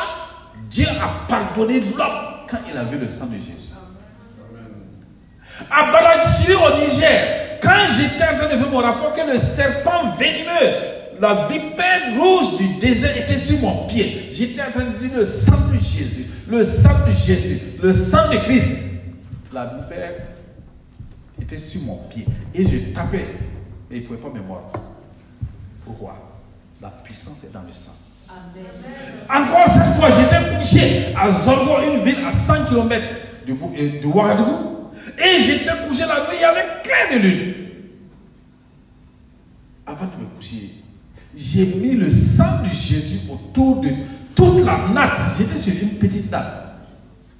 Dieu 0.70 0.88
a 0.88 1.28
pardonné 1.28 1.80
l'homme 1.80 2.46
quand 2.50 2.60
il 2.70 2.78
a 2.78 2.84
vu 2.84 2.98
le 2.98 3.08
sang 3.08 3.26
de 3.26 3.36
Jésus. 3.38 3.69
À 5.70 5.92
Balachiri 5.92 6.54
au 6.56 6.78
Niger, 6.78 7.60
quand 7.62 7.86
j'étais 7.98 8.24
en 8.24 8.38
train 8.38 8.54
de 8.56 8.58
faire 8.60 8.70
mon 8.70 8.78
rapport, 8.78 9.14
que 9.14 9.22
le 9.32 9.38
serpent 9.38 10.12
venimeux, 10.18 10.76
la 11.20 11.48
vipère 11.50 12.18
rouge 12.18 12.58
du 12.58 12.68
désert 12.80 13.16
était 13.18 13.38
sur 13.38 13.60
mon 13.60 13.86
pied. 13.88 14.28
J'étais 14.32 14.62
en 14.62 14.72
train 14.72 14.86
de 14.86 14.98
dire 14.98 15.12
le 15.16 15.26
sang 15.26 15.58
de 15.72 15.78
Jésus, 15.78 16.26
le 16.48 16.64
sang 16.64 17.06
de 17.06 17.12
Jésus, 17.12 17.60
le 17.82 17.92
sang 17.94 18.30
de 18.32 18.38
Christ. 18.38 18.76
La 19.54 19.66
vipère 19.66 20.12
était 21.42 21.58
sur 21.58 21.82
mon 21.82 21.96
pied 22.10 22.26
et 22.54 22.64
je 22.64 22.78
tapais 22.94 23.26
et 23.92 23.98
il 23.98 24.02
ne 24.04 24.08
pouvait 24.08 24.20
pas 24.20 24.30
me 24.30 24.42
mordre. 24.42 24.72
Pourquoi? 25.86 26.16
La 26.82 26.90
puissance 26.90 27.44
est 27.44 27.52
dans 27.52 27.64
le 27.68 27.74
sang. 27.74 27.96
Encore 29.30 29.74
cette 29.74 29.96
fois, 30.00 30.10
j'étais 30.12 30.56
couché 30.56 31.14
à 31.18 31.30
Zorgo, 31.32 31.82
une 31.82 32.04
ville 32.04 32.24
à 32.26 32.32
100 32.32 32.66
km 32.66 33.04
de, 33.48 33.54
de 34.02 34.08
Ouagadougou. 34.08 34.79
Et 35.20 35.42
j'étais 35.42 35.72
couché 35.88 36.02
la 36.02 36.22
nuit, 36.22 36.36
il 36.36 36.42
y 36.42 36.44
avait 36.44 36.82
clair 36.84 37.10
de 37.12 37.18
lune. 37.18 37.54
Avant 39.86 40.06
de 40.06 40.24
me 40.24 40.28
coucher, 40.30 40.76
j'ai 41.36 41.66
mis 41.66 41.96
le 41.96 42.10
sang 42.10 42.62
de 42.64 42.70
Jésus 42.70 43.20
autour 43.30 43.82
de 43.82 43.90
toute 44.36 44.64
la 44.64 44.88
natte. 44.94 45.20
J'étais 45.38 45.60
sur 45.60 45.74
une 45.82 45.98
petite 45.98 46.32
natte. 46.32 46.56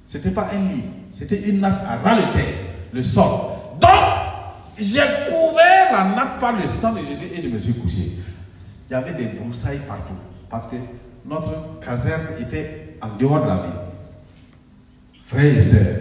Ce 0.06 0.16
n'était 0.16 0.30
pas 0.30 0.50
un 0.52 0.68
lit, 0.68 0.82
c'était 1.12 1.40
une 1.48 1.60
natte 1.60 1.82
à 1.86 1.96
ras 1.96 2.16
le 2.16 2.32
terre, 2.32 2.54
le 2.92 3.02
sol. 3.02 3.30
Donc, 3.80 3.90
j'ai 4.76 5.00
couvert 5.28 5.92
la 5.92 6.04
natte 6.16 6.40
par 6.40 6.58
le 6.58 6.66
sang 6.66 6.92
de 6.92 6.98
Jésus 6.98 7.30
et 7.34 7.40
je 7.40 7.48
me 7.48 7.58
suis 7.58 7.74
couché. 7.74 8.18
Il 8.88 8.92
y 8.92 8.94
avait 8.94 9.12
des 9.12 9.26
broussailles 9.38 9.80
partout 9.86 10.14
parce 10.50 10.66
que 10.66 10.76
notre 11.24 11.78
caserne 11.80 12.26
était 12.40 12.96
en 13.00 13.16
dehors 13.16 13.42
de 13.42 13.48
la 13.48 13.56
ville. 13.56 13.70
Frères 15.26 15.56
et 15.56 15.62
sœurs, 15.62 15.96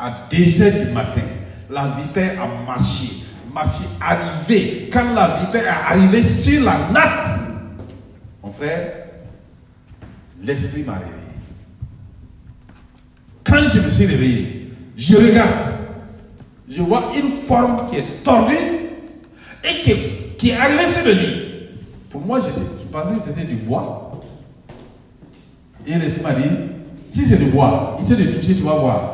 à 0.00 0.28
2 0.30 0.62
heures 0.62 0.86
du 0.86 0.92
matin, 0.92 1.20
la 1.68 1.88
vipère 1.88 2.42
a 2.42 2.64
marché, 2.66 3.24
marché, 3.52 3.84
arrivé. 4.00 4.88
Quand 4.92 5.12
la 5.14 5.38
vipère 5.40 5.64
est 5.64 5.92
arrivée 5.92 6.22
sur 6.22 6.64
la 6.64 6.88
natte, 6.90 7.26
mon 8.42 8.50
frère, 8.50 8.92
l'esprit 10.42 10.82
m'a 10.82 10.94
réveillé. 10.94 11.14
Quand 13.44 13.62
je 13.72 13.80
me 13.80 13.90
suis 13.90 14.06
réveillé, 14.06 14.72
je 14.96 15.16
regarde, 15.16 15.74
je 16.68 16.80
vois 16.82 17.12
une 17.16 17.30
forme 17.46 17.88
qui 17.90 17.96
est 17.96 18.22
tordue 18.24 18.54
et 19.62 19.80
qui, 19.82 19.94
qui 20.38 20.50
est 20.50 20.56
arrivée 20.56 20.92
sur 20.94 21.04
le 21.04 21.12
lit. 21.12 21.42
Pour 22.10 22.20
moi, 22.20 22.40
je 22.40 22.84
pensais 22.86 23.14
que 23.14 23.20
c'était 23.22 23.46
du 23.46 23.56
bois. 23.56 24.20
Et 25.86 25.94
l'esprit 25.94 26.22
m'a 26.22 26.34
dit, 26.34 26.48
si 27.08 27.22
c'est 27.24 27.38
du 27.38 27.50
bois, 27.50 27.98
essaie 28.00 28.16
de 28.16 28.24
toucher, 28.24 28.54
tu 28.54 28.62
vas 28.62 28.76
voir. 28.76 29.09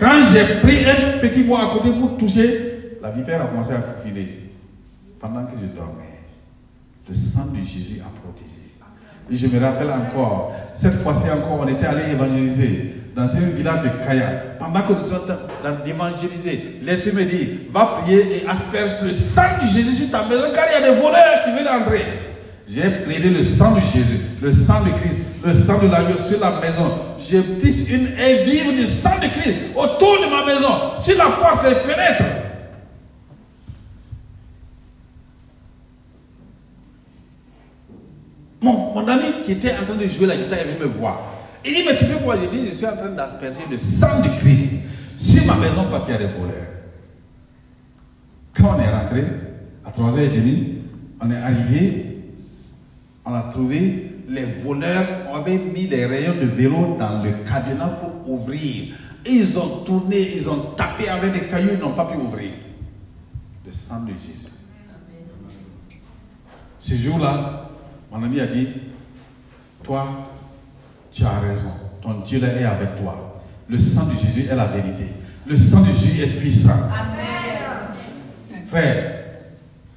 Quand 0.00 0.18
j'ai 0.32 0.54
pris 0.60 0.82
un 0.88 1.18
petit 1.18 1.42
bois 1.42 1.70
à 1.70 1.74
côté 1.74 1.90
pour 1.90 2.16
toucher, 2.16 2.96
la 3.02 3.10
vipère 3.10 3.42
a 3.42 3.44
commencé 3.44 3.72
à 3.72 3.82
filer. 4.02 4.50
Pendant 5.20 5.44
que 5.44 5.52
je 5.60 5.66
dormais, 5.66 6.22
le 7.06 7.14
sang 7.14 7.48
de 7.52 7.58
Jésus 7.58 8.00
a 8.00 8.08
protégé. 8.18 8.60
Et 9.30 9.36
je 9.36 9.46
me 9.46 9.62
rappelle 9.62 9.90
encore, 9.90 10.54
cette 10.72 10.94
fois-ci 10.94 11.30
encore, 11.30 11.60
on 11.60 11.68
était 11.68 11.84
allé 11.84 12.12
évangéliser 12.12 12.94
dans 13.14 13.24
un 13.24 13.50
village 13.54 13.82
de 13.82 14.04
Kaya. 14.04 14.56
Pendant 14.58 14.80
que 14.82 14.94
nous 14.94 15.04
sommes 15.04 15.26
d'évangéliser, 15.84 16.80
l'Esprit 16.82 17.12
me 17.12 17.24
dit, 17.26 17.48
va 17.70 18.00
prier 18.00 18.38
et 18.42 18.48
asperge 18.48 19.02
le 19.04 19.12
sang 19.12 19.58
de 19.60 19.66
Jésus 19.66 19.92
sur 19.92 20.10
ta 20.10 20.26
maison, 20.26 20.44
car 20.54 20.64
il 20.70 20.80
y 20.80 20.84
a 20.88 20.92
des 20.94 20.98
voleurs 20.98 21.44
qui 21.44 21.50
veulent 21.50 21.68
entrer. 21.68 22.04
J'ai 22.66 22.88
plaidé 23.04 23.28
le 23.28 23.42
sang 23.42 23.74
de 23.74 23.80
Jésus, 23.80 24.20
le 24.40 24.50
sang 24.50 24.82
de 24.82 24.90
Christ, 25.00 25.24
le 25.44 25.54
sang 25.54 25.78
de 25.78 25.88
l'agneau 25.88 26.16
sur 26.16 26.38
la 26.40 26.60
maison. 26.60 26.92
J'ai 27.18 27.42
tisse 27.58 27.88
une 27.88 28.08
et 28.18 28.44
vive 28.44 28.76
du 28.76 28.86
sang 28.86 29.18
de 29.20 29.28
Christ 29.28 29.56
autour 29.74 30.18
de 30.20 30.30
ma 30.30 30.44
maison, 30.44 30.96
sur 30.96 31.16
la 31.16 31.26
porte 31.26 31.64
et 31.64 31.70
les 31.70 31.74
fenêtres. 31.76 32.24
Mon, 38.62 38.92
mon, 38.92 39.08
ami 39.08 39.24
qui 39.46 39.52
était 39.52 39.72
en 39.72 39.86
train 39.86 39.94
de 39.94 40.06
jouer 40.06 40.26
la 40.26 40.36
guitare, 40.36 40.58
il 40.60 40.74
venu 40.74 40.80
me 40.80 40.98
voir. 40.98 41.18
Il 41.64 41.74
dit, 41.74 41.82
mais 41.86 41.96
tu 41.96 42.04
fais 42.04 42.22
quoi? 42.22 42.36
J'ai 42.36 42.48
dit, 42.48 42.66
je 42.68 42.74
suis 42.74 42.86
en 42.86 42.96
train 42.96 43.08
d'asperger 43.08 43.62
le 43.70 43.78
sang 43.78 44.20
de 44.20 44.38
Christ 44.38 44.82
sur 45.16 45.44
ma 45.46 45.54
maison 45.56 45.86
parce 45.90 46.04
qu'il 46.04 46.12
y 46.12 46.16
a 46.16 46.20
des 46.20 46.26
voleurs. 46.26 46.66
Quand 48.54 48.76
on 48.76 48.80
est 48.80 48.90
rentré, 48.90 49.24
à 49.84 49.90
3h30, 49.90 50.66
on 51.22 51.30
est 51.30 51.36
arrivé, 51.36 52.06
on 53.24 53.34
a 53.34 53.42
trouvé 53.42 54.12
les 54.28 54.44
voleurs 54.44 55.06
avaient 55.34 55.58
mis 55.58 55.86
les 55.86 56.06
rayons 56.06 56.34
de 56.34 56.46
vélo 56.46 56.96
dans 56.98 57.22
le 57.22 57.32
cadenas 57.48 57.98
pour 58.00 58.30
ouvrir. 58.30 58.94
Et 59.24 59.30
ils 59.30 59.58
ont 59.58 59.84
tourné, 59.84 60.36
ils 60.36 60.48
ont 60.48 60.72
tapé 60.76 61.08
avec 61.08 61.32
des 61.32 61.46
cailloux, 61.48 61.70
ils 61.74 61.80
n'ont 61.80 61.92
pas 61.92 62.06
pu 62.06 62.16
ouvrir. 62.16 62.52
Le 63.66 63.72
sang 63.72 64.00
de 64.00 64.12
Jésus. 64.12 64.52
Ce 66.78 66.94
jour-là, 66.94 67.68
mon 68.10 68.22
ami 68.22 68.40
a 68.40 68.46
dit, 68.46 68.68
toi, 69.82 70.08
tu 71.12 71.24
as 71.24 71.38
raison. 71.40 71.72
Ton 72.00 72.20
Dieu 72.20 72.40
là 72.40 72.48
est 72.48 72.64
avec 72.64 72.96
toi. 72.96 73.42
Le 73.68 73.78
sang 73.78 74.06
de 74.06 74.14
Jésus 74.14 74.48
est 74.50 74.56
la 74.56 74.66
vérité. 74.66 75.06
Le 75.46 75.56
sang 75.56 75.82
de 75.82 75.86
Jésus 75.86 76.22
est 76.22 76.40
puissant. 76.40 76.88
Frère, 78.68 79.24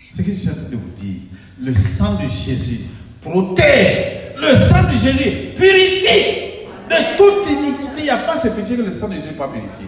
ce 0.09 0.21
que 0.21 0.31
je 0.31 0.35
suis 0.35 0.49
en 0.49 0.53
train 0.53 0.69
de 0.69 0.75
vous 0.75 0.91
dire, 0.95 1.21
le 1.61 1.73
sang 1.73 2.15
de 2.15 2.27
Jésus 2.27 2.81
protège. 3.21 4.22
Le 4.43 4.55
sang 4.55 4.83
de 4.91 4.97
Jésus 4.97 5.53
purifie 5.55 6.67
de 6.89 7.17
toute 7.17 7.49
iniquité. 7.49 7.99
Il 7.99 8.03
n'y 8.03 8.09
a 8.09 8.17
pas 8.17 8.37
ce 8.37 8.49
péché 8.49 8.75
que 8.75 8.81
le 8.81 8.91
sang 8.91 9.07
de 9.07 9.13
Jésus 9.13 9.29
pas 9.29 9.47
purifier. 9.47 9.87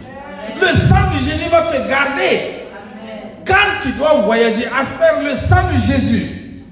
Le 0.60 0.68
sang 0.68 1.12
de 1.14 1.18
Jésus 1.18 1.50
va 1.50 1.64
te 1.64 1.88
garder. 1.88 2.64
Quand 3.46 3.82
tu 3.82 3.92
dois 3.92 4.22
voyager, 4.22 4.66
aspère 4.68 5.22
le 5.22 5.32
sang 5.32 5.68
de 5.68 5.74
Jésus. 5.74 6.64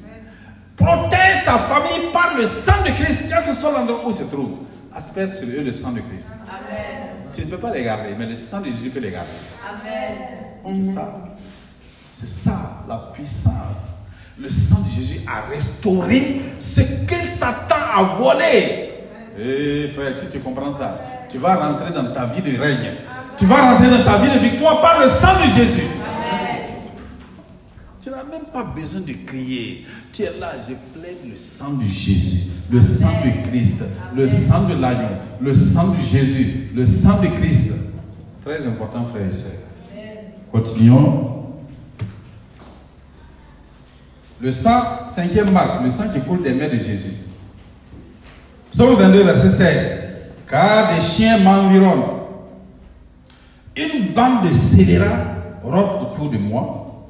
Protège 0.78 1.44
ta 1.46 1.60
famille 1.60 2.12
par 2.12 2.36
le 2.38 2.46
sang 2.46 2.82
de 2.86 2.92
Christ, 2.92 3.20
quel 3.30 3.44
que 3.44 3.54
soit 3.54 3.72
l'endroit 3.72 4.08
où 4.08 4.12
il 4.12 4.16
se 4.16 4.24
trouve. 4.24 4.60
Aspère 4.96 5.28
sur 5.30 5.48
eux 5.48 5.64
le 5.64 5.72
sang 5.72 5.92
de 5.92 6.00
Christ. 6.00 6.32
Tu 7.34 7.42
ne 7.42 7.46
peux 7.48 7.58
pas 7.58 7.74
les 7.74 7.84
garder, 7.84 8.16
mais 8.18 8.26
le 8.26 8.36
sang 8.36 8.62
de 8.62 8.66
Jésus 8.66 8.90
peut 8.90 9.00
les 9.00 9.12
garder. 9.12 9.30
C'est 10.66 10.86
ça. 10.94 11.22
C'est 12.20 12.30
ça 12.30 12.84
la 12.88 13.12
puissance. 13.14 13.93
Le 14.40 14.50
sang 14.50 14.80
de 14.82 14.90
Jésus 14.90 15.22
a 15.28 15.42
restauré 15.48 16.42
ce 16.60 16.82
que 16.82 17.28
Satan 17.28 17.76
a 17.96 18.04
volé. 18.18 18.90
Eh 19.38 19.88
frère, 19.90 20.16
si 20.16 20.26
tu 20.32 20.40
comprends 20.40 20.74
ça, 20.74 21.00
tu 21.30 21.38
vas 21.38 21.56
rentrer 21.56 21.92
dans 21.92 22.12
ta 22.12 22.26
vie 22.26 22.42
de 22.42 22.60
règne. 22.60 22.94
Tu 23.38 23.46
vas 23.46 23.74
rentrer 23.74 23.90
dans 23.90 24.04
ta 24.04 24.18
vie 24.18 24.34
de 24.34 24.40
victoire 24.40 24.82
par 24.82 25.00
le 25.00 25.08
sang 25.08 25.40
de 25.40 25.46
Jésus. 25.46 25.88
Tu 28.04 28.10
n'as 28.10 28.24
même 28.24 28.46
pas 28.52 28.64
besoin 28.64 29.02
de 29.02 29.14
crier. 29.26 29.86
Tu 30.12 30.24
es 30.24 30.34
là, 30.40 30.54
je 30.58 30.74
plaide 31.00 31.30
le 31.30 31.36
sang 31.36 31.70
de 31.74 31.84
Jésus, 31.84 32.50
le 32.72 32.82
sang 32.82 33.12
de 33.24 33.50
Christ, 33.50 33.84
le 34.16 34.28
sang 34.28 34.64
de 34.68 34.74
l'agneau, 34.74 35.16
le 35.42 35.54
sang 35.54 35.90
de 35.90 36.00
Jésus, 36.00 36.70
le 36.74 36.86
sang 36.88 37.22
de 37.22 37.28
Christ. 37.28 37.72
Très 38.44 38.66
important, 38.66 39.06
frères 39.06 39.30
et 39.30 39.34
sœurs. 39.34 39.52
Continuons. 40.52 41.43
Le 44.44 44.52
sang, 44.52 45.06
cinquième 45.08 45.52
marque, 45.52 45.86
le 45.86 45.90
sang 45.90 46.10
qui 46.14 46.20
coule 46.20 46.44
des 46.44 46.54
mains 46.54 46.68
de 46.68 46.78
Jésus. 46.78 47.14
Psaume 48.74 48.96
22, 48.96 49.24
verset 49.24 49.50
16. 49.50 49.92
Car 50.50 50.94
des 50.94 51.00
chiens 51.00 51.38
m'environnent. 51.38 52.20
Une 53.78 54.14
bande 54.14 54.50
de 54.50 54.54
scélérats 54.54 55.36
rôde 55.64 56.12
autour 56.12 56.30
de 56.30 56.38
moi. 56.38 57.10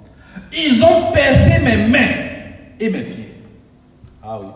Ils 0.55 0.83
ont 0.83 1.11
percé 1.11 1.59
mes 1.63 1.87
mains 1.87 2.13
et 2.79 2.91
mes 2.91 3.01
pieds. 3.01 3.33
Ah 4.21 4.37
oui. 4.39 4.47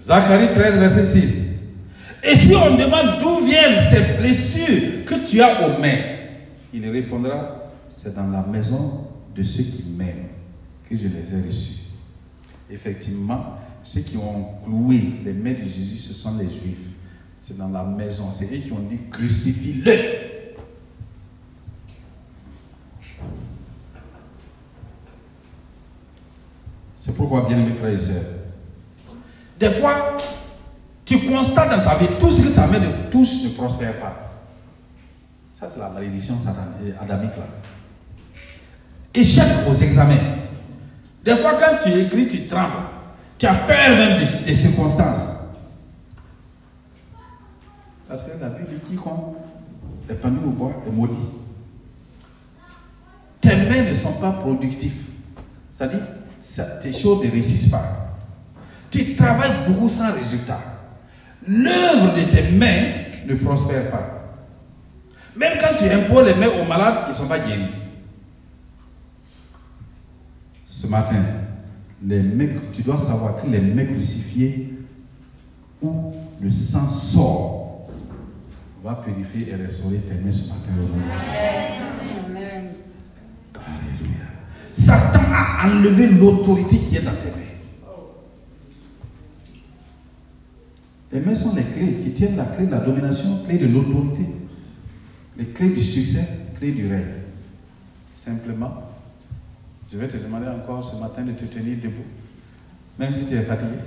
Zacharie 0.00 0.54
13, 0.54 0.78
verset 0.78 1.20
6. 1.20 1.42
Et 2.22 2.36
si 2.36 2.54
on 2.54 2.76
demande 2.76 3.18
d'où 3.18 3.44
viennent 3.44 3.90
ces 3.90 4.20
blessures 4.20 5.04
que 5.04 5.16
tu 5.28 5.42
as 5.42 5.66
aux 5.66 5.80
mains, 5.80 5.98
il 6.72 6.88
répondra, 6.88 7.72
c'est 7.90 8.14
dans 8.14 8.28
la 8.28 8.42
maison 8.42 9.08
de 9.34 9.42
ceux 9.42 9.64
qui 9.64 9.84
m'aiment 9.98 10.29
que 10.90 10.96
je 10.96 11.06
les 11.06 11.34
ai 11.34 11.46
reçus. 11.46 11.82
Effectivement, 12.68 13.58
ceux 13.84 14.00
qui 14.00 14.16
ont 14.16 14.46
cloué 14.64 15.00
les 15.24 15.32
mains 15.32 15.52
de 15.52 15.58
Jésus, 15.58 15.98
ce 15.98 16.12
sont 16.14 16.36
les 16.36 16.48
Juifs. 16.48 16.88
C'est 17.36 17.56
dans 17.56 17.68
la 17.68 17.84
maison. 17.84 18.30
C'est 18.32 18.46
eux 18.46 18.58
qui 18.58 18.72
ont 18.72 18.80
dit 18.80 18.98
crucifie-le. 19.10 19.92
C'est 26.98 27.14
pourquoi, 27.14 27.48
bien 27.48 27.58
aimés 27.58 27.74
frères 27.74 27.94
et 27.94 27.98
sœurs, 27.98 28.22
des 29.58 29.70
fois, 29.70 30.16
tu 31.04 31.18
constates 31.20 31.70
dans 31.70 31.82
ta 31.82 31.96
vie, 31.96 32.06
tout 32.18 32.30
ce 32.30 32.42
que 32.42 32.48
ta 32.48 32.66
main 32.66 32.80
touche 33.10 33.42
ne 33.42 33.48
prospère 33.50 33.98
pas. 33.98 34.16
Ça, 35.52 35.68
c'est 35.68 35.80
la 35.80 35.90
malédiction 35.90 36.36
adamique 37.00 37.36
là. 37.36 37.46
Échec 39.14 39.44
aux 39.68 39.74
examens. 39.74 40.39
Des 41.24 41.36
fois, 41.36 41.58
quand 41.58 41.78
tu 41.82 41.90
écris, 41.98 42.28
tu 42.28 42.46
trembles. 42.46 42.84
Tu 43.38 43.46
as 43.46 43.54
peur 43.54 43.96
même 43.96 44.20
des, 44.46 44.56
circonstances. 44.56 45.30
Parce 48.08 48.22
que 48.22 48.30
la 48.40 48.48
Bible 48.48 48.68
dit 48.68 48.90
quiconque 48.90 49.36
est 50.08 50.14
pendu 50.14 50.38
au 50.44 50.50
bois 50.50 50.72
est 50.86 50.90
maudit. 50.90 51.16
Tes 53.40 53.56
mains 53.56 53.88
ne 53.88 53.94
sont 53.94 54.12
pas 54.12 54.32
productives. 54.32 55.04
C'est-à-dire, 55.72 56.00
tes 56.82 56.92
choses 56.92 57.24
ne 57.24 57.30
réussissent 57.30 57.70
pas. 57.70 58.18
Tu 58.90 59.14
travailles 59.14 59.66
beaucoup 59.66 59.88
sans 59.88 60.12
résultat. 60.12 60.60
L'œuvre 61.46 62.14
de 62.14 62.22
tes 62.30 62.50
mains 62.50 62.82
ne 63.26 63.34
prospère 63.36 63.90
pas. 63.90 64.20
Même 65.36 65.56
quand 65.58 65.76
tu 65.78 65.88
imposes 65.88 66.26
les 66.26 66.34
mains 66.34 66.52
aux 66.60 66.66
malades, 66.66 67.04
ils 67.06 67.10
ne 67.12 67.14
sont 67.14 67.26
pas 67.26 67.38
guéris. 67.38 67.79
Ce 70.80 70.86
matin, 70.86 71.22
les 72.02 72.22
mecs, 72.22 72.72
tu 72.72 72.80
dois 72.80 72.96
savoir 72.96 73.42
que 73.42 73.46
les 73.46 73.60
mecs 73.60 73.92
crucifiés, 73.92 74.72
où 75.82 76.14
le 76.40 76.50
sang 76.50 76.88
sort, 76.88 77.90
va 78.82 78.94
purifier 78.94 79.50
et 79.50 79.56
restaurer 79.56 79.98
tes 79.98 80.14
mains 80.14 80.32
ce 80.32 80.48
matin. 80.48 80.72
Amen. 82.28 82.70
Alléluia. 83.54 84.24
Satan 84.72 85.20
a 85.30 85.68
enlevé 85.68 86.06
l'autorité 86.06 86.78
qui 86.78 86.96
est 86.96 87.02
dans 87.02 87.10
tes 87.10 87.26
mains. 87.26 87.36
Les 91.12 91.20
mains 91.20 91.34
sont 91.34 91.54
les 91.54 91.64
clés 91.64 92.00
qui 92.04 92.12
tiennent 92.12 92.36
la 92.36 92.46
clé 92.46 92.64
de 92.64 92.70
la 92.70 92.78
domination, 92.78 93.44
clé 93.46 93.58
de 93.58 93.66
l'autorité, 93.66 94.24
les 95.36 95.44
clés 95.44 95.74
du 95.74 95.84
succès, 95.84 96.26
clés 96.58 96.72
du 96.72 96.88
règne. 96.88 97.04
Simplement, 98.16 98.89
je 99.92 99.98
vais 99.98 100.06
te 100.06 100.16
demander 100.16 100.46
encore 100.46 100.84
ce 100.84 100.96
matin 100.96 101.22
de 101.22 101.32
te 101.32 101.44
tenir 101.44 101.78
debout. 101.82 102.04
Même 102.98 103.12
si 103.12 103.24
tu 103.24 103.34
es 103.34 103.42
fatigué, 103.42 103.78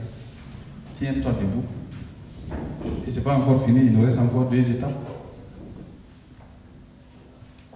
tiens-toi 0.98 1.32
debout. 1.32 1.64
Et 3.08 3.12
ce 3.12 3.18
n'est 3.18 3.24
pas 3.24 3.38
encore 3.38 3.66
fini, 3.66 3.82
il 3.86 3.94
nous 3.94 4.04
reste 4.04 4.20
encore 4.20 4.50
deux 4.50 4.70
étapes. 4.70 4.92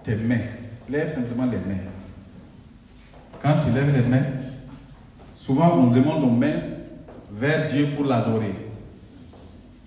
Tes 0.03 0.15
mains, 0.15 0.39
lève 0.89 1.15
simplement 1.15 1.45
les 1.45 1.57
mains. 1.57 1.81
Quand 3.41 3.59
tu 3.61 3.71
lèves 3.71 3.95
les 3.95 4.07
mains, 4.07 4.25
souvent 5.35 5.77
on 5.77 5.91
demande 5.91 6.21
nos 6.21 6.31
mains 6.31 6.59
vers 7.31 7.67
Dieu 7.67 7.87
pour 7.95 8.05
l'adorer. 8.05 8.55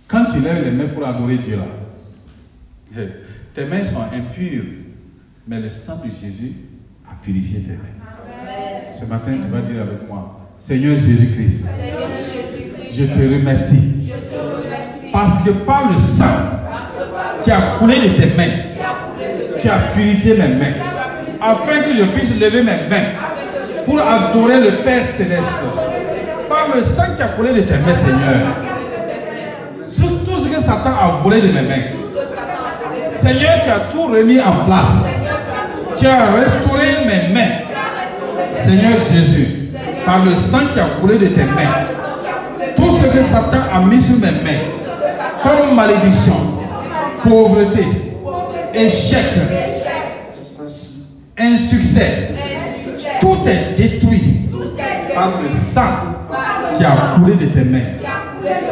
Quand 0.08 0.26
tu 0.26 0.40
lèves 0.40 0.64
les 0.64 0.70
mains 0.70 0.88
pour 0.88 1.06
adorer 1.06 1.38
Dieu 1.38 1.56
là, 1.56 3.02
tes 3.54 3.64
mains 3.66 3.84
sont 3.84 4.02
impures, 4.12 4.64
mais 5.46 5.60
le 5.60 5.70
sang 5.70 6.00
de 6.04 6.10
Jésus 6.10 6.52
a 7.08 7.14
purifié 7.22 7.60
tes 7.60 7.72
mains. 7.72 7.99
Ce 8.90 9.04
matin, 9.04 9.32
tu 9.32 9.48
vas 9.54 9.60
dire 9.60 9.82
avec 9.82 10.08
moi, 10.08 10.40
Seigneur 10.58 10.96
Jésus-Christ, 10.96 11.64
je 12.92 13.04
te 13.04 13.34
remercie. 13.34 14.12
Parce 15.12 15.42
que 15.44 15.50
par 15.50 15.90
le 15.92 15.98
sang 15.98 16.24
qui 17.44 17.50
a 17.50 17.60
coulé 17.78 18.08
de 18.08 18.14
tes 18.14 18.34
mains, 18.36 18.50
tu 19.60 19.68
as 19.68 19.78
purifié 19.94 20.34
mes 20.34 20.48
mains, 20.48 20.74
afin 21.40 21.80
que 21.82 21.94
je 21.94 22.02
puisse 22.04 22.38
lever 22.40 22.62
mes 22.62 22.88
mains 22.88 23.10
pour 23.86 24.00
adorer 24.00 24.60
le 24.60 24.76
Père 24.78 25.04
céleste. 25.16 25.44
Par 26.48 26.74
le 26.74 26.82
sang 26.82 27.14
qui 27.14 27.22
a 27.22 27.28
coulé 27.28 27.54
de 27.54 27.60
tes 27.60 27.74
mains, 27.74 27.94
Seigneur, 27.94 28.46
sur 29.86 30.24
tout 30.24 30.42
ce 30.42 30.48
que 30.48 30.60
Satan 30.60 30.90
a 30.90 31.20
volé 31.22 31.40
de 31.42 31.48
mes 31.48 31.62
mains. 31.62 31.84
Seigneur, 33.12 33.62
tu 33.62 33.70
as 33.70 33.80
tout 33.92 34.06
remis 34.06 34.40
en 34.40 34.64
place. 34.64 35.04
Tu 35.96 36.06
as 36.06 36.32
restauré 36.32 37.04
mes 37.06 37.34
mains. 37.34 37.59
Seigneur 38.64 38.98
Jésus, 39.12 39.58
par 40.04 40.24
le 40.24 40.32
sang 40.34 40.66
qui 40.72 40.80
a 40.80 40.86
coulé 41.00 41.18
de 41.18 41.28
tes 41.28 41.44
mains, 41.44 41.86
tout 42.76 42.90
ce 42.96 43.06
que 43.06 43.24
Satan 43.24 43.62
a 43.72 43.84
mis 43.84 44.00
sur 44.00 44.16
mes 44.16 44.30
mains, 44.30 44.60
comme 45.42 45.74
malédiction, 45.74 46.34
pauvreté, 47.22 47.86
échec, 48.74 49.24
insuccès, 51.38 52.28
tout 53.20 53.38
est 53.46 53.74
détruit 53.76 54.48
par 55.14 55.32
le 55.42 55.48
sang 55.50 55.80
qui 56.76 56.84
a 56.84 57.16
coulé 57.16 57.34
de 57.34 57.46
tes 57.46 57.64
mains, 57.64 57.78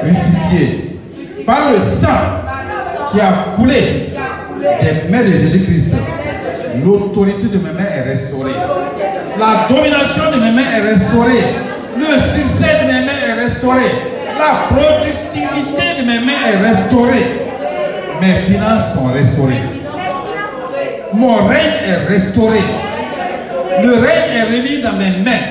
crucifié, 0.01 0.99
par 1.47 1.71
le 1.73 1.79
sang 2.01 3.11
qui 3.13 3.21
a 3.21 3.55
coulé 3.57 4.13
des 4.61 5.11
mains 5.11 5.25
de 5.25 5.33
Jésus-Christ. 5.33 5.93
L'autorité 6.85 7.49
de 7.49 7.59
mes 7.59 7.73
mains 7.73 7.91
est 7.91 8.03
restaurée. 8.03 8.53
La 9.39 9.69
domination 9.69 10.33
de 10.33 10.41
mes 10.41 10.51
mains 10.51 10.71
est 10.77 10.81
restaurée. 10.81 11.45
Le 11.97 12.19
succès 12.19 12.83
de 12.83 12.87
mes 12.87 13.07
mains 13.07 13.21
est 13.25 13.45
restauré. 13.45 13.83
La 14.37 14.75
productivité 14.77 16.01
de 16.01 16.07
mes 16.07 16.19
mains 16.19 16.43
est 16.53 16.57
restaurée. 16.57 17.27
Mes 18.21 18.35
finances 18.53 18.95
sont 18.95 19.13
restaurées. 19.13 19.63
Mon 21.13 21.47
règne 21.47 21.73
est 21.87 22.07
restauré. 22.09 22.59
Le 23.85 23.93
règne 23.95 24.35
est 24.35 24.43
revenu 24.43 24.83
dans 24.83 24.95
mes 24.95 25.23
mains. 25.23 25.47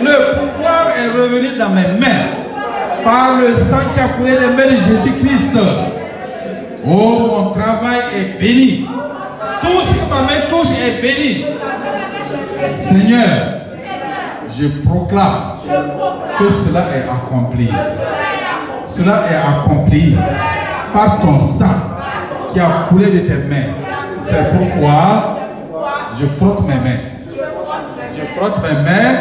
Le 0.00 0.38
pouvoir 0.38 0.92
est 0.96 1.18
revenu 1.18 1.56
dans 1.58 1.70
mes 1.70 1.98
mains. 1.98 2.24
Par 3.02 3.38
le 3.40 3.52
sang 3.54 3.90
qui 3.94 4.00
a 4.00 4.08
coulé 4.16 4.32
les 4.32 4.46
mains 4.46 4.70
de 4.70 4.76
Jésus-Christ. 4.76 5.58
Oh, 6.86 6.90
mon 6.90 7.50
travail 7.50 7.98
est 8.16 8.40
béni. 8.40 8.86
Tout 9.60 9.80
ce 9.80 9.92
que 9.92 10.08
ma 10.08 10.22
main 10.22 10.40
touche 10.48 10.68
est 10.80 11.02
béni. 11.02 11.44
Seigneur, 12.88 13.60
je 14.58 14.66
proclame 14.86 15.52
que 16.38 16.48
cela 16.48 16.86
est 16.96 17.08
accompli. 17.08 17.70
Cela 18.86 19.24
est 19.30 19.36
accompli 19.36 20.16
par 20.92 21.20
ton 21.20 21.38
sang 21.38 21.66
qui 22.52 22.60
a 22.60 22.86
coulé 22.88 23.10
de 23.10 23.18
tes 23.20 23.34
mains. 23.34 23.74
C'est 24.26 24.56
pourquoi 24.56 25.38
je 26.18 26.26
frotte 26.26 26.62
mes 26.62 26.74
mains. 26.74 27.00
Je 28.16 28.24
frotte 28.36 28.62
mes 28.62 28.82
mains. 28.82 29.14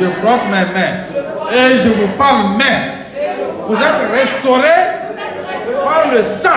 Je 0.00 0.06
frotte 0.06 0.44
mes 0.46 0.74
mains. 0.74 1.52
Et 1.52 1.78
je 1.78 1.88
vous 1.90 2.08
parle 2.18 2.56
main. 2.58 2.94
Vous 3.68 3.76
êtes 3.76 4.12
restaurés 4.12 5.04
par 5.84 6.12
le 6.12 6.22
sang 6.22 6.48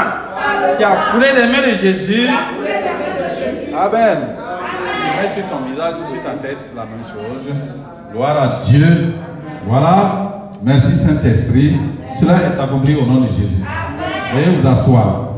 qui 0.78 0.84
a 0.84 1.12
coulé 1.12 1.28
des 1.34 1.48
mains 1.48 1.68
de 1.68 1.74
Jésus. 1.74 2.28
Amen. 3.78 4.47
Mets 5.22 5.30
sur 5.34 5.48
ton 5.48 5.66
visage 5.66 5.96
ou 6.04 6.08
sur 6.14 6.24
ta 6.24 6.36
tête, 6.36 6.58
c'est 6.60 6.76
la 6.76 6.86
même 6.86 7.04
chose. 7.04 7.52
Gloire 8.12 8.38
à 8.38 8.64
Dieu. 8.64 9.16
Voilà. 9.66 10.52
Merci 10.62 10.96
Saint-Esprit. 10.96 11.76
Cela 12.20 12.42
est 12.42 12.60
accompli 12.60 12.96
au 12.96 13.06
nom 13.06 13.22
de 13.22 13.28
Jésus. 13.28 13.64
Veuillez 14.34 14.58
vous 14.58 14.68
asseoir. 14.68 15.30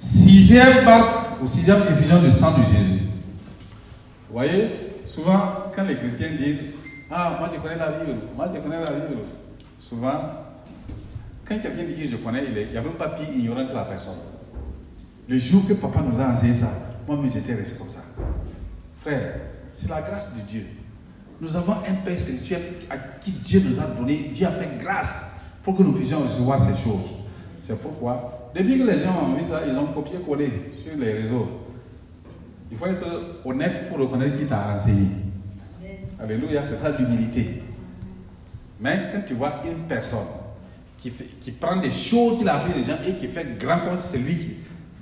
Sixième 0.00 0.84
marque 0.84 1.40
ou 1.40 1.46
sixième 1.46 1.82
effusion 1.82 2.20
du 2.20 2.30
sang 2.32 2.52
de 2.52 2.62
Jésus. 2.64 3.02
Vous 4.28 4.34
voyez, 4.34 4.68
souvent, 5.06 5.40
quand 5.74 5.84
les 5.84 5.94
chrétiens 5.94 6.30
disent 6.36 6.62
Ah, 7.10 7.36
moi 7.38 7.48
je 7.52 7.60
connais 7.60 7.76
la 7.76 7.90
Bible, 7.90 8.18
moi 8.36 8.48
je 8.52 8.58
connais 8.60 8.80
la 8.80 8.90
Bible, 8.90 9.20
souvent, 9.80 10.20
quand 11.46 11.58
quelqu'un 11.58 11.84
dit 11.84 11.94
que 11.94 12.10
je 12.10 12.16
connais, 12.16 12.42
il 12.44 12.70
n'y 12.70 12.76
a 12.76 12.82
même 12.82 12.92
pas 12.92 13.08
pire 13.08 13.28
ignorant 13.34 13.66
que 13.66 13.74
la 13.74 13.84
personne. 13.84 14.18
Le 15.28 15.38
jour 15.38 15.62
que 15.66 15.74
papa 15.74 16.00
nous 16.02 16.20
a 16.20 16.32
enseigné 16.32 16.54
ça, 16.54 16.68
moi, 17.08 17.18
j'étais 17.32 17.54
resté 17.54 17.76
comme 17.78 17.88
ça. 17.88 18.00
Frère, 19.00 19.34
c'est 19.72 19.88
la 19.88 20.02
grâce 20.02 20.32
de 20.34 20.40
Dieu. 20.40 20.66
Nous 21.40 21.56
avons 21.56 21.74
un 21.88 21.94
Père 22.04 22.18
spirituel 22.18 22.62
à 22.90 22.98
qui 22.98 23.30
Dieu 23.30 23.62
nous 23.64 23.78
a 23.78 23.86
donné, 23.86 24.30
Dieu 24.34 24.46
a 24.46 24.52
fait 24.52 24.78
grâce 24.80 25.24
pour 25.62 25.76
que 25.76 25.82
nous 25.82 25.92
puissions 25.92 26.20
recevoir 26.20 26.58
ces 26.58 26.74
choses. 26.82 27.12
C'est 27.56 27.80
pourquoi, 27.80 28.50
depuis 28.54 28.78
que 28.78 28.84
les 28.84 29.00
gens 29.00 29.24
ont 29.24 29.34
vu 29.34 29.44
ça, 29.44 29.60
ils 29.68 29.76
ont 29.76 29.86
copié-collé 29.86 30.72
sur 30.82 30.96
les 30.96 31.12
réseaux. 31.12 31.48
Il 32.70 32.76
faut 32.76 32.86
être 32.86 33.06
honnête 33.44 33.88
pour 33.88 33.98
reconnaître 33.98 34.38
qui 34.38 34.46
t'a 34.46 34.74
enseigné. 34.74 35.08
Alléluia, 36.20 36.62
c'est 36.64 36.76
ça 36.76 36.90
l'humilité. 36.90 37.62
Mais 38.80 39.08
quand 39.12 39.22
tu 39.24 39.34
vois 39.34 39.60
une 39.64 39.86
personne 39.88 40.26
qui, 40.96 41.10
fait, 41.10 41.26
qui 41.40 41.52
prend 41.52 41.80
des 41.80 41.90
choses 41.90 42.38
qu'il 42.38 42.48
a 42.48 42.56
appris 42.56 42.74
des 42.74 42.84
gens 42.84 42.98
et 43.06 43.14
qui 43.14 43.28
fait 43.28 43.58
grand 43.58 43.80
comme 43.80 43.96
c'est 43.96 44.18
lui 44.18 44.36
qui. 44.36 44.56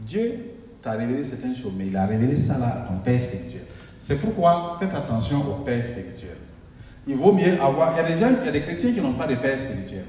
Dieu 0.06 0.32
t'a 0.82 0.92
révélé 0.92 1.24
certaines 1.24 1.56
choses, 1.56 1.72
mais 1.76 1.88
il 1.88 1.96
a 1.96 2.06
révélé 2.06 2.36
ça 2.36 2.58
là 2.58 2.84
à 2.84 2.88
ton 2.88 2.98
Père 2.98 3.20
spirituel. 3.20 3.62
C'est 4.06 4.20
pourquoi 4.20 4.76
faites 4.78 4.94
attention 4.94 5.40
au 5.50 5.64
Père 5.64 5.84
spirituel. 5.84 6.36
Il 7.08 7.16
vaut 7.16 7.32
mieux 7.32 7.60
avoir. 7.60 7.92
Il 7.92 7.96
y 7.96 8.00
a 8.00 8.08
des 8.08 8.14
gens, 8.14 8.30
il 8.40 8.46
y 8.46 8.48
a 8.48 8.52
des 8.52 8.60
chrétiens 8.60 8.92
qui 8.92 9.00
n'ont 9.00 9.14
pas 9.14 9.26
de 9.26 9.34
Père 9.34 9.58
spirituel. 9.58 10.04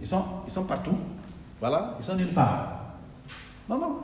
Ils 0.00 0.06
sont, 0.06 0.24
ils 0.46 0.50
sont 0.50 0.64
partout. 0.64 0.96
Voilà, 1.60 1.94
ils 2.00 2.04
sont 2.06 2.14
nulle 2.16 2.32
part. 2.32 2.94
Non, 3.68 3.78
non. 3.78 3.96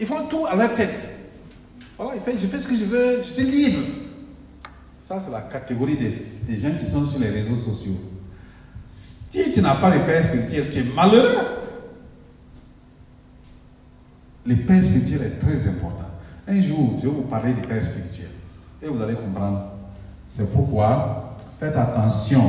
Ils 0.00 0.04
font 0.04 0.26
tout 0.26 0.46
à 0.46 0.56
leur 0.56 0.74
tête. 0.74 1.16
Voilà, 1.96 2.20
je 2.26 2.46
fais 2.48 2.58
ce 2.58 2.66
que 2.66 2.74
je 2.74 2.84
veux, 2.86 3.18
je 3.18 3.34
suis 3.34 3.44
libre. 3.44 3.86
Ça, 5.00 5.20
c'est 5.20 5.30
la 5.30 5.42
catégorie 5.42 5.96
des, 5.96 6.20
des 6.48 6.58
gens 6.58 6.76
qui 6.76 6.90
sont 6.90 7.04
sur 7.04 7.20
les 7.20 7.30
réseaux 7.30 7.54
sociaux. 7.54 8.00
Si 8.88 9.52
tu 9.52 9.62
n'as 9.62 9.76
pas 9.76 9.96
de 9.96 10.04
père 10.04 10.24
spirituel, 10.24 10.70
tu 10.70 10.80
es 10.80 10.82
malheureux. 10.82 11.36
Le 14.44 14.56
père 14.56 14.82
spirituel 14.82 15.22
est 15.22 15.38
très 15.38 15.68
important. 15.68 16.04
Un 16.46 16.60
jour, 16.60 16.98
je 17.00 17.08
vais 17.08 17.14
vous 17.14 17.22
parler 17.22 17.54
du 17.54 17.62
père 17.62 17.82
spirituel. 17.82 18.23
Et 18.84 18.88
vous 18.88 19.02
allez 19.02 19.14
comprendre. 19.14 19.62
C'est 20.30 20.52
pourquoi 20.52 21.36
faites 21.58 21.76
attention. 21.76 22.42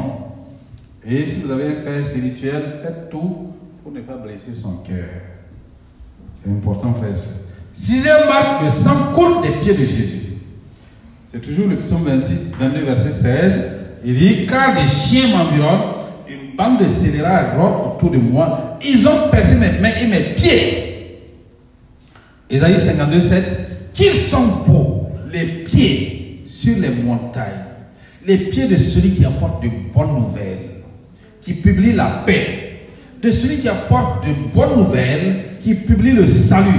Et 1.07 1.27
si 1.29 1.41
vous 1.41 1.51
avez 1.51 1.67
un 1.67 1.81
père 1.83 2.03
spirituel, 2.03 2.79
faites 2.83 3.09
tout 3.09 3.53
pour 3.83 3.91
ne 3.91 4.01
pas 4.01 4.17
blesser 4.17 4.53
son 4.53 4.77
cœur. 4.77 5.09
C'est 6.43 6.49
important, 6.49 6.93
frère 6.93 7.15
Sixième 7.73 8.27
marque, 8.27 8.63
le 8.63 8.69
sang 8.69 9.13
coule 9.13 9.41
des 9.43 9.59
pieds 9.59 9.73
de 9.73 9.83
Jésus. 9.83 10.21
C'est 11.31 11.41
toujours 11.41 11.67
le 11.67 11.77
psaume 11.77 12.03
26, 12.03 12.51
22, 12.59 12.79
verset 12.85 13.11
16. 13.11 13.53
Il 14.03 14.17
dit, 14.17 14.45
car 14.47 14.73
des 14.73 14.87
chiens 14.87 15.27
m'environnent 15.27 15.95
bande 16.55 16.79
de 16.79 16.87
scélérats 16.87 17.55
rôdent 17.55 17.95
autour 17.95 18.11
de 18.11 18.17
moi. 18.17 18.77
Ils 18.83 19.07
ont 19.07 19.29
percé 19.29 19.55
mes 19.55 19.79
mains 19.79 19.93
et 20.01 20.07
mes 20.07 20.33
pieds. 20.35 21.21
Ésaïe 22.49 22.77
52, 22.77 23.21
7. 23.21 23.59
Qu'ils 23.93 24.15
sont 24.15 24.47
beaux, 24.65 25.07
les 25.31 25.63
les 26.73 26.89
montagnes, 26.89 27.65
les 28.25 28.37
pieds 28.37 28.67
de 28.67 28.77
celui 28.77 29.11
qui 29.11 29.25
apporte 29.25 29.63
de 29.63 29.69
bonnes 29.93 30.15
nouvelles, 30.15 30.81
qui 31.41 31.53
publie 31.53 31.93
la 31.93 32.23
paix, 32.25 32.87
de 33.21 33.31
celui 33.31 33.59
qui 33.59 33.69
apporte 33.69 34.25
de 34.25 34.33
bonnes 34.53 34.77
nouvelles, 34.77 35.57
qui 35.59 35.75
publie 35.75 36.11
le 36.11 36.25
salut, 36.25 36.71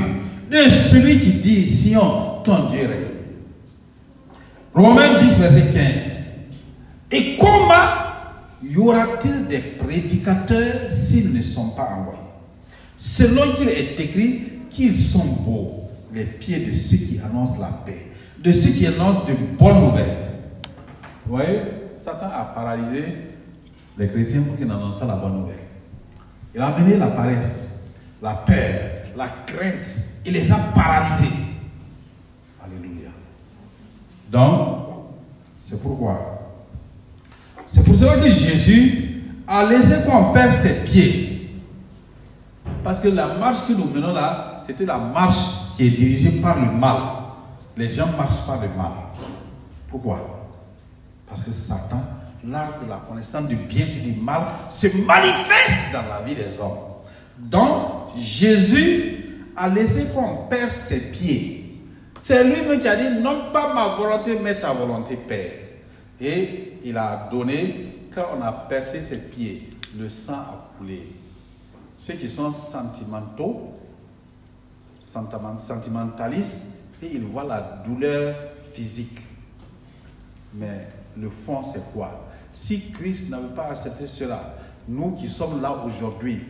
de 0.51 0.69
celui 0.69 1.21
qui 1.21 1.33
dit 1.35 1.67
Sion, 1.67 2.43
ton 2.45 2.69
Dieu 2.69 2.81
règne. 2.81 3.07
Romains 4.75 5.19
10, 5.19 5.39
verset 5.39 5.71
15. 5.73 5.83
Et 7.13 7.37
comment 7.39 7.73
y 8.63 8.77
aura-t-il 8.77 9.47
des 9.47 9.59
prédicateurs 9.59 10.75
s'ils 10.93 11.33
ne 11.33 11.43
sont 11.43 11.71
pas 11.71 11.89
envoyés? 11.97 12.21
Selon 12.97 13.55
qu'il 13.55 13.69
est 13.69 13.99
écrit 13.99 14.43
qu'ils 14.71 14.99
sont 14.99 15.25
beaux, 15.25 15.89
les 16.13 16.25
pieds 16.25 16.59
de 16.59 16.73
ceux 16.75 16.97
qui 16.97 17.19
annoncent 17.25 17.59
la 17.61 17.69
paix, 17.87 18.07
de 18.47 18.53
ceux 18.53 18.71
qui 18.71 18.87
annoncent 18.87 19.25
de 19.27 19.35
bonnes 19.59 19.81
nouvelles. 19.81 20.17
Vous 21.27 21.37
voyez, 21.37 21.61
Satan 21.97 22.27
a 22.33 22.45
paralysé 22.45 23.05
les 23.99 24.07
chrétiens 24.07 24.43
pour 24.43 24.57
qu'ils 24.57 24.69
n'annoncent 24.69 25.01
pas 25.01 25.07
la 25.07 25.17
bonne 25.17 25.41
nouvelle. 25.41 25.57
Il 26.55 26.61
a 26.61 26.67
amené 26.69 26.97
la 26.97 27.09
paresse, 27.09 27.81
la 28.23 28.35
peur, 28.35 28.81
la 29.17 29.27
crainte. 29.47 29.99
Il 30.25 30.33
les 30.33 30.53
a 30.53 30.57
paralysés. 30.73 31.35
Alléluia. 32.65 33.11
Donc, 34.31 34.79
c'est 35.65 35.83
pourquoi 35.83 36.33
c'est 37.69 37.83
pour 37.83 37.97
cela 37.97 38.17
que 38.19 38.31
Jésus 38.31 39.25
a 39.49 39.65
laissé 39.65 39.97
qu'on 40.07 40.33
perde 40.33 40.55
ses 40.61 40.85
pieds. 40.85 41.51
Parce 42.85 43.01
que 43.01 43.09
la 43.09 43.27
marche 43.35 43.67
que 43.67 43.73
nous 43.73 43.87
menons 43.87 44.13
là, 44.13 44.61
c'était 44.65 44.85
la 44.85 44.99
marche 44.99 45.75
qui 45.77 45.89
est 45.89 45.91
dirigée 45.91 46.41
par 46.41 46.61
le 46.65 46.71
mal. 46.71 47.16
Les 47.77 47.89
gens 47.89 48.07
marchent 48.17 48.47
par 48.47 48.61
le 48.61 48.69
mal. 48.69 48.93
Pourquoi? 49.89 50.49
Parce 51.29 51.43
que 51.43 51.53
Satan, 51.53 52.03
l'art 52.45 52.81
de 52.83 52.89
la 52.89 53.03
connaissance 53.09 53.47
du 53.47 53.57
bien 53.57 53.87
et 53.87 54.01
du 54.01 54.21
mal, 54.21 54.43
se 54.71 54.87
manifeste 54.87 55.93
dans 55.93 56.03
la 56.09 56.23
vie 56.25 56.35
des 56.35 56.59
hommes. 56.59 56.79
Donc, 57.39 58.17
Jésus 58.17 59.45
a 59.57 59.69
laissé 59.69 60.07
qu'on 60.07 60.47
perde 60.49 60.71
ses 60.71 61.01
pieds. 61.01 61.83
C'est 62.21 62.43
lui-même 62.45 62.79
qui 62.81 62.89
a 62.89 62.97
dit, 62.97 63.21
non 63.21 63.53
pas 63.53 63.75
ma 63.75 63.97
volonté, 63.97 64.39
mais 64.39 64.59
ta 64.59 64.73
volonté, 64.73 65.17
Père. 65.17 65.53
Et 66.21 66.79
il 66.83 66.97
a 66.97 67.29
donné, 67.31 68.09
quand 68.15 68.25
on 68.39 68.43
a 68.43 68.53
percé 68.53 69.03
ses 69.03 69.19
pieds, 69.19 69.77
le 69.99 70.09
sang 70.09 70.33
a 70.35 70.71
coulé. 70.79 71.13
Ceux 71.99 72.15
qui 72.15 72.31
sont 72.31 72.53
sentimentaux, 72.53 73.75
sentimentalistes, 75.05 76.65
et 77.03 77.15
ils 77.15 77.25
voient 77.25 77.45
la 77.45 77.83
douleur 77.85 78.35
physique. 78.73 79.19
Mais 80.55 80.89
le 81.17 81.29
fond, 81.29 81.63
c'est 81.63 81.93
quoi? 81.93 82.29
Si 82.53 82.91
Christ 82.91 83.29
n'avait 83.31 83.55
pas 83.55 83.69
accepté 83.69 84.07
cela, 84.07 84.55
nous 84.89 85.13
qui 85.13 85.29
sommes 85.29 85.61
là 85.61 85.83
aujourd'hui, 85.85 86.43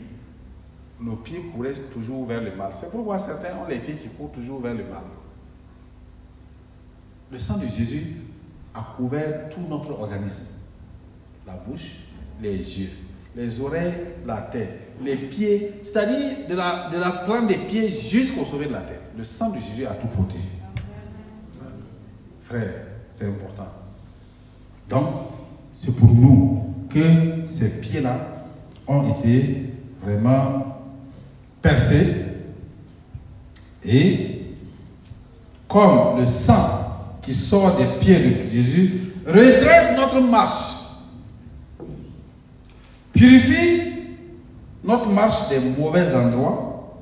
nos 1.01 1.17
pieds 1.17 1.41
couraient 1.55 1.73
toujours 1.93 2.27
vers 2.27 2.41
le 2.41 2.55
mal. 2.55 2.71
C'est 2.73 2.91
pourquoi 2.91 3.19
certains 3.19 3.57
ont 3.57 3.69
les 3.69 3.79
pieds 3.79 3.97
qui 3.97 4.09
courent 4.09 4.33
toujours 4.33 4.61
vers 4.61 4.75
le 4.75 4.85
mal. 4.85 5.03
Le 7.31 7.39
sang 7.39 7.59
de 7.59 7.67
Jésus 7.67 8.17
a 8.75 8.95
couvert 8.97 9.49
tout 9.49 9.61
notre 9.69 9.91
organisme. 9.91 10.47
La 11.47 11.55
bouche, 11.55 11.97
les 12.41 12.57
yeux, 12.57 12.91
les 13.35 13.61
oreilles, 13.61 13.95
la 14.25 14.39
tête, 14.43 14.93
les 15.03 15.17
pieds, 15.17 15.81
c'est-à-dire 15.83 16.47
de 16.49 16.55
la, 16.55 16.91
de 16.91 16.99
la 16.99 17.11
plante 17.11 17.49
des 17.49 17.59
pieds 17.59 17.91
jusqu'au 17.91 18.45
sommet 18.45 18.67
de 18.67 18.73
la 18.73 18.83
tête. 18.83 19.06
Le 19.17 19.25
sang 19.25 19.49
de 19.49 19.59
Jésus 19.59 19.87
a 19.87 19.95
tout 19.95 20.09
protégé. 20.09 20.45
Frère, 22.43 22.75
c'est 23.11 23.25
important. 23.25 23.67
Donc, 24.91 25.07
c'est 25.75 25.95
pour 25.97 26.13
nous 26.13 26.75
que 26.91 27.49
ces 27.49 27.71
pieds-là 27.71 28.19
ont 28.87 29.15
été 29.19 29.73
vraiment 30.03 30.83
percés. 31.63 32.27
Et 33.83 34.43
comme 35.67 36.19
le 36.19 36.27
sang 36.27 37.19
qui 37.23 37.35
sort 37.35 37.79
des 37.79 37.99
pieds 37.99 38.21
de 38.21 38.51
Jésus 38.51 39.01
redresse 39.27 39.97
notre 39.97 40.21
marche, 40.21 40.75
purifie 43.15 43.81
notre 44.85 45.09
marche 45.09 45.49
des 45.49 45.59
mauvais 45.59 46.15
endroits 46.15 47.01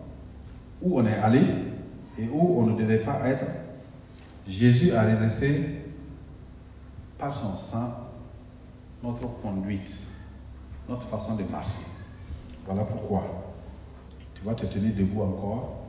où 0.81 1.01
on 1.01 1.07
est 1.07 1.19
allé 1.19 1.43
et 2.19 2.29
où 2.33 2.61
on 2.61 2.67
ne 2.67 2.79
devait 2.81 2.99
pas 2.99 3.21
être, 3.27 3.45
Jésus 4.47 4.93
a 4.93 5.03
redressé 5.03 5.63
par 7.19 7.33
son 7.33 7.57
sang 7.57 8.11
notre 9.03 9.27
conduite, 9.41 9.97
notre 10.89 11.07
façon 11.07 11.35
de 11.35 11.45
marcher. 11.45 11.79
Voilà 12.67 12.83
pourquoi 12.83 13.53
tu 14.35 14.45
vas 14.45 14.55
te 14.55 14.67
tenir 14.67 14.95
debout 14.95 15.23
encore 15.23 15.85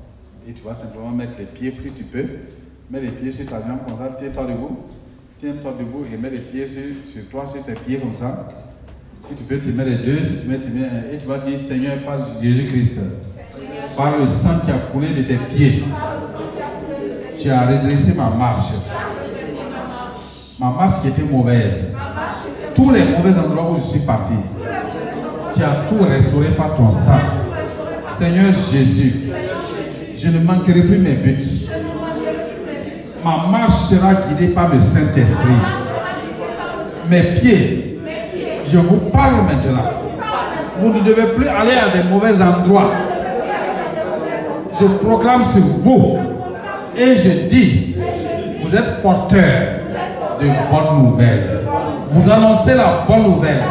et 0.47 0.53
tu 0.53 0.63
vas 0.63 0.73
simplement 0.73 1.11
mettre 1.11 1.37
les 1.39 1.45
pieds 1.45 1.71
plus 1.71 1.91
tu 1.91 2.03
peux. 2.03 2.25
Mets 2.89 3.01
les 3.01 3.09
pieds 3.09 3.31
sur 3.31 3.45
ta 3.47 3.61
jambe 3.61 3.79
comme 3.87 3.97
ça, 3.97 4.15
tiens-toi 4.17 4.45
debout. 4.45 4.77
Tiens-toi 5.39 5.73
debout 5.79 6.05
et 6.11 6.17
mets 6.17 6.29
les 6.29 6.39
pieds 6.39 6.67
sur, 6.67 7.29
toi, 7.29 7.47
sur 7.47 7.63
tes 7.63 7.73
pieds 7.73 7.97
comme 7.99 8.13
ça. 8.13 8.47
Si 9.27 9.35
tu 9.35 9.43
peux, 9.43 9.59
tu 9.59 9.71
mets 9.71 9.85
les 9.85 9.97
deux, 9.97 10.19
tu 10.39 10.47
mets, 10.47 10.59
tu 10.59 10.69
mets. 10.69 10.87
Et 11.11 11.17
tu 11.17 11.25
vas 11.25 11.39
dire, 11.39 11.57
Seigneur, 11.57 12.03
par 12.03 12.39
Jésus-Christ, 12.39 12.99
par 13.95 14.17
le 14.19 14.27
sang 14.27 14.59
qui 14.63 14.71
a 14.71 14.91
coulé 14.91 15.09
de 15.09 15.21
tes 15.23 15.35
pieds, 15.35 15.85
tu 17.41 17.49
as 17.49 17.65
redressé 17.67 18.13
ma 18.13 18.29
marche. 18.29 18.71
Ma 20.59 20.71
marche 20.71 21.01
qui 21.01 21.09
était 21.09 21.21
mauvaise. 21.21 21.93
Tous 22.73 22.91
les 22.91 23.03
mauvais 23.05 23.37
endroits 23.37 23.71
où 23.71 23.75
je 23.75 23.81
suis 23.81 23.99
parti, 23.99 24.33
tu 25.53 25.63
as 25.63 25.87
tout 25.89 26.03
restauré 26.03 26.47
par 26.49 26.75
ton 26.75 26.91
sang. 26.91 27.19
Seigneur 28.17 28.53
Jésus, 28.71 29.15
je 30.17 30.27
ne 30.29 30.39
manquerai 30.39 30.81
plus 30.81 30.97
mes 30.97 31.13
buts. 31.13 31.69
Ma 33.23 33.47
marche 33.49 33.89
sera 33.89 34.13
guidée 34.13 34.53
par 34.53 34.73
le 34.73 34.81
Saint-Esprit. 34.81 35.53
Mes 37.09 37.21
pieds, 37.21 37.99
je 38.65 38.77
vous 38.77 38.97
parle 39.11 39.43
maintenant. 39.43 39.89
Vous 40.79 40.93
ne 40.93 40.99
devez 40.99 41.27
plus 41.35 41.47
aller 41.47 41.73
à 41.73 41.89
des 41.89 42.09
mauvais 42.09 42.41
endroits. 42.41 42.91
Je 44.79 44.85
proclame 44.85 45.43
sur 45.45 45.61
vous 45.61 46.17
et 46.97 47.15
je 47.15 47.47
dis, 47.47 47.95
vous 48.61 48.75
êtes 48.75 49.01
porteur 49.01 49.41
de 50.41 50.47
bonnes 50.47 51.03
nouvelles. 51.03 51.61
Vous 52.09 52.29
annoncez 52.29 52.73
la 52.73 53.05
bonne 53.07 53.23
nouvelle. 53.23 53.63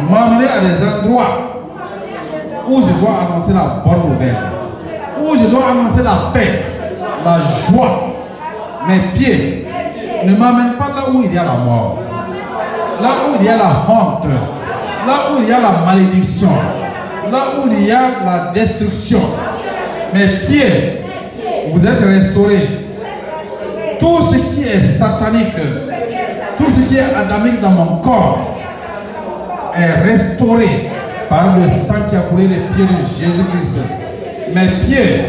Vous 0.00 0.14
m'emmenez 0.14 0.46
à 0.46 0.60
des 0.60 0.84
endroits 0.84 1.64
où 2.68 2.80
je 2.80 2.92
dois 3.00 3.18
annoncer 3.26 3.52
la 3.52 3.82
bonne 3.84 4.12
nouvelle. 4.12 4.36
Où 5.20 5.34
je 5.34 5.46
dois 5.46 5.70
annoncer 5.70 6.02
la 6.04 6.30
paix, 6.32 6.64
la 7.24 7.38
joie. 7.68 8.02
Mes 8.86 8.98
pieds 9.14 9.66
ne 10.24 10.36
m'amènent 10.36 10.76
pas 10.78 10.88
là 10.94 11.10
où 11.12 11.22
il 11.24 11.32
y 11.34 11.38
a 11.38 11.44
la 11.44 11.54
mort. 11.54 11.98
Là 13.02 13.08
où 13.28 13.36
il 13.40 13.44
y 13.44 13.48
a 13.48 13.56
la 13.56 13.70
honte. 13.88 14.26
Là 15.06 15.32
où 15.32 15.42
il 15.42 15.48
y 15.48 15.52
a 15.52 15.60
la 15.60 15.72
malédiction. 15.84 16.50
Là 17.32 17.38
où 17.58 17.68
il 17.68 17.84
y 17.84 17.90
a 17.90 18.02
la 18.24 18.52
destruction. 18.52 19.22
Mes 20.14 20.26
pieds, 20.46 21.02
vous 21.72 21.86
êtes 21.86 22.00
restaurés. 22.04 22.68
Tout 23.98 24.20
ce 24.20 24.36
qui 24.36 24.62
est 24.62 24.80
satanique, 24.98 25.56
tout 26.58 26.66
ce 26.68 26.88
qui 26.88 26.96
est 26.96 27.14
adamique 27.14 27.60
dans 27.60 27.70
mon 27.70 27.96
corps 27.96 28.56
est 29.74 30.02
restauré 30.02 30.90
par 31.28 31.56
le 31.56 31.66
sang 31.66 32.06
qui 32.08 32.16
a 32.16 32.20
coulé 32.20 32.48
les 32.48 32.56
pieds 32.74 32.84
de 32.84 32.98
Jésus-Christ. 33.18 34.54
Mes 34.54 34.86
pieds, 34.86 35.24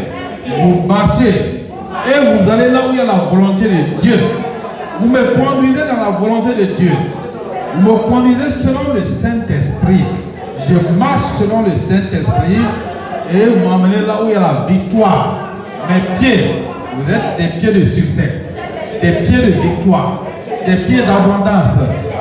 vous 0.60 0.86
marchez 0.86 1.66
et 2.06 2.36
vous 2.36 2.50
allez 2.50 2.70
là 2.70 2.80
où 2.88 2.92
il 2.92 2.98
y 2.98 3.00
a 3.00 3.04
la 3.04 3.24
volonté 3.30 3.64
de 3.64 4.00
Dieu. 4.00 4.18
Vous 5.00 5.08
me 5.08 5.22
conduisez 5.34 5.80
dans 5.80 6.00
la 6.00 6.18
volonté 6.18 6.54
de 6.54 6.74
Dieu. 6.74 6.92
Vous 7.76 7.90
me 7.90 7.96
conduisez 7.98 8.50
selon 8.62 8.94
le 8.94 9.04
Saint-Esprit. 9.04 10.04
Je 10.68 10.98
marche 10.98 11.38
selon 11.38 11.62
le 11.62 11.70
Saint-Esprit 11.70 12.58
et 13.32 13.46
vous 13.46 13.68
m'emmenez 13.68 14.06
là 14.06 14.22
où 14.22 14.26
il 14.26 14.32
y 14.32 14.36
a 14.36 14.40
la 14.40 14.66
victoire. 14.66 15.38
Mes 15.88 16.18
pieds, 16.18 16.62
vous 16.96 17.10
êtes 17.10 17.36
des 17.38 17.58
pieds 17.58 17.72
de 17.72 17.84
succès, 17.84 18.42
des 19.02 19.12
pieds 19.12 19.36
de 19.36 19.52
victoire, 19.60 20.24
des 20.66 20.76
pieds 20.84 21.02
d'abondance, 21.02 21.78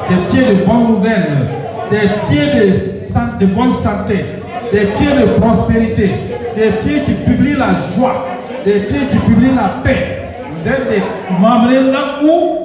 des 0.09 0.15
pieds 0.29 0.55
de 0.55 0.65
bonnes 0.65 0.87
nouvelles, 0.87 1.47
des 1.89 2.09
pieds 2.29 2.99
de, 3.39 3.45
bonne 3.47 3.73
santé, 3.83 4.25
des 4.71 4.85
pieds 4.85 5.21
de 5.21 5.39
prospérité, 5.39 6.11
des 6.55 6.69
pieds 6.81 7.01
qui 7.05 7.13
publient 7.13 7.57
la 7.57 7.69
joie, 7.95 8.25
des 8.65 8.79
pieds 8.81 9.07
qui 9.11 9.17
publient 9.17 9.55
la 9.55 9.81
paix. 9.83 10.33
Vous 10.51 10.69
êtes 10.69 10.89
des 10.89 11.01
vous 11.29 11.39
m'emmenez 11.39 11.91
là 11.91 12.19
où? 12.23 12.57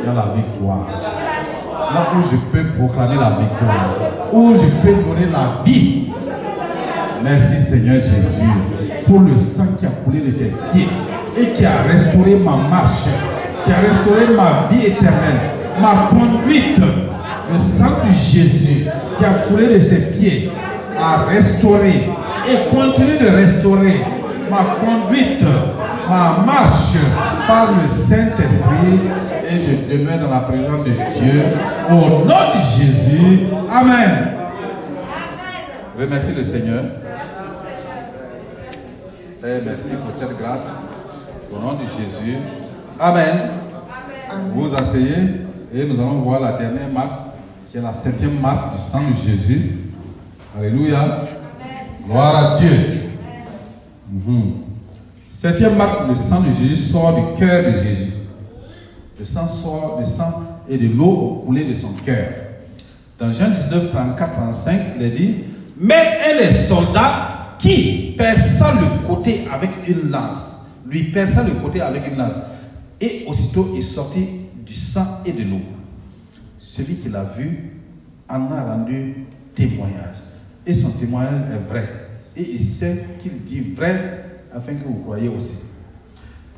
Il 0.00 0.06
y 0.06 0.10
a 0.10 0.14
la 0.14 0.34
victoire. 0.34 0.86
Là 1.92 2.06
où 2.16 2.22
je 2.22 2.36
peux 2.36 2.68
proclamer 2.72 3.16
la 3.16 3.30
victoire. 3.30 3.90
Où 4.32 4.54
je 4.54 4.66
peux 4.82 4.94
donner 4.94 5.26
la 5.32 5.62
vie. 5.64 6.09
Merci 7.22 7.60
Seigneur 7.60 7.96
Jésus 7.96 8.42
pour 9.06 9.20
le 9.20 9.36
sang 9.36 9.66
qui 9.78 9.86
a 9.86 9.90
coulé 9.90 10.20
de 10.20 10.30
tes 10.30 10.52
pieds 10.72 10.88
et 11.38 11.52
qui 11.52 11.64
a 11.64 11.82
restauré 11.82 12.36
ma 12.36 12.56
marche, 12.56 13.08
qui 13.64 13.72
a 13.72 13.76
restauré 13.76 14.34
ma 14.34 14.68
vie 14.70 14.86
éternelle, 14.86 15.40
ma 15.80 16.08
conduite. 16.10 16.80
Le 17.52 17.58
sang 17.58 18.06
de 18.06 18.12
Jésus 18.12 18.86
qui 19.18 19.24
a 19.24 19.30
coulé 19.48 19.74
de 19.74 19.80
ses 19.80 20.12
pieds 20.12 20.50
a 20.98 21.24
restauré 21.24 22.08
et 22.48 22.74
continue 22.74 23.18
de 23.18 23.28
restaurer 23.28 24.00
ma 24.50 24.76
conduite, 24.80 25.44
ma 26.08 26.44
marche 26.46 26.96
par 27.46 27.68
le 27.72 27.88
Saint-Esprit 27.88 29.00
et 29.50 29.56
je 29.62 29.96
demeure 29.96 30.20
dans 30.20 30.30
la 30.30 30.40
présence 30.40 30.84
de 30.84 30.90
Dieu 30.90 31.42
au 31.90 32.24
nom 32.24 32.24
de 32.24 32.78
Jésus. 32.78 33.40
Amen. 33.70 34.28
Remercie 35.98 36.32
le 36.36 36.42
Seigneur. 36.42 36.84
Et 39.42 39.64
merci 39.64 39.92
pour 39.92 40.12
cette 40.18 40.38
grâce. 40.38 40.66
Au 41.50 41.58
nom 41.58 41.72
de 41.72 41.78
Jésus. 41.78 42.36
Amen. 42.98 43.38
Vous 44.52 44.68
vous 44.68 44.74
asseyez 44.74 45.16
et 45.72 45.86
nous 45.86 45.98
allons 45.98 46.18
voir 46.18 46.40
la 46.40 46.52
dernière 46.58 46.90
marque, 46.92 47.20
qui 47.70 47.78
est 47.78 47.80
la 47.80 47.94
septième 47.94 48.38
marque 48.38 48.74
du 48.74 48.78
sang 48.78 49.00
de 49.00 49.16
Jésus. 49.26 49.78
Alléluia. 50.58 51.22
Gloire 52.06 52.52
à 52.52 52.58
Dieu. 52.58 52.70
Mhm. 54.12 54.52
Septième 55.32 55.74
marque, 55.74 56.06
le 56.06 56.14
sang 56.16 56.42
de 56.42 56.50
Jésus 56.54 56.76
sort 56.76 57.14
du 57.14 57.40
cœur 57.40 57.72
de 57.72 57.78
Jésus. 57.78 58.12
Le 59.18 59.24
sang 59.24 59.48
sort, 59.48 59.96
le 60.00 60.04
sang 60.04 60.42
et 60.68 60.76
de 60.76 60.94
l'eau 60.94 61.44
coulée 61.46 61.64
de 61.64 61.74
son 61.74 61.94
cœur. 62.04 62.28
Dans 63.18 63.32
Jean 63.32 63.52
19, 63.52 63.90
34, 63.90 64.34
35, 64.34 64.80
il 64.96 65.02
est 65.02 65.10
dit, 65.10 65.34
mais 65.78 66.18
et 66.28 66.34
les 66.44 66.54
soldats 66.54 67.29
qui 67.60 68.14
perça 68.16 68.72
le 68.72 69.06
côté 69.06 69.46
avec 69.50 69.70
une 69.86 70.10
lance, 70.10 70.56
lui 70.88 71.04
perça 71.04 71.42
le 71.42 71.52
côté 71.52 71.80
avec 71.80 72.06
une 72.08 72.18
lance, 72.18 72.34
et 73.00 73.24
aussitôt 73.26 73.72
il 73.74 73.82
sortit 73.82 74.28
du 74.64 74.74
sang 74.74 75.20
et 75.24 75.32
de 75.32 75.42
l'eau. 75.42 75.60
Celui 76.58 76.94
qui 76.96 77.08
l'a 77.08 77.24
vu 77.24 77.70
en 78.28 78.52
a 78.52 78.62
rendu 78.62 79.26
témoignage. 79.54 80.16
Et 80.66 80.74
son 80.74 80.90
témoignage 80.90 81.42
est 81.52 81.70
vrai. 81.70 81.88
Et 82.36 82.52
il 82.52 82.60
sait 82.60 83.04
qu'il 83.20 83.42
dit 83.44 83.60
vrai 83.74 84.24
afin 84.54 84.74
que 84.74 84.84
vous 84.84 85.00
croyez 85.02 85.28
aussi. 85.28 85.56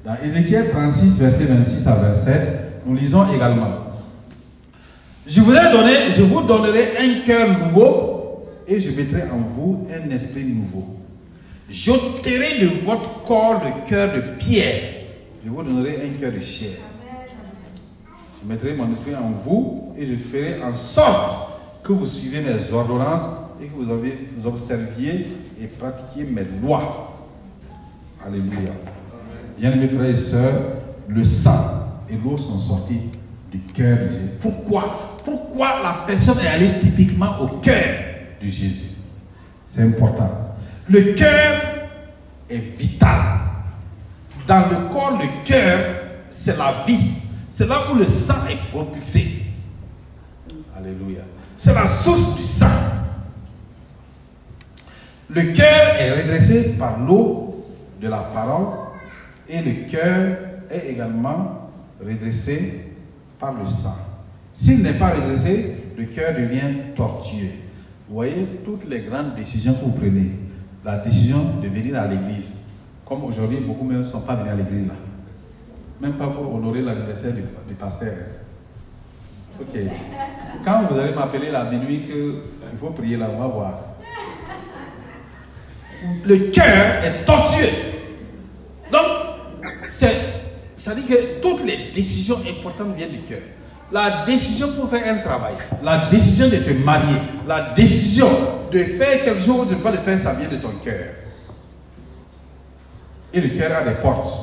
Dans 0.05 0.16
Ézéchiel 0.22 0.70
36, 0.70 1.18
verset 1.18 1.44
26 1.44 1.86
à 1.86 1.94
27, 1.94 2.82
nous 2.86 2.94
lisons 2.94 3.32
également. 3.32 3.68
Je 5.26 5.40
vous 5.40 5.53
ai 5.53 5.70
donné, 5.70 5.92
je 6.16 6.22
vous 6.22 6.42
donnerai 6.42 6.96
un 6.98 7.24
cœur 7.24 7.59
nouveau 7.59 8.12
et 8.67 8.81
je 8.81 8.91
mettrai 8.91 9.23
en 9.23 9.39
vous 9.39 9.87
un 9.91 10.11
esprit 10.11 10.45
nouveau. 10.45 10.97
J'ôterai 11.69 12.61
de 12.61 12.67
votre 12.85 13.23
corps 13.23 13.63
le 13.65 13.89
cœur 13.89 14.15
de 14.15 14.21
pierre. 14.39 14.83
Je 15.45 15.51
vous 15.51 15.63
donnerai 15.63 16.01
un 16.05 16.19
cœur 16.21 16.33
de 16.33 16.41
chair. 16.41 16.73
Je 18.43 18.49
mettrai 18.49 18.75
mon 18.75 18.93
esprit 18.93 19.15
en 19.15 19.31
vous 19.31 19.95
et 19.99 20.05
je 20.05 20.15
ferai 20.15 20.63
en 20.63 20.75
sorte 20.77 21.49
que 21.83 21.93
vous 21.93 22.07
suivez 22.07 22.41
mes 22.41 22.73
ordonnances 22.73 23.29
et 23.63 23.67
que 23.67 23.73
vous, 23.75 23.91
avez, 23.91 24.19
vous 24.37 24.49
observiez 24.49 25.27
et 25.61 25.67
pratiquiez 25.67 26.25
mes 26.25 26.45
lois. 26.61 27.17
Alléluia. 28.25 28.73
Bien-aimés 29.59 29.89
frères 29.89 30.11
et 30.11 30.17
sœurs, 30.17 30.63
le 31.09 31.25
sang 31.25 31.89
et 32.11 32.15
l'eau 32.23 32.37
sont 32.37 32.59
sortis 32.59 33.01
du 33.51 33.59
cœur 33.59 33.99
de 33.99 34.09
Jésus. 34.09 34.31
Pourquoi? 34.41 35.17
Pourquoi 35.25 35.81
la 35.83 36.05
personne 36.07 36.39
est 36.41 36.49
allée 36.49 36.79
typiquement 36.81 37.41
au 37.41 37.59
cœur? 37.59 38.12
Jésus 38.51 38.86
C'est 39.68 39.82
important. 39.82 40.57
Le 40.88 41.14
cœur 41.14 41.62
est 42.49 42.59
vital. 42.59 43.22
Dans 44.47 44.68
le 44.68 44.93
corps, 44.93 45.18
le 45.20 45.45
cœur, 45.45 45.78
c'est 46.28 46.57
la 46.57 46.84
vie. 46.86 47.12
C'est 47.51 47.66
là 47.66 47.90
où 47.90 47.95
le 47.95 48.07
sang 48.07 48.47
est 48.49 48.70
propulsé. 48.70 49.43
Alléluia. 50.76 51.20
C'est 51.57 51.74
la 51.74 51.86
source 51.86 52.34
du 52.36 52.43
sang. 52.43 52.66
Le 55.28 55.43
cœur 55.53 55.97
est 55.99 56.22
redressé 56.22 56.74
par 56.78 56.99
l'eau 56.99 57.66
de 58.01 58.09
la 58.09 58.18
parole 58.18 58.66
et 59.49 59.62
le 59.62 59.88
cœur 59.88 60.36
est 60.70 60.90
également 60.90 61.70
redressé 62.05 62.86
par 63.38 63.55
le 63.55 63.66
sang. 63.68 63.97
S'il 64.55 64.82
n'est 64.82 64.99
pas 64.99 65.11
redressé, 65.11 65.76
le 65.97 66.05
cœur 66.07 66.34
devient 66.34 66.95
tortueux. 66.97 67.51
Vous 68.13 68.19
voyez 68.19 68.47
toutes 68.63 68.87
les 68.91 69.01
grandes 69.01 69.35
décisions 69.35 69.73
que 69.73 69.87
vous 69.87 69.93
prenez. 69.93 70.33
la 70.85 70.99
décision 70.99 71.39
de 71.63 71.67
venir 71.69 71.99
à 71.99 72.07
l'église. 72.07 72.61
Comme 73.07 73.25
aujourd'hui, 73.25 73.61
beaucoup 73.61 73.87
même 73.87 74.01
ne 74.01 74.05
sont 74.05 74.21
pas 74.21 74.35
venus 74.35 74.53
à 74.53 74.55
l'église 74.55 74.87
là. 74.87 74.93
Même 75.99 76.19
pas 76.19 76.27
pour 76.27 76.55
honorer 76.55 76.83
l'anniversaire 76.83 77.33
du, 77.33 77.73
pasteur. 77.73 78.13
Ok. 79.59 79.81
Quand 80.63 80.83
vous 80.91 80.99
allez 80.99 81.15
m'appeler 81.15 81.51
la 81.51 81.65
minuit 81.65 82.01
qu'il 82.01 82.79
faut 82.79 82.91
prier 82.91 83.17
là, 83.17 83.31
on 83.35 83.39
va 83.39 83.47
voir. 83.47 83.81
Le 86.27 86.37
cœur 86.51 87.03
est 87.03 87.25
tortueux. 87.25 87.71
Donc, 88.93 89.07
c'est, 89.85 90.17
ça 90.77 90.95
dit 90.95 91.05
que 91.05 91.41
toutes 91.41 91.65
les 91.65 91.91
décisions 91.91 92.37
importantes 92.47 92.95
viennent 92.95 93.13
du 93.13 93.21
cœur. 93.21 93.41
La 93.93 94.24
décision 94.24 94.72
pour 94.72 94.88
faire 94.88 95.07
un 95.07 95.18
travail, 95.18 95.53
la 95.82 96.07
décision 96.07 96.49
de 96.49 96.57
te 96.57 96.70
marier, 96.70 97.16
la 97.47 97.74
décision 97.74 98.28
de 98.72 98.82
faire 98.84 99.22
quelque 99.22 99.40
chose 99.43 99.61
ou 99.61 99.64
de 99.66 99.74
ne 99.74 99.80
pas 99.80 99.90
le 99.90 99.99
faire, 99.99 100.18
ça 100.18 100.32
vient 100.32 100.49
de 100.49 100.57
ton 100.57 100.72
cœur. 100.82 101.09
Et 103.34 103.40
le 103.40 103.51
cœur 103.51 103.76
a 103.76 103.82
des 103.82 103.97
portes. 103.97 104.34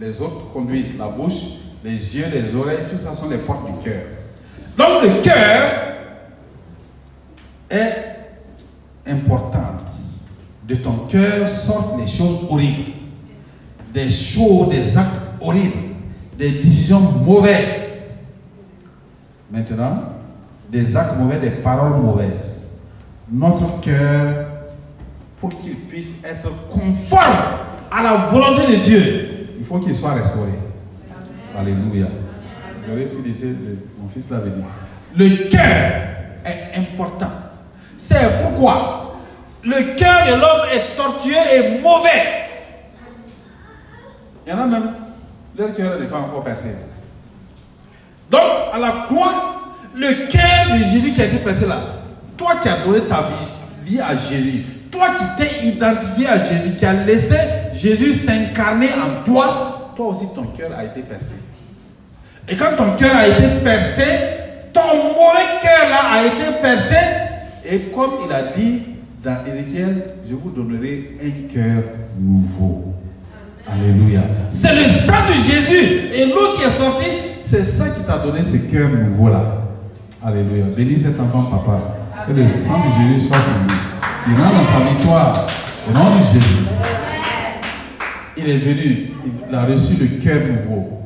Les 0.00 0.20
autres 0.20 0.52
conduisent 0.52 0.96
la 0.96 1.08
bouche, 1.08 1.42
les 1.84 2.16
yeux, 2.16 2.26
les 2.32 2.54
oreilles, 2.54 2.86
tout 2.88 2.96
ça 2.96 3.12
sont 3.12 3.28
les 3.28 3.38
portes 3.38 3.66
du 3.66 3.72
cœur. 3.82 4.02
Donc 4.78 5.02
le 5.02 5.20
cœur 5.20 5.72
est 7.68 7.94
important. 9.06 9.58
De 10.68 10.76
ton 10.76 11.06
cœur 11.08 11.48
sortent 11.48 11.98
les 11.98 12.06
choses 12.06 12.46
horribles. 12.48 12.92
Des 13.92 14.10
choses, 14.10 14.68
des 14.68 14.96
actes 14.96 15.20
horribles. 15.40 15.74
Des 16.38 16.50
décisions 16.52 17.00
mauvaises. 17.00 17.89
Maintenant, 19.50 20.02
des 20.70 20.96
actes 20.96 21.16
mauvais, 21.18 21.38
des 21.38 21.50
paroles 21.50 22.00
mauvaises. 22.00 22.60
Notre 23.30 23.80
cœur, 23.80 24.46
pour 25.40 25.50
qu'il 25.58 25.76
puisse 25.76 26.14
être 26.24 26.50
conforme 26.68 27.36
à 27.90 28.02
la 28.02 28.14
volonté 28.30 28.76
de 28.76 28.82
Dieu, 28.82 29.28
il 29.58 29.64
faut 29.64 29.78
qu'il 29.78 29.94
soit 29.94 30.12
restauré. 30.14 30.52
Alléluia. 31.58 32.06
J'aurais 32.86 33.06
pu 33.06 33.22
dire, 33.28 33.54
mon 34.00 34.08
fils 34.08 34.30
l'avait 34.30 34.50
dit. 34.50 34.62
Le 35.16 35.48
cœur 35.48 36.02
est 36.44 36.78
important. 36.78 37.30
C'est 37.96 38.42
pourquoi 38.42 39.16
le 39.62 39.96
cœur 39.96 40.26
de 40.26 40.40
l'homme 40.40 40.66
est 40.72 40.96
tortueux 40.96 41.34
et 41.52 41.80
mauvais. 41.80 42.48
Il 44.46 44.50
y 44.50 44.52
en 44.52 44.58
a 44.60 44.66
même, 44.66 44.90
leur 45.56 45.74
cœur 45.74 46.00
n'est 46.00 46.06
pas 46.06 46.18
encore 46.18 46.42
percé. 46.42 46.68
Donc, 48.30 48.40
à 48.72 48.78
la 48.78 49.04
croix, 49.06 49.72
le 49.94 50.28
cœur 50.28 50.76
de 50.76 50.82
Jésus 50.82 51.12
qui 51.12 51.22
a 51.22 51.26
été 51.26 51.38
percé 51.38 51.66
là, 51.66 51.80
toi 52.36 52.56
qui 52.62 52.68
as 52.68 52.84
donné 52.84 53.00
ta 53.00 53.28
vie, 53.84 54.00
à 54.00 54.14
Jésus, 54.14 54.64
toi 54.90 55.08
qui 55.18 55.24
t'es 55.36 55.66
identifié 55.66 56.28
à 56.28 56.38
Jésus, 56.38 56.76
qui 56.78 56.86
as 56.86 57.04
laissé 57.04 57.36
Jésus 57.72 58.12
s'incarner 58.12 58.88
en 58.92 59.24
toi, 59.24 59.92
toi 59.96 60.06
aussi 60.08 60.26
ton 60.34 60.44
cœur 60.44 60.70
a 60.76 60.84
été 60.84 61.00
percé. 61.00 61.34
Et 62.48 62.56
quand 62.56 62.76
ton 62.76 62.96
cœur 62.96 63.16
a 63.16 63.26
été 63.26 63.46
percé, 63.62 64.04
ton 64.72 64.80
mauvais 64.80 65.58
cœur 65.62 65.90
là 65.90 66.12
a 66.12 66.26
été 66.26 66.44
percé. 66.60 66.96
Et 67.64 67.80
comme 67.94 68.10
il 68.26 68.32
a 68.32 68.42
dit 68.42 68.82
dans 69.22 69.44
Ézéchiel, 69.46 70.04
je 70.28 70.34
vous 70.34 70.50
donnerai 70.50 71.16
un 71.22 71.52
cœur 71.52 71.82
nouveau. 72.18 72.94
Alléluia. 73.70 74.20
C'est 74.50 74.74
le 74.74 74.84
sang 74.84 75.28
de 75.28 75.34
Jésus 75.34 76.10
et 76.12 76.26
l'eau 76.26 76.56
qui 76.56 76.62
est 76.62 76.70
sortie, 76.70 77.06
c'est 77.50 77.64
ça 77.64 77.88
qui 77.88 78.02
t'a 78.02 78.18
donné 78.18 78.44
ce 78.44 78.56
cœur 78.58 78.88
nouveau 78.90 79.28
là. 79.28 79.42
Alléluia. 80.24 80.66
Bénis 80.76 81.00
cet 81.00 81.18
enfant, 81.18 81.50
papa. 81.50 81.80
Que 82.28 82.32
le 82.32 82.46
sang 82.46 82.78
de 82.78 83.08
Jésus 83.12 83.26
soit 83.26 83.38
sur 83.38 83.54
lui. 83.66 83.76
Il 84.28 84.40
rentre 84.40 84.54
dans 84.54 84.66
sa 84.66 84.88
victoire 84.88 85.46
au 85.88 85.92
nom 85.92 86.16
de 86.16 86.24
Jésus. 86.32 86.64
Il 88.36 88.48
est 88.48 88.58
venu, 88.58 89.10
il 89.48 89.54
a 89.54 89.64
reçu 89.64 89.94
le 89.98 90.22
cœur 90.22 90.38
nouveau. 90.46 91.00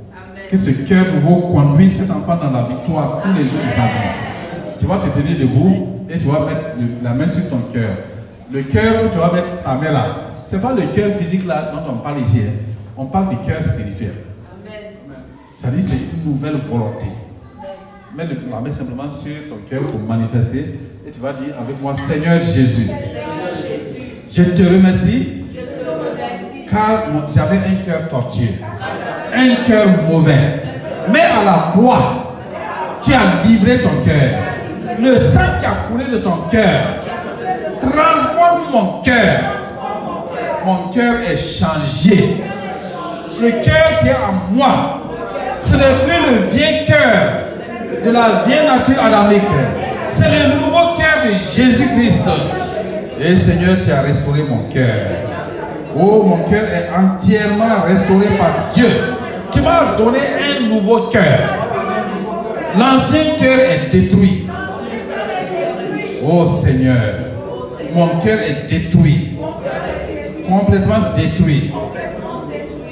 Que 0.51 0.59
ce 0.59 0.71
cœur 0.71 1.15
nouveau 1.15 1.49
conduise 1.49 1.97
cet 1.97 2.11
enfant 2.11 2.37
dans 2.37 2.51
la 2.51 2.65
victoire 2.65 3.23
tous 3.23 3.33
les 3.33 3.45
jours 3.45 3.61
de 3.65 3.71
sa 3.71 3.87
vie. 3.87 4.79
Tu 4.79 4.85
vas 4.85 4.99
te 4.99 5.19
tenir 5.19 5.39
debout 5.39 6.01
et 6.11 6.19
tu 6.19 6.27
vas 6.27 6.41
mettre 6.41 6.77
la 7.03 7.15
main 7.15 7.27
sur 7.27 7.49
ton 7.49 7.61
cœur. 7.73 7.97
Le 8.53 8.61
cœur 8.65 9.07
où 9.07 9.09
tu 9.09 9.17
vas 9.17 9.33
mettre 9.33 9.63
ta 9.65 9.77
main 9.77 9.93
là, 9.93 10.07
ce 10.45 10.57
n'est 10.57 10.63
pas 10.63 10.75
le 10.75 10.83
cœur 10.95 11.11
physique 11.15 11.47
là 11.47 11.73
dont 11.73 11.91
on 11.91 11.97
parle 11.97 12.21
ici. 12.21 12.41
Hein. 12.47 12.53
On 12.99 13.07
parle 13.07 13.31
du 13.31 13.37
cœur 13.39 13.63
spirituel. 13.63 14.13
Dit 15.73 15.83
c'est 15.83 15.95
une 15.95 16.33
nouvelle 16.33 16.57
volonté. 16.71 17.07
Mets 18.17 18.29
la 18.51 18.61
main 18.61 18.71
simplement 18.71 19.09
sur 19.09 19.33
ton 19.49 19.57
cœur 19.69 19.83
pour 19.83 19.99
manifester 20.01 20.79
et 21.07 21.11
tu 21.11 21.21
vas 21.21 21.33
dire 21.33 21.55
avec 21.59 21.81
moi 21.81 21.95
Seigneur 21.97 22.41
Jésus. 22.43 22.89
Je 24.31 24.43
te 24.43 24.63
remercie 24.63 25.45
car 26.71 27.07
j'avais 27.35 27.57
un 27.57 27.85
cœur 27.85 28.09
tortueux, 28.09 28.55
un 29.35 29.55
cœur 29.67 29.87
mauvais. 30.09 30.63
Mais 31.11 31.23
à 31.23 31.45
la 31.45 31.73
croix, 31.73 32.37
tu 33.03 33.13
as 33.13 33.43
livré 33.45 33.81
ton 33.83 34.03
cœur. 34.05 34.31
Le 35.01 35.17
sang 35.17 35.59
qui 35.59 35.67
a 35.67 35.89
coulé 35.89 36.05
de 36.13 36.19
ton 36.19 36.43
cœur 36.51 37.05
transforme 37.81 38.71
mon 38.71 39.03
cœur. 39.03 39.41
Mon 40.65 40.89
cœur 40.89 41.17
est 41.29 41.37
changé. 41.37 42.43
Le 43.41 43.51
cœur 43.65 44.01
qui 44.01 44.09
est 44.09 44.13
en 44.13 44.55
moi, 44.55 45.04
ce 45.65 45.77
n'est 45.77 46.05
plus 46.05 46.31
le 46.31 46.47
vieux 46.51 46.87
cœur 46.87 47.45
de 48.05 48.11
la 48.11 48.45
vieille 48.47 48.67
nature 48.67 49.03
adamique. 49.03 49.43
C'est 50.15 50.29
le 50.29 50.55
nouveau 50.55 50.97
cœur 50.97 51.25
de 51.25 51.31
Jésus-Christ. 51.31 52.25
Et 53.21 53.37
Seigneur, 53.37 53.79
tu 53.83 53.91
as 53.91 54.03
restauré 54.03 54.43
mon 54.49 54.71
cœur. 54.73 54.95
Oh, 55.97 56.23
mon 56.25 56.45
cœur 56.45 56.65
est 56.65 56.89
entièrement 56.97 57.83
restauré 57.87 58.27
par 58.39 58.69
Dieu. 58.73 58.89
Tu 59.53 59.61
m'as 59.61 59.97
donné 59.97 60.19
un 60.19 60.69
nouveau 60.69 61.09
cœur. 61.09 61.23
L'ancien 62.77 63.35
cœur 63.39 63.59
est 63.59 63.91
détruit. 63.91 64.49
Oh 66.27 66.47
Seigneur, 66.63 66.97
mon 67.95 68.09
cœur 68.21 68.39
est 68.41 68.69
détruit. 68.69 69.39
Complètement 70.49 71.13
détruit. 71.17 71.73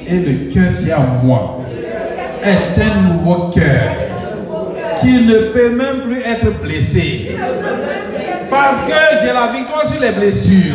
Et 0.07 0.17
le 0.17 0.53
cœur 0.53 0.73
qui 0.81 0.91
est 0.91 0.95
en 0.95 1.25
moi 1.25 1.62
est 2.45 2.81
un 2.81 3.01
nouveau 3.09 3.49
cœur 3.51 3.93
qui 5.01 5.27
ne 5.27 5.35
peut 5.53 5.71
même 5.71 6.03
plus 6.03 6.21
être 6.21 6.61
blessé. 6.63 7.37
Parce 8.51 8.83
que 8.87 8.95
j'ai 9.21 9.33
la 9.33 9.49
victoire 9.57 9.87
sur 9.87 10.01
les 10.01 10.13
blessures. 10.13 10.75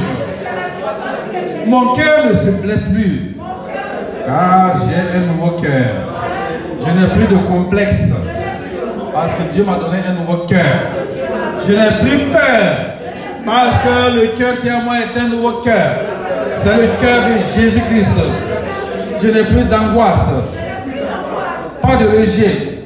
Mon 1.68 1.93
cœur 1.93 2.26
ne 2.28 2.34
se 2.34 2.49
blesse 2.61 2.80
plus. 2.93 3.36
Car 4.26 4.76
j'ai 4.80 5.18
un 5.18 5.28
nouveau 5.28 5.51
cœur. 5.51 6.13
Je 6.80 6.91
n'ai 6.91 7.07
plus 7.07 7.36
de 7.36 7.39
complexe. 7.47 8.13
Parce 9.13 9.34
que 9.34 9.53
Dieu 9.53 9.63
m'a 9.63 9.76
donné 9.76 9.99
un 10.07 10.13
nouveau 10.13 10.45
cœur. 10.45 10.65
Je 11.68 11.74
n'ai 11.74 11.99
plus 12.01 12.26
peur. 12.32 12.95
Parce 13.45 13.76
que 13.84 14.15
le 14.15 14.28
cœur 14.38 14.59
qui 14.61 14.68
est 14.68 14.72
en 14.72 14.82
moi 14.82 14.95
est 14.99 15.18
un 15.18 15.30
nouveau 15.30 15.61
cœur. 15.61 15.91
C'est 16.63 16.76
le 16.76 16.88
cœur 16.99 17.24
de 17.30 17.61
Jésus-Christ. 17.61 18.20
Je 19.22 19.28
n'ai 19.30 19.43
plus 19.43 19.63
d'angoisse. 19.63 20.30
Pas 21.88 21.95
de 21.95 22.05
rejet. 22.05 22.83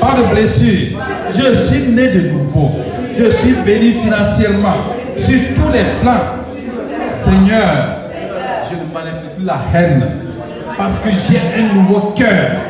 Pas 0.00 0.14
de 0.16 0.32
blessure. 0.32 0.96
Je 1.34 1.54
suis 1.66 1.88
né 1.88 2.06
de 2.06 2.30
nouveau. 2.30 2.70
Je 3.18 3.30
suis 3.30 3.54
béni 3.66 3.94
financièrement. 3.94 4.76
Sur 5.16 5.40
tous 5.56 5.72
les 5.72 5.82
plans. 6.00 6.36
Seigneur, 7.24 7.96
je 8.62 8.76
ne 8.76 8.94
manipule 8.94 9.30
plus 9.36 9.44
la 9.44 9.58
haine. 9.74 10.06
Parce 10.76 10.98
que 10.98 11.08
j'ai 11.10 11.40
un 11.60 11.74
nouveau 11.74 12.12
cœur. 12.16 12.60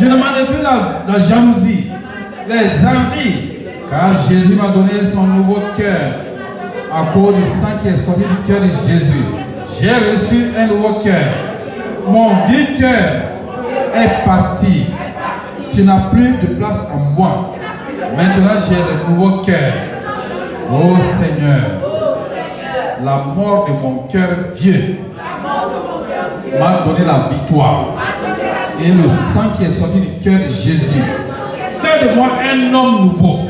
Je 0.00 0.06
ne 0.06 0.16
manipule 0.16 0.54
plus 0.54 0.62
la, 0.62 1.02
la 1.06 1.18
jalousie. 1.18 1.90
Les 2.48 2.86
envies. 2.86 3.50
Car 3.90 4.16
Jésus 4.26 4.54
m'a 4.54 4.68
donné 4.68 4.92
son 5.12 5.24
nouveau 5.24 5.58
cœur. 5.76 6.14
À 6.90 7.12
cause 7.12 7.34
du 7.34 7.42
sang 7.42 7.76
qui 7.82 7.88
est 7.88 7.96
sorti 7.96 8.20
du 8.22 8.50
cœur 8.50 8.62
de 8.62 8.68
Jésus. 8.90 9.24
J'ai 9.78 9.90
reçu 10.10 10.46
un 10.58 10.66
nouveau 10.66 10.94
cœur. 10.94 11.28
Mon 12.08 12.28
vieux 12.48 12.78
cœur 12.78 13.31
est 13.94 14.24
parti. 14.24 14.86
Tu 15.72 15.82
n'as 15.84 16.10
plus 16.10 16.32
de 16.38 16.54
place 16.54 16.86
en 16.92 16.98
moi. 17.16 17.54
Maintenant, 18.16 18.60
j'ai 18.68 18.74
le 18.74 19.14
nouveau 19.14 19.42
cœur. 19.42 19.72
Oh 20.70 20.96
Seigneur, 21.20 21.80
la 23.04 23.16
mort 23.34 23.66
de 23.68 23.72
mon 23.72 24.06
cœur 24.08 24.28
vieux 24.54 24.98
m'a 26.58 26.84
donné 26.86 27.04
la 27.04 27.28
victoire. 27.30 27.86
Et 28.82 28.88
le 28.88 29.04
sang 29.04 29.50
qui 29.56 29.64
est 29.64 29.70
sorti 29.70 30.00
du 30.00 30.12
cœur 30.22 30.40
de 30.40 30.46
Jésus 30.46 31.02
fait 31.80 32.08
de 32.08 32.14
moi 32.14 32.28
un 32.42 32.74
homme 32.74 33.02
nouveau. 33.02 33.40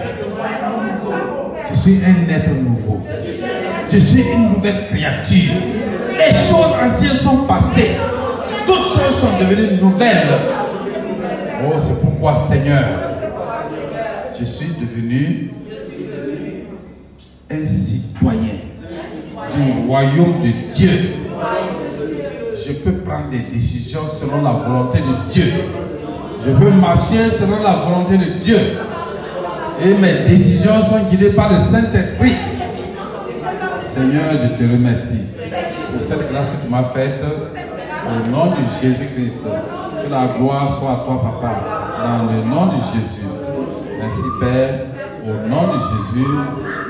Je 1.70 1.76
suis 1.76 2.00
un 2.04 2.32
être 2.32 2.50
nouveau. 2.50 3.00
Je 3.90 3.98
suis 3.98 4.22
une 4.22 4.50
nouvelle 4.50 4.86
créature. 4.86 5.52
Les 6.16 6.34
choses 6.34 6.74
anciennes 6.82 7.18
sont 7.22 7.38
passées. 7.48 7.96
Devenues 9.42 9.80
nouvelles. 9.80 10.28
Oh, 11.64 11.76
c'est 11.78 12.00
pourquoi, 12.00 12.34
Seigneur, 12.48 12.84
je 14.38 14.44
suis 14.44 14.70
devenu 14.80 15.50
un 17.50 17.66
citoyen 17.66 18.54
du 19.54 19.86
royaume 19.86 20.42
de 20.42 20.72
Dieu. 20.72 20.90
Je 22.64 22.72
peux 22.72 22.92
prendre 22.98 23.30
des 23.30 23.40
décisions 23.40 24.06
selon 24.06 24.42
la 24.42 24.52
volonté 24.52 24.98
de 24.98 25.32
Dieu. 25.32 25.52
Je 26.46 26.52
peux 26.52 26.70
marcher 26.70 27.30
selon 27.36 27.62
la 27.62 27.72
volonté 27.72 28.16
de 28.18 28.40
Dieu. 28.42 28.58
Et 29.84 29.94
mes 29.94 30.20
décisions 30.28 30.82
sont 30.82 31.00
guidées 31.10 31.30
par 31.30 31.50
le 31.52 31.58
Saint-Esprit. 31.58 32.36
Seigneur, 33.92 34.24
je 34.32 34.64
te 34.64 34.72
remercie 34.72 35.22
pour 35.92 36.06
cette 36.06 36.30
grâce 36.30 36.46
que 36.46 36.64
tu 36.64 36.70
m'as 36.70 36.84
faite. 36.84 37.22
Au 38.04 38.30
nom 38.30 38.46
de 38.46 38.56
Jésus-Christ. 38.80 39.38
Que 39.42 40.10
la 40.10 40.26
gloire 40.38 40.78
soit 40.78 40.92
à 40.92 40.96
toi, 41.04 41.22
Papa. 41.22 41.52
Dans 42.04 42.32
le 42.32 42.42
nom 42.44 42.66
de 42.66 42.72
Jésus. 42.72 43.26
Merci, 43.98 44.22
Père. 44.40 44.86
Au 45.24 45.48
nom 45.48 45.68
de 45.68 45.78
Jésus. 45.78 46.34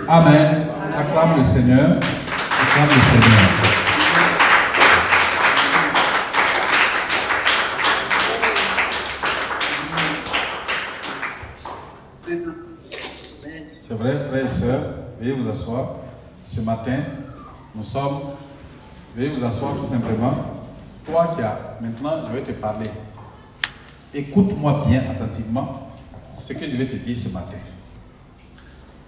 Amen. 0.09 0.67
Acclame 0.97 1.39
le 1.39 1.45
Seigneur. 1.45 1.99
Acclame 2.61 2.89
le 2.89 3.03
Seigneur. 3.03 3.73
C'est 13.87 13.99
vrai, 13.99 14.13
frères 14.31 14.47
et 14.47 14.55
sœurs, 14.55 14.81
veuillez 15.21 15.35
vous 15.35 15.51
asseoir. 15.51 15.97
Ce 16.47 16.61
matin, 16.61 16.99
nous 17.75 17.83
sommes, 17.83 18.21
veuillez 19.15 19.35
vous 19.35 19.45
asseoir 19.45 19.75
tout 19.77 19.87
simplement. 19.87 20.52
Toi 21.05 21.35
qui 21.35 21.43
as, 21.43 21.59
maintenant, 21.81 22.23
je 22.27 22.33
vais 22.33 22.43
te 22.43 22.53
parler. 22.53 22.89
Écoute-moi 24.15 24.85
bien 24.87 25.03
attentivement 25.11 25.91
ce 26.39 26.53
que 26.53 26.67
je 26.67 26.77
vais 26.77 26.87
te 26.87 26.97
dire 26.97 27.17
ce 27.17 27.29
matin. 27.31 27.57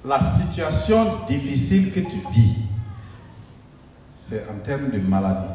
La 0.05 0.21
situation 0.21 1.25
difficile 1.27 1.91
que 1.91 2.01
tu 2.01 2.17
vis, 2.33 2.57
c'est 4.17 4.45
en 4.51 4.59
termes 4.65 4.91
de 4.91 4.99
maladie, 4.99 5.55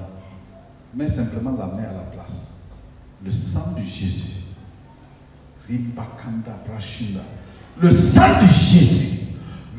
mais 0.93 1.07
simplement 1.07 1.51
l'amener 1.57 1.87
à 1.87 1.93
la 1.93 2.01
place. 2.11 2.47
Le 3.23 3.31
sang 3.31 3.73
de 3.77 3.83
Jésus. 3.83 4.37
Le 7.81 7.91
sang 7.91 8.39
de 8.41 8.47
Jésus. 8.47 9.19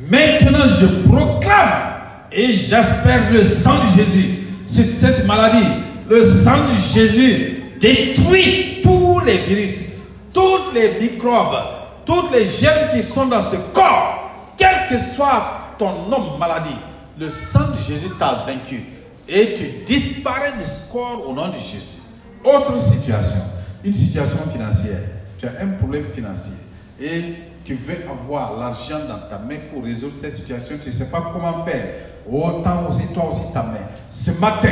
Maintenant, 0.08 0.66
je 0.68 1.08
proclame 1.08 1.90
et 2.30 2.52
j'espère 2.52 3.32
le 3.32 3.42
sang 3.42 3.84
de 3.84 3.86
Jésus 3.96 4.38
sur 4.66 4.84
cette 5.00 5.26
maladie. 5.26 5.89
Le 6.10 6.24
sang 6.24 6.66
de 6.66 6.72
Jésus 6.72 7.62
détruit 7.78 8.80
tous 8.82 9.20
les 9.20 9.38
virus, 9.38 9.84
tous 10.32 10.72
les 10.74 10.98
microbes, 10.98 11.56
toutes 12.04 12.32
les 12.32 12.44
gènes 12.44 12.88
qui 12.92 13.00
sont 13.00 13.26
dans 13.26 13.44
ce 13.44 13.54
corps, 13.72 14.28
quel 14.56 14.88
que 14.88 14.98
soit 14.98 15.76
ton 15.78 16.08
nom 16.08 16.36
maladie. 16.36 16.74
Le 17.16 17.28
sang 17.28 17.68
de 17.68 17.78
Jésus 17.78 18.08
t'a 18.18 18.44
vaincu 18.44 18.82
et 19.28 19.54
tu 19.54 19.84
disparais 19.86 20.54
du 20.58 20.64
corps 20.90 21.28
au 21.28 21.32
nom 21.32 21.46
de 21.46 21.54
Jésus. 21.54 22.00
Autre 22.44 22.80
situation, 22.80 23.42
une 23.84 23.94
situation 23.94 24.40
financière. 24.52 25.02
Tu 25.38 25.46
as 25.46 25.62
un 25.62 25.68
problème 25.78 26.06
financier 26.12 26.54
et 27.00 27.22
tu 27.64 27.74
veux 27.74 27.98
avoir 28.10 28.58
l'argent 28.58 28.98
dans 29.08 29.28
ta 29.28 29.38
main 29.38 29.58
pour 29.72 29.84
résoudre 29.84 30.14
cette 30.20 30.34
situation, 30.34 30.74
tu 30.82 30.88
ne 30.88 30.94
sais 30.94 31.04
pas 31.04 31.30
comment 31.32 31.64
faire. 31.64 31.84
Autant 32.28 32.88
aussi, 32.88 33.06
toi 33.14 33.30
aussi, 33.30 33.52
ta 33.54 33.62
main. 33.62 33.86
Ce 34.10 34.32
matin, 34.32 34.70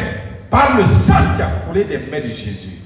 par 0.51 0.77
le 0.77 0.83
sang 0.85 1.37
qui 1.37 1.43
a 1.43 1.51
coulé 1.67 1.85
des 1.85 1.99
mains 1.99 2.21
de 2.21 2.31
Jésus, 2.31 2.79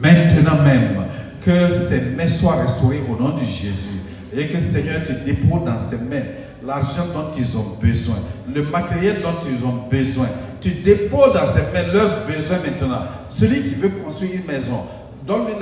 maintenant 0.00 0.62
même, 0.62 1.04
que 1.44 1.74
ces 1.74 2.00
mains 2.16 2.28
soient 2.28 2.62
restaurées 2.62 3.02
au 3.08 3.20
nom 3.20 3.30
de 3.36 3.44
Jésus 3.44 4.00
et 4.34 4.46
que 4.46 4.60
Seigneur 4.60 5.02
te 5.02 5.12
dépose 5.12 5.64
dans 5.64 5.78
ses 5.78 5.98
mains 5.98 6.22
l'argent 6.64 7.06
dont 7.12 7.30
ils 7.36 7.56
ont 7.56 7.76
besoin, 7.80 8.16
le 8.52 8.62
matériel 8.62 9.20
dont 9.20 9.38
ils 9.46 9.64
ont 9.64 9.88
besoin. 9.90 10.28
Tu 10.60 10.70
déposes 10.70 11.32
dans 11.32 11.46
ses 11.52 11.62
mains 11.72 11.92
leurs 11.92 12.26
besoins 12.26 12.58
maintenant. 12.64 13.02
Celui 13.30 13.62
qui 13.62 13.74
veut 13.74 13.88
construire 13.88 14.34
une 14.34 14.46
maison, 14.46 14.82
donne-lui 15.26 15.54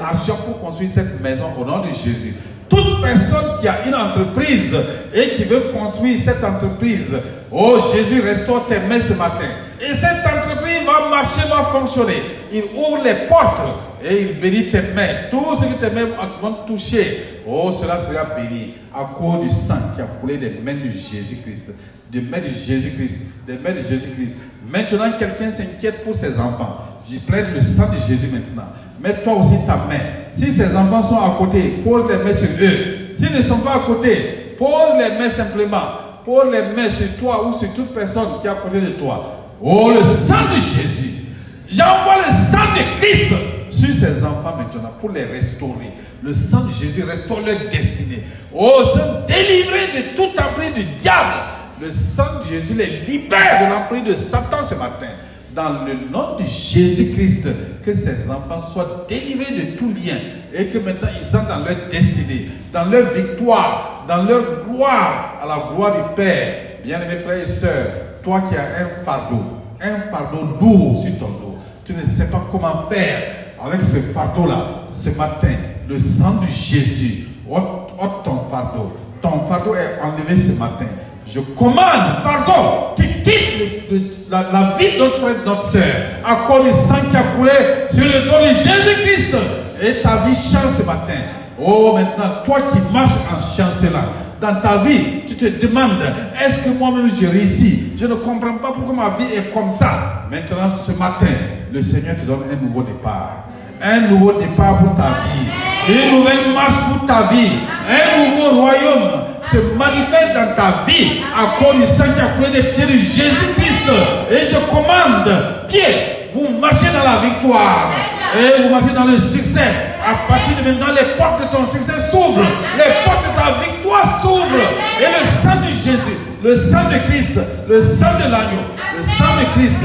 l'argent 0.00 0.36
pour 0.44 0.60
construire 0.60 0.90
cette 0.90 1.20
maison 1.20 1.46
au 1.60 1.64
nom 1.64 1.80
de 1.82 1.88
Jésus. 1.88 2.34
Toute 2.68 3.02
personne 3.02 3.60
qui 3.60 3.68
a 3.68 3.86
une 3.86 3.94
entreprise 3.94 4.76
et 5.12 5.30
qui 5.30 5.44
veut 5.44 5.72
construire 5.72 6.18
cette 6.24 6.42
entreprise, 6.42 7.14
oh 7.50 7.78
Jésus, 7.94 8.20
restaure 8.20 8.66
tes 8.66 8.80
mains 8.80 9.00
ce 9.00 9.14
matin. 9.14 9.44
Et 9.80 9.92
cette 9.94 10.24
entreprise 10.26 10.84
va 10.86 11.10
marcher, 11.10 11.48
va 11.48 11.62
fonctionner. 11.64 12.22
Il 12.52 12.64
ouvre 12.74 13.02
les 13.04 13.26
portes 13.28 13.62
et 14.04 14.22
il 14.22 14.40
bénit 14.40 14.68
tes 14.68 14.80
mains. 14.80 15.28
Tout 15.30 15.54
ce 15.54 15.66
que 15.66 15.74
tes 15.74 15.90
mains 15.90 16.08
vont 16.40 16.56
toucher, 16.66 17.42
oh, 17.46 17.70
cela 17.72 18.00
sera 18.00 18.24
béni 18.36 18.74
à 18.94 19.10
cause 19.16 19.42
du 19.42 19.50
sang 19.50 19.92
qui 19.94 20.00
a 20.00 20.04
coulé 20.04 20.38
des 20.38 20.50
mains 20.50 20.74
de 20.74 20.90
Jésus-Christ. 20.90 21.72
Des 22.10 22.20
mains 22.20 22.38
de 22.38 22.48
Jésus-Christ. 22.48 23.16
Des 23.46 23.58
mains 23.58 23.72
de 23.72 23.86
Jésus-Christ. 23.86 24.36
Maintenant, 24.66 25.12
quelqu'un 25.18 25.50
s'inquiète 25.50 26.04
pour 26.04 26.14
ses 26.14 26.38
enfants. 26.38 26.78
Je 27.10 27.18
plaide 27.18 27.52
le 27.52 27.60
sang 27.60 27.90
de 27.92 27.98
Jésus 28.08 28.28
maintenant. 28.28 28.70
Mets 29.04 29.22
toi 29.22 29.34
aussi 29.34 29.58
ta 29.66 29.76
main. 29.76 30.00
Si 30.32 30.50
ses 30.50 30.74
enfants 30.74 31.02
sont 31.02 31.18
à 31.18 31.36
côté, 31.36 31.60
pose 31.84 32.10
les 32.10 32.16
mains 32.16 32.34
sur 32.34 32.48
eux. 32.48 33.12
S'ils 33.12 33.32
ne 33.32 33.42
sont 33.42 33.58
pas 33.58 33.74
à 33.74 33.78
côté, 33.80 34.56
pose 34.58 34.94
les 34.98 35.18
mains 35.18 35.28
simplement. 35.28 36.22
Pose 36.24 36.50
les 36.50 36.62
mains 36.74 36.88
sur 36.88 37.14
toi 37.18 37.46
ou 37.46 37.52
sur 37.52 37.70
toute 37.74 37.92
personne 37.92 38.40
qui 38.40 38.46
est 38.46 38.50
à 38.50 38.54
côté 38.54 38.80
de 38.80 38.86
toi. 38.92 39.40
Oh, 39.60 39.90
le 39.90 40.00
sang 40.00 40.50
de 40.50 40.56
Jésus. 40.56 41.26
J'envoie 41.68 42.16
le 42.16 42.32
sang 42.50 42.64
de 42.74 42.96
Christ 42.98 43.34
sur 43.68 43.94
ces 43.94 44.24
enfants 44.24 44.56
maintenant 44.56 44.92
pour 44.98 45.10
les 45.10 45.24
restaurer. 45.24 45.92
Le 46.22 46.32
sang 46.32 46.60
de 46.60 46.72
Jésus 46.72 47.04
restaure 47.04 47.42
leur 47.42 47.68
destinée. 47.70 48.24
Oh, 48.54 48.84
sont 48.94 49.24
délivrés 49.26 49.88
de 49.98 50.16
tout 50.16 50.30
emprise 50.40 50.72
du 50.74 50.84
diable. 50.94 51.42
Le 51.78 51.90
sang 51.90 52.38
de 52.40 52.46
Jésus 52.46 52.72
les 52.72 53.04
libère 53.06 53.66
de 53.66 53.70
l'emprise 53.70 54.04
de 54.04 54.14
Satan 54.14 54.64
ce 54.66 54.74
matin. 54.74 55.08
Dans 55.54 55.84
le 55.84 56.10
nom 56.10 56.36
de 56.36 56.44
Jésus-Christ, 56.44 57.46
que 57.84 57.92
ces 57.92 58.28
enfants 58.28 58.58
soient 58.58 59.06
délivrés 59.08 59.54
de 59.54 59.76
tout 59.76 59.90
lien 59.90 60.16
et 60.52 60.66
que 60.66 60.78
maintenant 60.78 61.08
ils 61.14 61.24
sont 61.24 61.44
dans 61.44 61.64
leur 61.64 61.88
destinée, 61.90 62.48
dans 62.72 62.86
leur 62.86 63.12
victoire, 63.12 64.04
dans 64.08 64.24
leur 64.24 64.64
gloire, 64.66 65.38
à 65.40 65.46
la 65.46 65.74
gloire 65.74 65.94
du 65.94 66.14
Père. 66.16 66.54
Bien-aimés 66.82 67.18
frères 67.18 67.42
et 67.42 67.46
sœurs, 67.46 67.86
toi 68.22 68.42
qui 68.48 68.56
as 68.56 68.84
un 68.84 69.04
fardeau, 69.04 69.42
un 69.80 70.10
fardeau 70.10 70.58
lourd 70.60 71.00
sur 71.00 71.18
ton 71.18 71.28
dos, 71.28 71.58
tu 71.84 71.92
ne 71.92 72.02
sais 72.02 72.26
pas 72.26 72.44
comment 72.50 72.88
faire 72.90 73.22
avec 73.64 73.82
ce 73.82 73.96
fardeau-là, 74.12 74.84
ce 74.88 75.10
matin, 75.10 75.54
le 75.88 75.98
sang 75.98 76.40
de 76.42 76.46
Jésus, 76.46 77.28
ôte 77.48 78.24
ton 78.24 78.40
fardeau. 78.50 78.92
Ton 79.22 79.40
fardeau 79.48 79.74
est 79.74 80.00
enlevé 80.02 80.36
ce 80.36 80.52
matin. 80.52 80.86
Je 81.26 81.40
commande, 81.40 82.22
fardeau, 82.22 82.94
tu 82.96 83.04
quittes 83.22 84.30
la, 84.30 84.42
la, 84.52 84.76
vie 84.78 84.92
de 84.92 84.98
notre 84.98 85.20
frère, 85.20 85.40
de 85.40 85.44
notre 85.48 85.68
soeur, 85.70 85.82
à 86.24 86.36
cause 86.46 86.64
du 86.66 86.70
sang 86.70 87.00
qui 87.10 87.16
a 87.16 87.22
coulé 87.36 87.50
sur 87.90 88.04
le 88.04 88.24
dos 88.24 88.40
de 88.40 88.52
Jésus-Christ. 88.52 89.36
Et 89.82 90.02
ta 90.02 90.18
vie 90.18 90.34
change 90.34 90.76
ce 90.78 90.82
matin. 90.82 91.14
Oh, 91.58 91.94
maintenant, 91.94 92.42
toi 92.44 92.58
qui 92.72 92.78
marches 92.92 93.14
en 93.32 93.40
chancelant, 93.40 94.08
dans 94.40 94.60
ta 94.60 94.78
vie, 94.78 95.24
tu 95.26 95.36
te 95.36 95.46
demandes, 95.66 96.02
est-ce 96.40 96.58
que 96.64 96.70
moi-même 96.70 97.08
j'ai 97.14 97.28
réussi? 97.28 97.92
Je 97.96 98.06
ne 98.06 98.14
comprends 98.14 98.56
pas 98.58 98.72
pourquoi 98.72 98.94
ma 98.94 99.16
vie 99.16 99.32
est 99.34 99.52
comme 99.54 99.70
ça. 99.70 100.24
Maintenant, 100.30 100.68
ce 100.68 100.92
matin, 100.92 101.26
le 101.72 101.80
Seigneur 101.80 102.16
te 102.16 102.22
donne 102.22 102.42
un 102.52 102.62
nouveau 102.62 102.82
départ. 102.82 103.44
Un 103.82 104.00
nouveau 104.00 104.32
départ 104.34 104.78
pour 104.78 104.94
ta 104.94 105.08
vie. 105.24 105.48
Une 105.88 106.18
nouvelle 106.18 106.52
marche 106.54 106.78
pour 106.90 107.06
ta 107.06 107.22
vie. 107.32 107.50
Un 107.88 108.30
nouveau 108.30 108.60
royaume 108.62 109.23
se 109.50 109.58
manifeste 109.76 110.34
dans 110.34 110.54
ta 110.54 110.84
vie 110.86 111.20
à 111.34 111.58
cause 111.58 111.76
du 111.76 111.86
sang 111.86 112.04
qui 112.14 112.20
a 112.20 112.28
coulé 112.36 112.62
des 112.62 112.68
pieds 112.70 112.86
de 112.86 112.98
Jésus-Christ. 112.98 113.90
Et 114.30 114.46
je 114.50 114.56
commande, 114.70 115.30
pied, 115.68 116.30
vous 116.34 116.48
marchez 116.58 116.86
dans 116.92 117.04
la 117.04 117.18
victoire. 117.28 117.92
Et 118.36 118.62
vous 118.62 118.70
marchez 118.70 118.94
dans 118.94 119.04
le 119.04 119.16
succès. 119.18 119.94
À 120.04 120.28
partir 120.28 120.56
de 120.56 120.68
maintenant, 120.68 120.92
les 120.92 121.16
portes 121.16 121.40
de 121.40 121.56
ton 121.56 121.64
succès 121.64 121.92
s'ouvrent. 122.10 122.44
Les 122.76 123.04
portes 123.04 123.24
de 123.30 123.34
ta 123.34 123.58
victoire 123.64 124.20
s'ouvrent. 124.20 124.68
Et 125.00 125.06
le 125.06 125.42
sang 125.42 125.60
de 125.60 125.68
Jésus, 125.68 126.18
le 126.42 126.56
sang 126.70 126.84
de 126.90 126.98
Christ, 127.08 127.38
le 127.68 127.80
sang 127.80 128.18
de 128.18 128.30
l'agneau, 128.30 128.64
le 128.96 129.02
sang 129.02 129.36
de 129.40 129.44
Christ, 129.54 129.76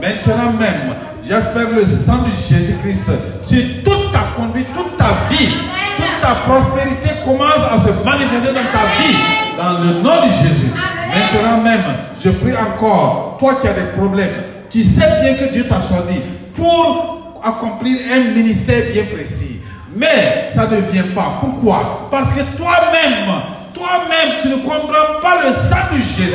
maintenant 0.00 0.52
même, 0.58 0.94
j'espère 1.26 1.70
le 1.70 1.84
sang 1.84 2.22
de 2.22 2.30
Jésus-Christ 2.30 3.10
sur 3.42 3.62
toute 3.84 4.12
ta 4.12 4.24
conduite, 4.36 4.72
toute 4.72 4.96
ta 4.96 5.14
vie, 5.30 5.48
toute 5.96 6.20
ta 6.20 6.34
prospérité 6.46 7.10
commence 7.24 7.64
à 7.70 7.78
se 7.78 7.90
manifester 8.04 8.52
dans 8.52 8.70
ta 8.72 9.02
vie. 9.02 9.16
Dans 9.56 9.78
le 9.78 10.02
nom 10.02 10.26
de 10.26 10.30
Jésus. 10.30 10.72
Maintenant 10.74 11.62
même, 11.62 11.84
je 12.22 12.30
prie 12.30 12.54
encore, 12.56 13.36
toi 13.38 13.56
qui 13.60 13.68
as 13.68 13.74
des 13.74 13.92
problèmes, 13.96 14.34
tu 14.68 14.82
sais 14.82 15.06
bien 15.22 15.34
que 15.34 15.52
Dieu 15.52 15.66
t'a 15.68 15.80
choisi 15.80 16.20
pour 16.56 17.40
accomplir 17.44 18.00
un 18.12 18.34
ministère 18.34 18.82
bien 18.92 19.04
précis. 19.04 19.60
Mais 19.94 20.48
ça 20.52 20.66
ne 20.66 20.76
vient 20.90 21.14
pas. 21.14 21.38
Pourquoi? 21.40 22.08
Parce 22.10 22.32
que 22.32 22.40
toi-même, 22.56 23.42
toi-même, 23.72 24.38
tu 24.42 24.48
ne 24.48 24.56
comprends 24.56 25.20
pas 25.22 25.36
le 25.44 25.52
sang 25.52 25.86
de 25.92 25.98
Jésus. 25.98 26.34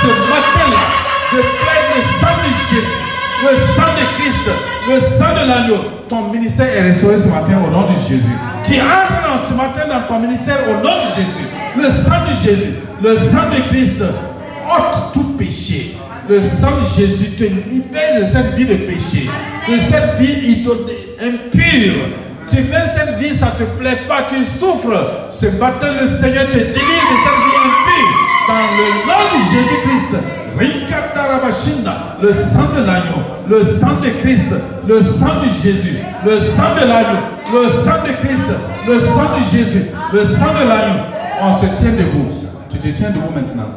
Ce 0.00 0.06
matin-là, 0.06 0.84
je 1.30 1.36
plaide 1.36 1.88
le 1.96 2.02
sang 2.18 2.34
de 2.38 2.50
Jésus, 2.70 3.01
le 3.42 3.56
sang 3.74 3.90
de 3.98 4.04
Christ, 4.16 4.46
le 4.88 5.00
sang 5.18 5.34
de 5.34 5.48
l'agneau. 5.48 5.84
Ton 6.08 6.28
ministère 6.28 6.68
est 6.68 6.92
restauré 6.92 7.16
ce 7.16 7.28
matin 7.28 7.60
au 7.66 7.70
nom 7.70 7.82
de 7.90 7.96
Jésus. 7.96 8.36
Tu 8.64 8.74
entres 8.80 9.48
ce 9.48 9.54
matin 9.54 9.82
dans 9.88 10.06
ton 10.06 10.20
ministère 10.20 10.58
au 10.68 10.74
nom 10.74 10.96
de 10.96 11.06
Jésus. 11.16 11.46
Le 11.76 11.88
sang 11.88 12.20
de 12.28 12.48
Jésus, 12.48 12.74
le 13.02 13.16
sang 13.16 13.50
de 13.50 13.60
Christ 13.68 14.02
ôte 14.02 15.12
tout 15.12 15.34
péché. 15.38 15.96
Le 16.28 16.40
sang 16.40 16.76
de 16.80 16.86
Jésus 16.96 17.30
te 17.32 17.44
libère 17.44 18.20
de 18.20 18.24
cette 18.30 18.54
vie 18.54 18.64
de 18.64 18.76
péché, 18.76 19.28
de 19.68 19.76
cette 19.90 20.18
vie 20.20 20.64
impure. 21.20 21.94
Tu 22.48 22.56
mènes 22.56 22.90
cette 22.94 23.18
vie, 23.18 23.34
ça 23.34 23.54
ne 23.58 23.64
te 23.64 23.70
plaît 23.78 23.98
pas, 24.06 24.26
tu 24.28 24.44
souffres. 24.44 25.30
Ce 25.32 25.46
matin, 25.46 25.88
le 26.00 26.20
Seigneur 26.20 26.46
te 26.46 26.56
délivre 26.56 26.72
de 26.72 27.18
cette 27.24 27.40
vie 27.44 27.58
impure. 27.64 28.12
Dans 28.48 28.66
le 28.76 28.86
nom 29.06 29.22
de 29.32 29.38
Jésus-Christ, 29.50 30.41
le 32.22 32.32
sang 32.32 32.68
de 32.74 32.84
l'agneau, 32.84 33.22
le 33.48 33.62
sang 33.62 34.00
de 34.02 34.10
Christ, 34.20 34.50
le 34.86 35.00
sang 35.00 35.40
de 35.42 35.48
Jésus, 35.48 35.98
le 36.24 36.38
sang 36.38 36.74
de 36.80 36.86
l'agneau, 36.86 37.18
le 37.52 37.68
sang 37.84 37.98
de 38.06 38.12
Christ, 38.24 38.48
le 38.86 39.00
sang 39.00 39.36
de 39.36 39.42
Jésus, 39.50 39.86
le 40.12 40.24
sang 40.24 40.52
de 40.60 40.68
l'agneau. 40.68 41.02
On 41.42 41.56
se 41.56 41.66
tient 41.66 41.90
debout. 41.90 42.28
Tu 42.70 42.78
te 42.78 42.88
tiens 42.88 43.10
debout 43.10 43.32
maintenant. 43.34 43.70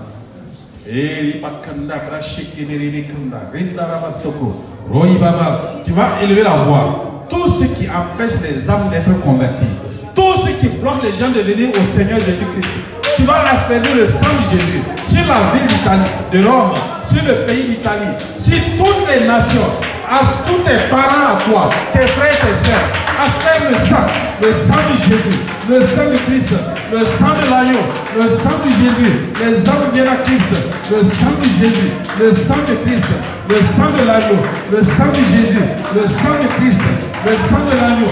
Tu 5.83 5.91
vas 5.93 6.09
élever 6.23 6.43
la 6.43 6.57
voix. 6.57 7.23
Tout 7.27 7.47
ce 7.47 7.63
qui 7.65 7.87
empêche 7.89 8.33
les 8.43 8.69
âmes 8.69 8.89
d'être 8.91 9.19
converties, 9.21 9.65
tout 10.13 10.35
ce 10.45 10.51
qui 10.59 10.67
bloque 10.67 11.01
les 11.03 11.11
gens 11.11 11.31
de 11.31 11.41
venir 11.41 11.69
au 11.69 11.97
Seigneur 11.97 12.19
Jésus-Christ, 12.19 12.69
tu 13.15 13.23
vas 13.23 13.41
asperger 13.51 13.95
le 13.95 14.05
sang 14.05 14.11
de 14.13 14.59
Jésus 14.59 14.94
sur 15.15 15.27
la 15.27 15.57
ville 15.57 15.67
d'Italie, 15.67 16.11
de 16.31 16.47
Rome, 16.47 16.75
sur 17.07 17.23
le 17.23 17.45
pays 17.45 17.63
d'Italie, 17.63 18.13
sur 18.37 18.59
toutes 18.77 19.07
les 19.07 19.25
nations, 19.25 19.71
à 20.09 20.19
tous 20.45 20.61
tes 20.63 20.77
parents 20.89 21.35
à 21.35 21.41
toi, 21.41 21.69
tes 21.93 22.05
frères, 22.07 22.37
tes 22.39 22.65
soeurs, 22.65 22.87
à 23.17 23.69
le 23.69 23.75
sang, 23.87 24.05
le 24.41 24.51
sang 24.67 24.81
de 24.91 24.97
Jésus, 24.99 25.39
le 25.69 25.79
sang 25.79 26.11
de 26.11 26.17
Christ, 26.27 26.51
le 26.91 26.99
sang 26.99 27.33
de 27.41 27.49
l'agneau, 27.49 27.79
le 28.17 28.27
sang 28.27 28.59
de 28.63 28.69
Jésus, 28.69 29.13
les 29.39 29.69
âmes 29.69 29.89
viennent 29.93 30.07
à 30.07 30.17
Christ, 30.17 30.51
le 30.91 31.01
sang 31.01 31.35
de 31.39 31.47
Jésus, 31.47 31.91
le 32.19 32.31
sang 32.35 32.61
de 32.67 32.75
Christ, 32.85 33.05
le 33.49 33.55
sang 33.55 33.91
de 33.97 34.05
l'agneau, 34.05 34.41
le 34.71 34.81
sang 34.83 35.09
de 35.11 35.23
Jésus, 35.23 35.63
le 35.95 36.01
sang 36.01 36.35
de 36.43 36.47
Christ, 36.59 36.81
le 37.25 37.31
sang 37.49 37.63
de 37.71 37.75
l'agneau. 37.75 38.11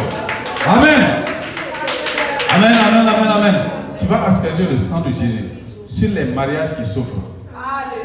Amen. 0.65 1.01
Amen, 2.55 2.71
amen, 2.71 3.07
amen, 3.07 3.31
amen. 3.35 3.55
Tu 3.99 4.05
vas 4.05 4.23
asperger 4.27 4.67
le 4.71 4.77
sang 4.77 5.01
de 5.01 5.09
Jésus 5.09 5.52
sur 5.93 6.09
les 6.09 6.25
mariages 6.25 6.69
qui 6.77 6.85
souffrent. 6.85 7.21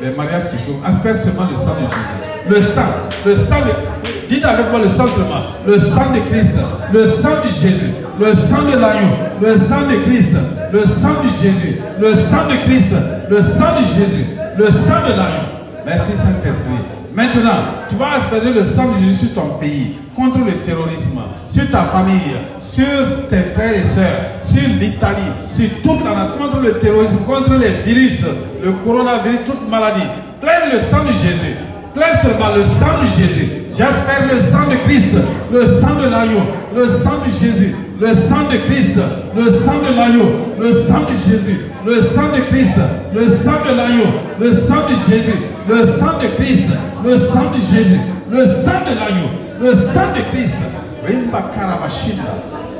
Les 0.00 0.10
mariages 0.10 0.50
qui 0.50 0.58
souffrent. 0.58 0.84
Asperge 0.84 1.22
seulement 1.22 1.48
le 1.48 1.54
sang 1.56 1.74
de 1.74 1.80
Jésus. 1.80 2.50
Le 2.50 2.60
sang, 2.60 2.90
le 3.26 3.36
sang 3.36 3.60
de... 3.60 4.28
Dites 4.28 4.44
avec 4.44 4.70
moi 4.70 4.80
le 4.80 4.88
sang 4.88 5.06
seulement. 5.06 5.42
Le 5.66 5.78
sang 5.78 6.12
de 6.12 6.20
Christ, 6.30 6.54
le 6.92 7.04
sang 7.22 7.42
de 7.42 7.48
Jésus, 7.48 7.92
le 8.20 8.32
sang 8.34 8.62
de 8.70 8.78
l'agneau, 8.78 9.14
le 9.40 9.54
sang 9.54 9.88
de 9.88 9.96
Christ, 10.04 10.34
le 10.72 10.82
sang 10.84 11.22
de 11.22 11.28
Jésus, 11.28 11.80
le 11.98 12.14
sang 12.14 12.46
de 12.48 12.56
Christ, 12.66 12.94
le 13.30 13.40
sang 13.40 13.74
de 13.76 13.84
Jésus, 13.84 14.26
le 14.56 14.66
sang 14.66 15.06
de 15.06 15.16
l'agneau. 15.16 15.48
Merci 15.86 16.12
Saint-Esprit. 16.16 16.97
Maintenant, 17.18 17.50
tu 17.88 17.96
vas 17.96 18.12
asperger 18.12 18.52
le 18.52 18.62
sang 18.62 18.92
de 18.92 19.04
Jésus 19.04 19.26
sur 19.26 19.34
ton 19.34 19.58
pays, 19.58 19.96
contre 20.14 20.38
le 20.38 20.52
terrorisme, 20.62 21.18
sur 21.50 21.68
ta 21.68 21.86
famille, 21.86 22.36
sur 22.64 23.26
tes 23.28 23.42
frères 23.56 23.74
et 23.74 23.82
sœurs, 23.82 24.38
sur 24.40 24.62
l'Italie, 24.78 25.32
sur 25.52 25.68
toute 25.82 26.04
la 26.04 26.14
nation, 26.14 26.34
contre 26.38 26.60
le 26.60 26.78
terrorisme, 26.78 27.18
contre 27.26 27.54
les 27.54 27.70
virus, 27.84 28.20
le 28.62 28.70
coronavirus, 28.70 29.40
toute 29.46 29.68
maladie. 29.68 30.06
Pleine 30.40 30.70
le 30.72 30.78
sang 30.78 31.02
de 31.02 31.10
Jésus. 31.10 31.56
Pleine 31.92 32.18
seulement 32.22 32.54
le 32.54 32.62
sang 32.62 33.02
de 33.02 33.06
Jésus. 33.08 33.48
J'espère 33.70 34.32
le 34.32 34.38
sang 34.38 34.70
de 34.70 34.76
Christ, 34.86 35.16
le 35.50 35.64
sang 35.80 35.96
de 36.00 36.08
l'agneau, 36.08 36.42
le 36.72 36.86
sang 36.86 37.18
de 37.26 37.30
Jésus, 37.32 37.74
le 38.00 38.08
sang 38.14 38.46
de 38.48 38.58
Christ, 38.58 38.94
le 39.36 39.50
sang 39.50 39.82
de 39.82 39.96
l'agneau, 39.96 40.30
le 40.60 40.72
sang 40.72 41.00
de 41.00 41.12
Jésus, 41.12 41.58
le 41.84 42.00
sang 42.00 42.30
de 42.32 42.42
Christ, 42.42 42.78
le 43.12 43.26
sang 43.42 43.68
de 43.68 43.76
l'agneau, 43.76 44.06
le 44.38 44.52
sang 44.52 44.86
de 44.88 44.94
Jésus, 45.10 45.34
le 45.68 45.86
sang 45.98 46.18
de 46.22 46.28
Christ, 46.36 46.64
le 47.04 47.18
sang 47.18 47.50
de 47.50 47.56
Jésus, 47.56 48.00
le 48.30 48.44
sang 48.46 48.80
de 48.86 48.94
l'agneau, 48.94 49.28
le 49.60 49.72
sang 49.74 50.12
de 50.14 50.22
Christ. 50.30 50.54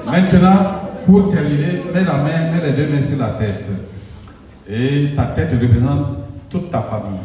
Maintenant, 0.07 0.59
pour 1.07 1.31
terminer, 1.31 1.83
mets 1.95 2.05
la 2.05 2.17
main, 2.19 2.53
mets 2.53 2.67
les 2.67 2.73
deux 2.73 2.93
mains 2.93 3.03
sur 3.03 3.19
la 3.19 3.31
tête. 3.31 3.67
Et 4.69 5.15
ta 5.17 5.27
tête 5.27 5.51
représente 5.53 6.19
toute 6.51 6.71
ta 6.71 6.83
famille, 6.83 7.21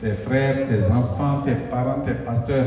tes 0.00 0.12
frères, 0.12 0.68
tes 0.68 0.90
enfants, 0.90 1.42
tes 1.44 1.54
parents, 1.70 2.00
tes 2.04 2.14
pasteurs. 2.14 2.66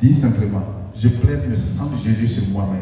Dis 0.00 0.14
simplement, 0.14 0.64
je 0.96 1.08
plaide 1.08 1.42
le 1.48 1.56
sang 1.56 1.90
de 1.94 2.02
Jésus 2.02 2.26
sur 2.26 2.48
moi-même. 2.48 2.80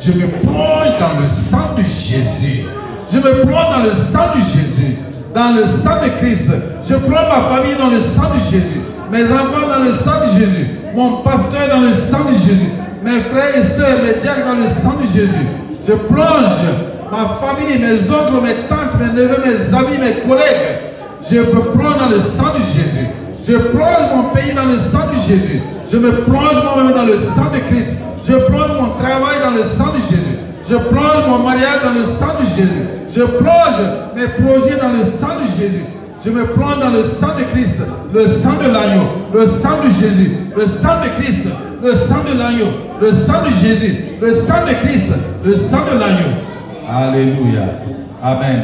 Je 0.00 0.12
me 0.12 0.26
plonge 0.26 0.98
dans 1.00 1.20
le 1.20 1.28
sang 1.28 1.74
de 1.76 1.82
Jésus. 1.82 2.64
Je 3.12 3.18
me 3.18 3.42
plonge 3.42 3.70
dans 3.70 3.82
le 3.82 3.90
sang 3.90 4.34
de 4.34 4.40
Jésus. 4.40 4.96
Dans 5.36 5.54
le 5.54 5.64
sang 5.64 6.02
de 6.02 6.08
Christ. 6.16 6.48
Je 6.88 6.94
plonge 6.94 7.28
ma 7.28 7.54
famille 7.54 7.76
dans 7.78 7.90
le 7.90 8.00
sang 8.00 8.32
de 8.32 8.40
Jésus. 8.40 8.80
Mes 9.12 9.24
enfants 9.24 9.68
dans 9.68 9.84
le 9.84 9.92
sang 9.92 10.24
de 10.24 10.30
Jésus. 10.32 10.66
Mon 10.94 11.18
pasteur 11.18 11.68
dans 11.68 11.82
le 11.82 11.90
sang 11.90 12.24
de 12.24 12.32
Jésus. 12.32 12.70
Mes 13.02 13.20
frères 13.20 13.54
et 13.54 13.62
sœurs, 13.62 13.98
mes 14.02 14.18
diacres 14.18 14.46
dans 14.46 14.54
le 14.54 14.66
sang 14.66 14.96
de 14.98 15.06
Jésus. 15.06 15.46
Je 15.86 15.92
plonge 15.92 16.64
ma 17.12 17.28
famille, 17.36 17.78
mes 17.78 18.10
oncles, 18.10 18.42
mes 18.42 18.54
tantes, 18.66 18.98
mes 18.98 19.12
neveux, 19.12 19.42
mes 19.44 19.76
amis, 19.76 19.98
mes 20.00 20.26
collègues. 20.26 20.80
Je 21.30 21.36
me 21.40 21.60
plonge 21.60 21.98
dans 21.98 22.08
le 22.08 22.18
sang 22.18 22.54
de 22.54 22.58
Jésus. 22.58 23.06
Je 23.46 23.56
plonge 23.58 24.16
mon 24.16 24.22
pays 24.30 24.54
dans 24.54 24.64
le 24.64 24.78
sang 24.78 25.04
de 25.12 25.18
Jésus. 25.28 25.60
Je 25.92 25.98
me 25.98 26.12
plonge 26.12 26.64
moi-même 26.64 26.94
dans 26.94 27.04
le 27.04 27.16
sang 27.16 27.52
de 27.52 27.58
Christ. 27.58 27.90
Je 28.26 28.32
plonge 28.32 28.72
mon 28.80 28.88
travail 29.04 29.36
dans 29.44 29.50
le 29.50 29.64
sang 29.64 29.92
de 29.92 29.98
Jésus. 29.98 30.38
Je 30.66 30.76
plonge 30.76 31.28
mon 31.28 31.40
mariage 31.40 31.82
dans 31.84 31.92
le 31.92 32.04
sang 32.04 32.40
de 32.40 32.46
Jésus. 32.46 32.95
Je 33.16 33.22
plonge 33.22 33.80
mes 34.14 34.28
projets 34.28 34.78
dans 34.78 34.92
le 34.92 35.02
sang 35.02 35.40
de 35.40 35.46
Jésus. 35.46 35.84
Je 36.22 36.30
me 36.30 36.44
plonge 36.48 36.78
dans 36.80 36.90
le 36.90 37.02
sang 37.02 37.34
de 37.38 37.44
Christ, 37.44 37.76
le 38.12 38.26
sang 38.26 38.58
de 38.62 38.70
l'agneau, 38.70 39.04
le 39.32 39.46
sang 39.46 39.82
de 39.82 39.88
Jésus, 39.88 40.36
le 40.54 40.66
sang 40.66 41.00
de 41.02 41.08
Christ, 41.18 41.46
le 41.82 41.94
sang 41.94 42.24
de 42.28 42.36
l'agneau, 42.36 42.66
le 43.00 43.10
sang 43.12 43.42
de 43.42 43.48
Jésus, 43.48 43.96
le 44.20 44.34
sang 44.34 44.66
de 44.66 44.72
Christ, 44.74 45.06
le 45.44 45.54
sang 45.54 45.86
de 45.90 45.98
l'agneau. 45.98 46.32
Alléluia. 46.90 47.68
Amen. 48.22 48.62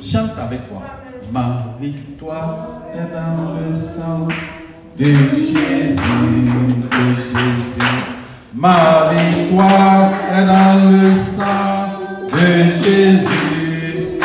Chante 0.00 0.30
avec 0.40 0.60
moi. 0.72 0.82
Ma 1.32 1.74
victoire 1.80 2.82
est 2.94 3.14
dans 3.14 3.54
le 3.58 3.76
sang 3.76 4.28
de 4.98 5.04
Jésus, 5.04 5.54
de 5.54 5.94
Jésus. 7.34 7.80
Ma 8.54 9.10
victoire 9.10 10.10
est 10.32 10.46
dans 10.46 10.90
le 10.90 11.10
sang 11.36 11.93
de 12.34 12.64
Jésus. 12.82 14.18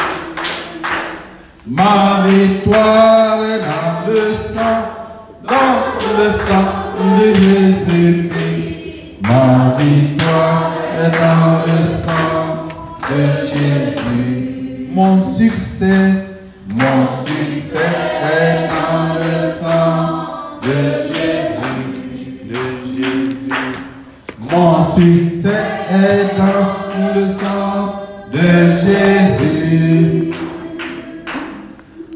Ma 1.67 2.23
victoire 2.25 3.43
est 3.43 3.59
dans 3.59 4.07
le 4.07 4.33
sang, 4.53 4.81
dans 5.47 6.17
le 6.17 6.31
sang 6.31 6.69
de 6.97 7.33
Jésus-Christ. 7.33 9.21
Ma 9.21 9.75
victoire 9.77 10.71
est 10.97 11.11
dans 11.11 11.61
le 11.67 11.79
sang 12.03 12.67
de 13.09 13.21
Jésus. 13.45 14.87
Mon 14.91 15.21
succès, 15.37 16.25
mon 16.67 16.99
succès 17.25 17.93
est 18.23 18.69
dans 18.69 19.13
le 19.15 19.31
sang 19.59 20.59
de 20.63 20.79
Jésus, 21.13 22.47
de 22.49 22.61
Jésus. 22.95 23.49
Mon 24.51 24.83
succès 24.95 25.63
est 25.91 26.37
dans 26.37 26.45
le 26.45 26.63
sang 26.63 26.78
de 28.31 28.47
Jésus. 28.83 30.31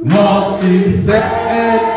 Mon 0.04 0.58
succès 0.60 1.24
est 1.50 1.94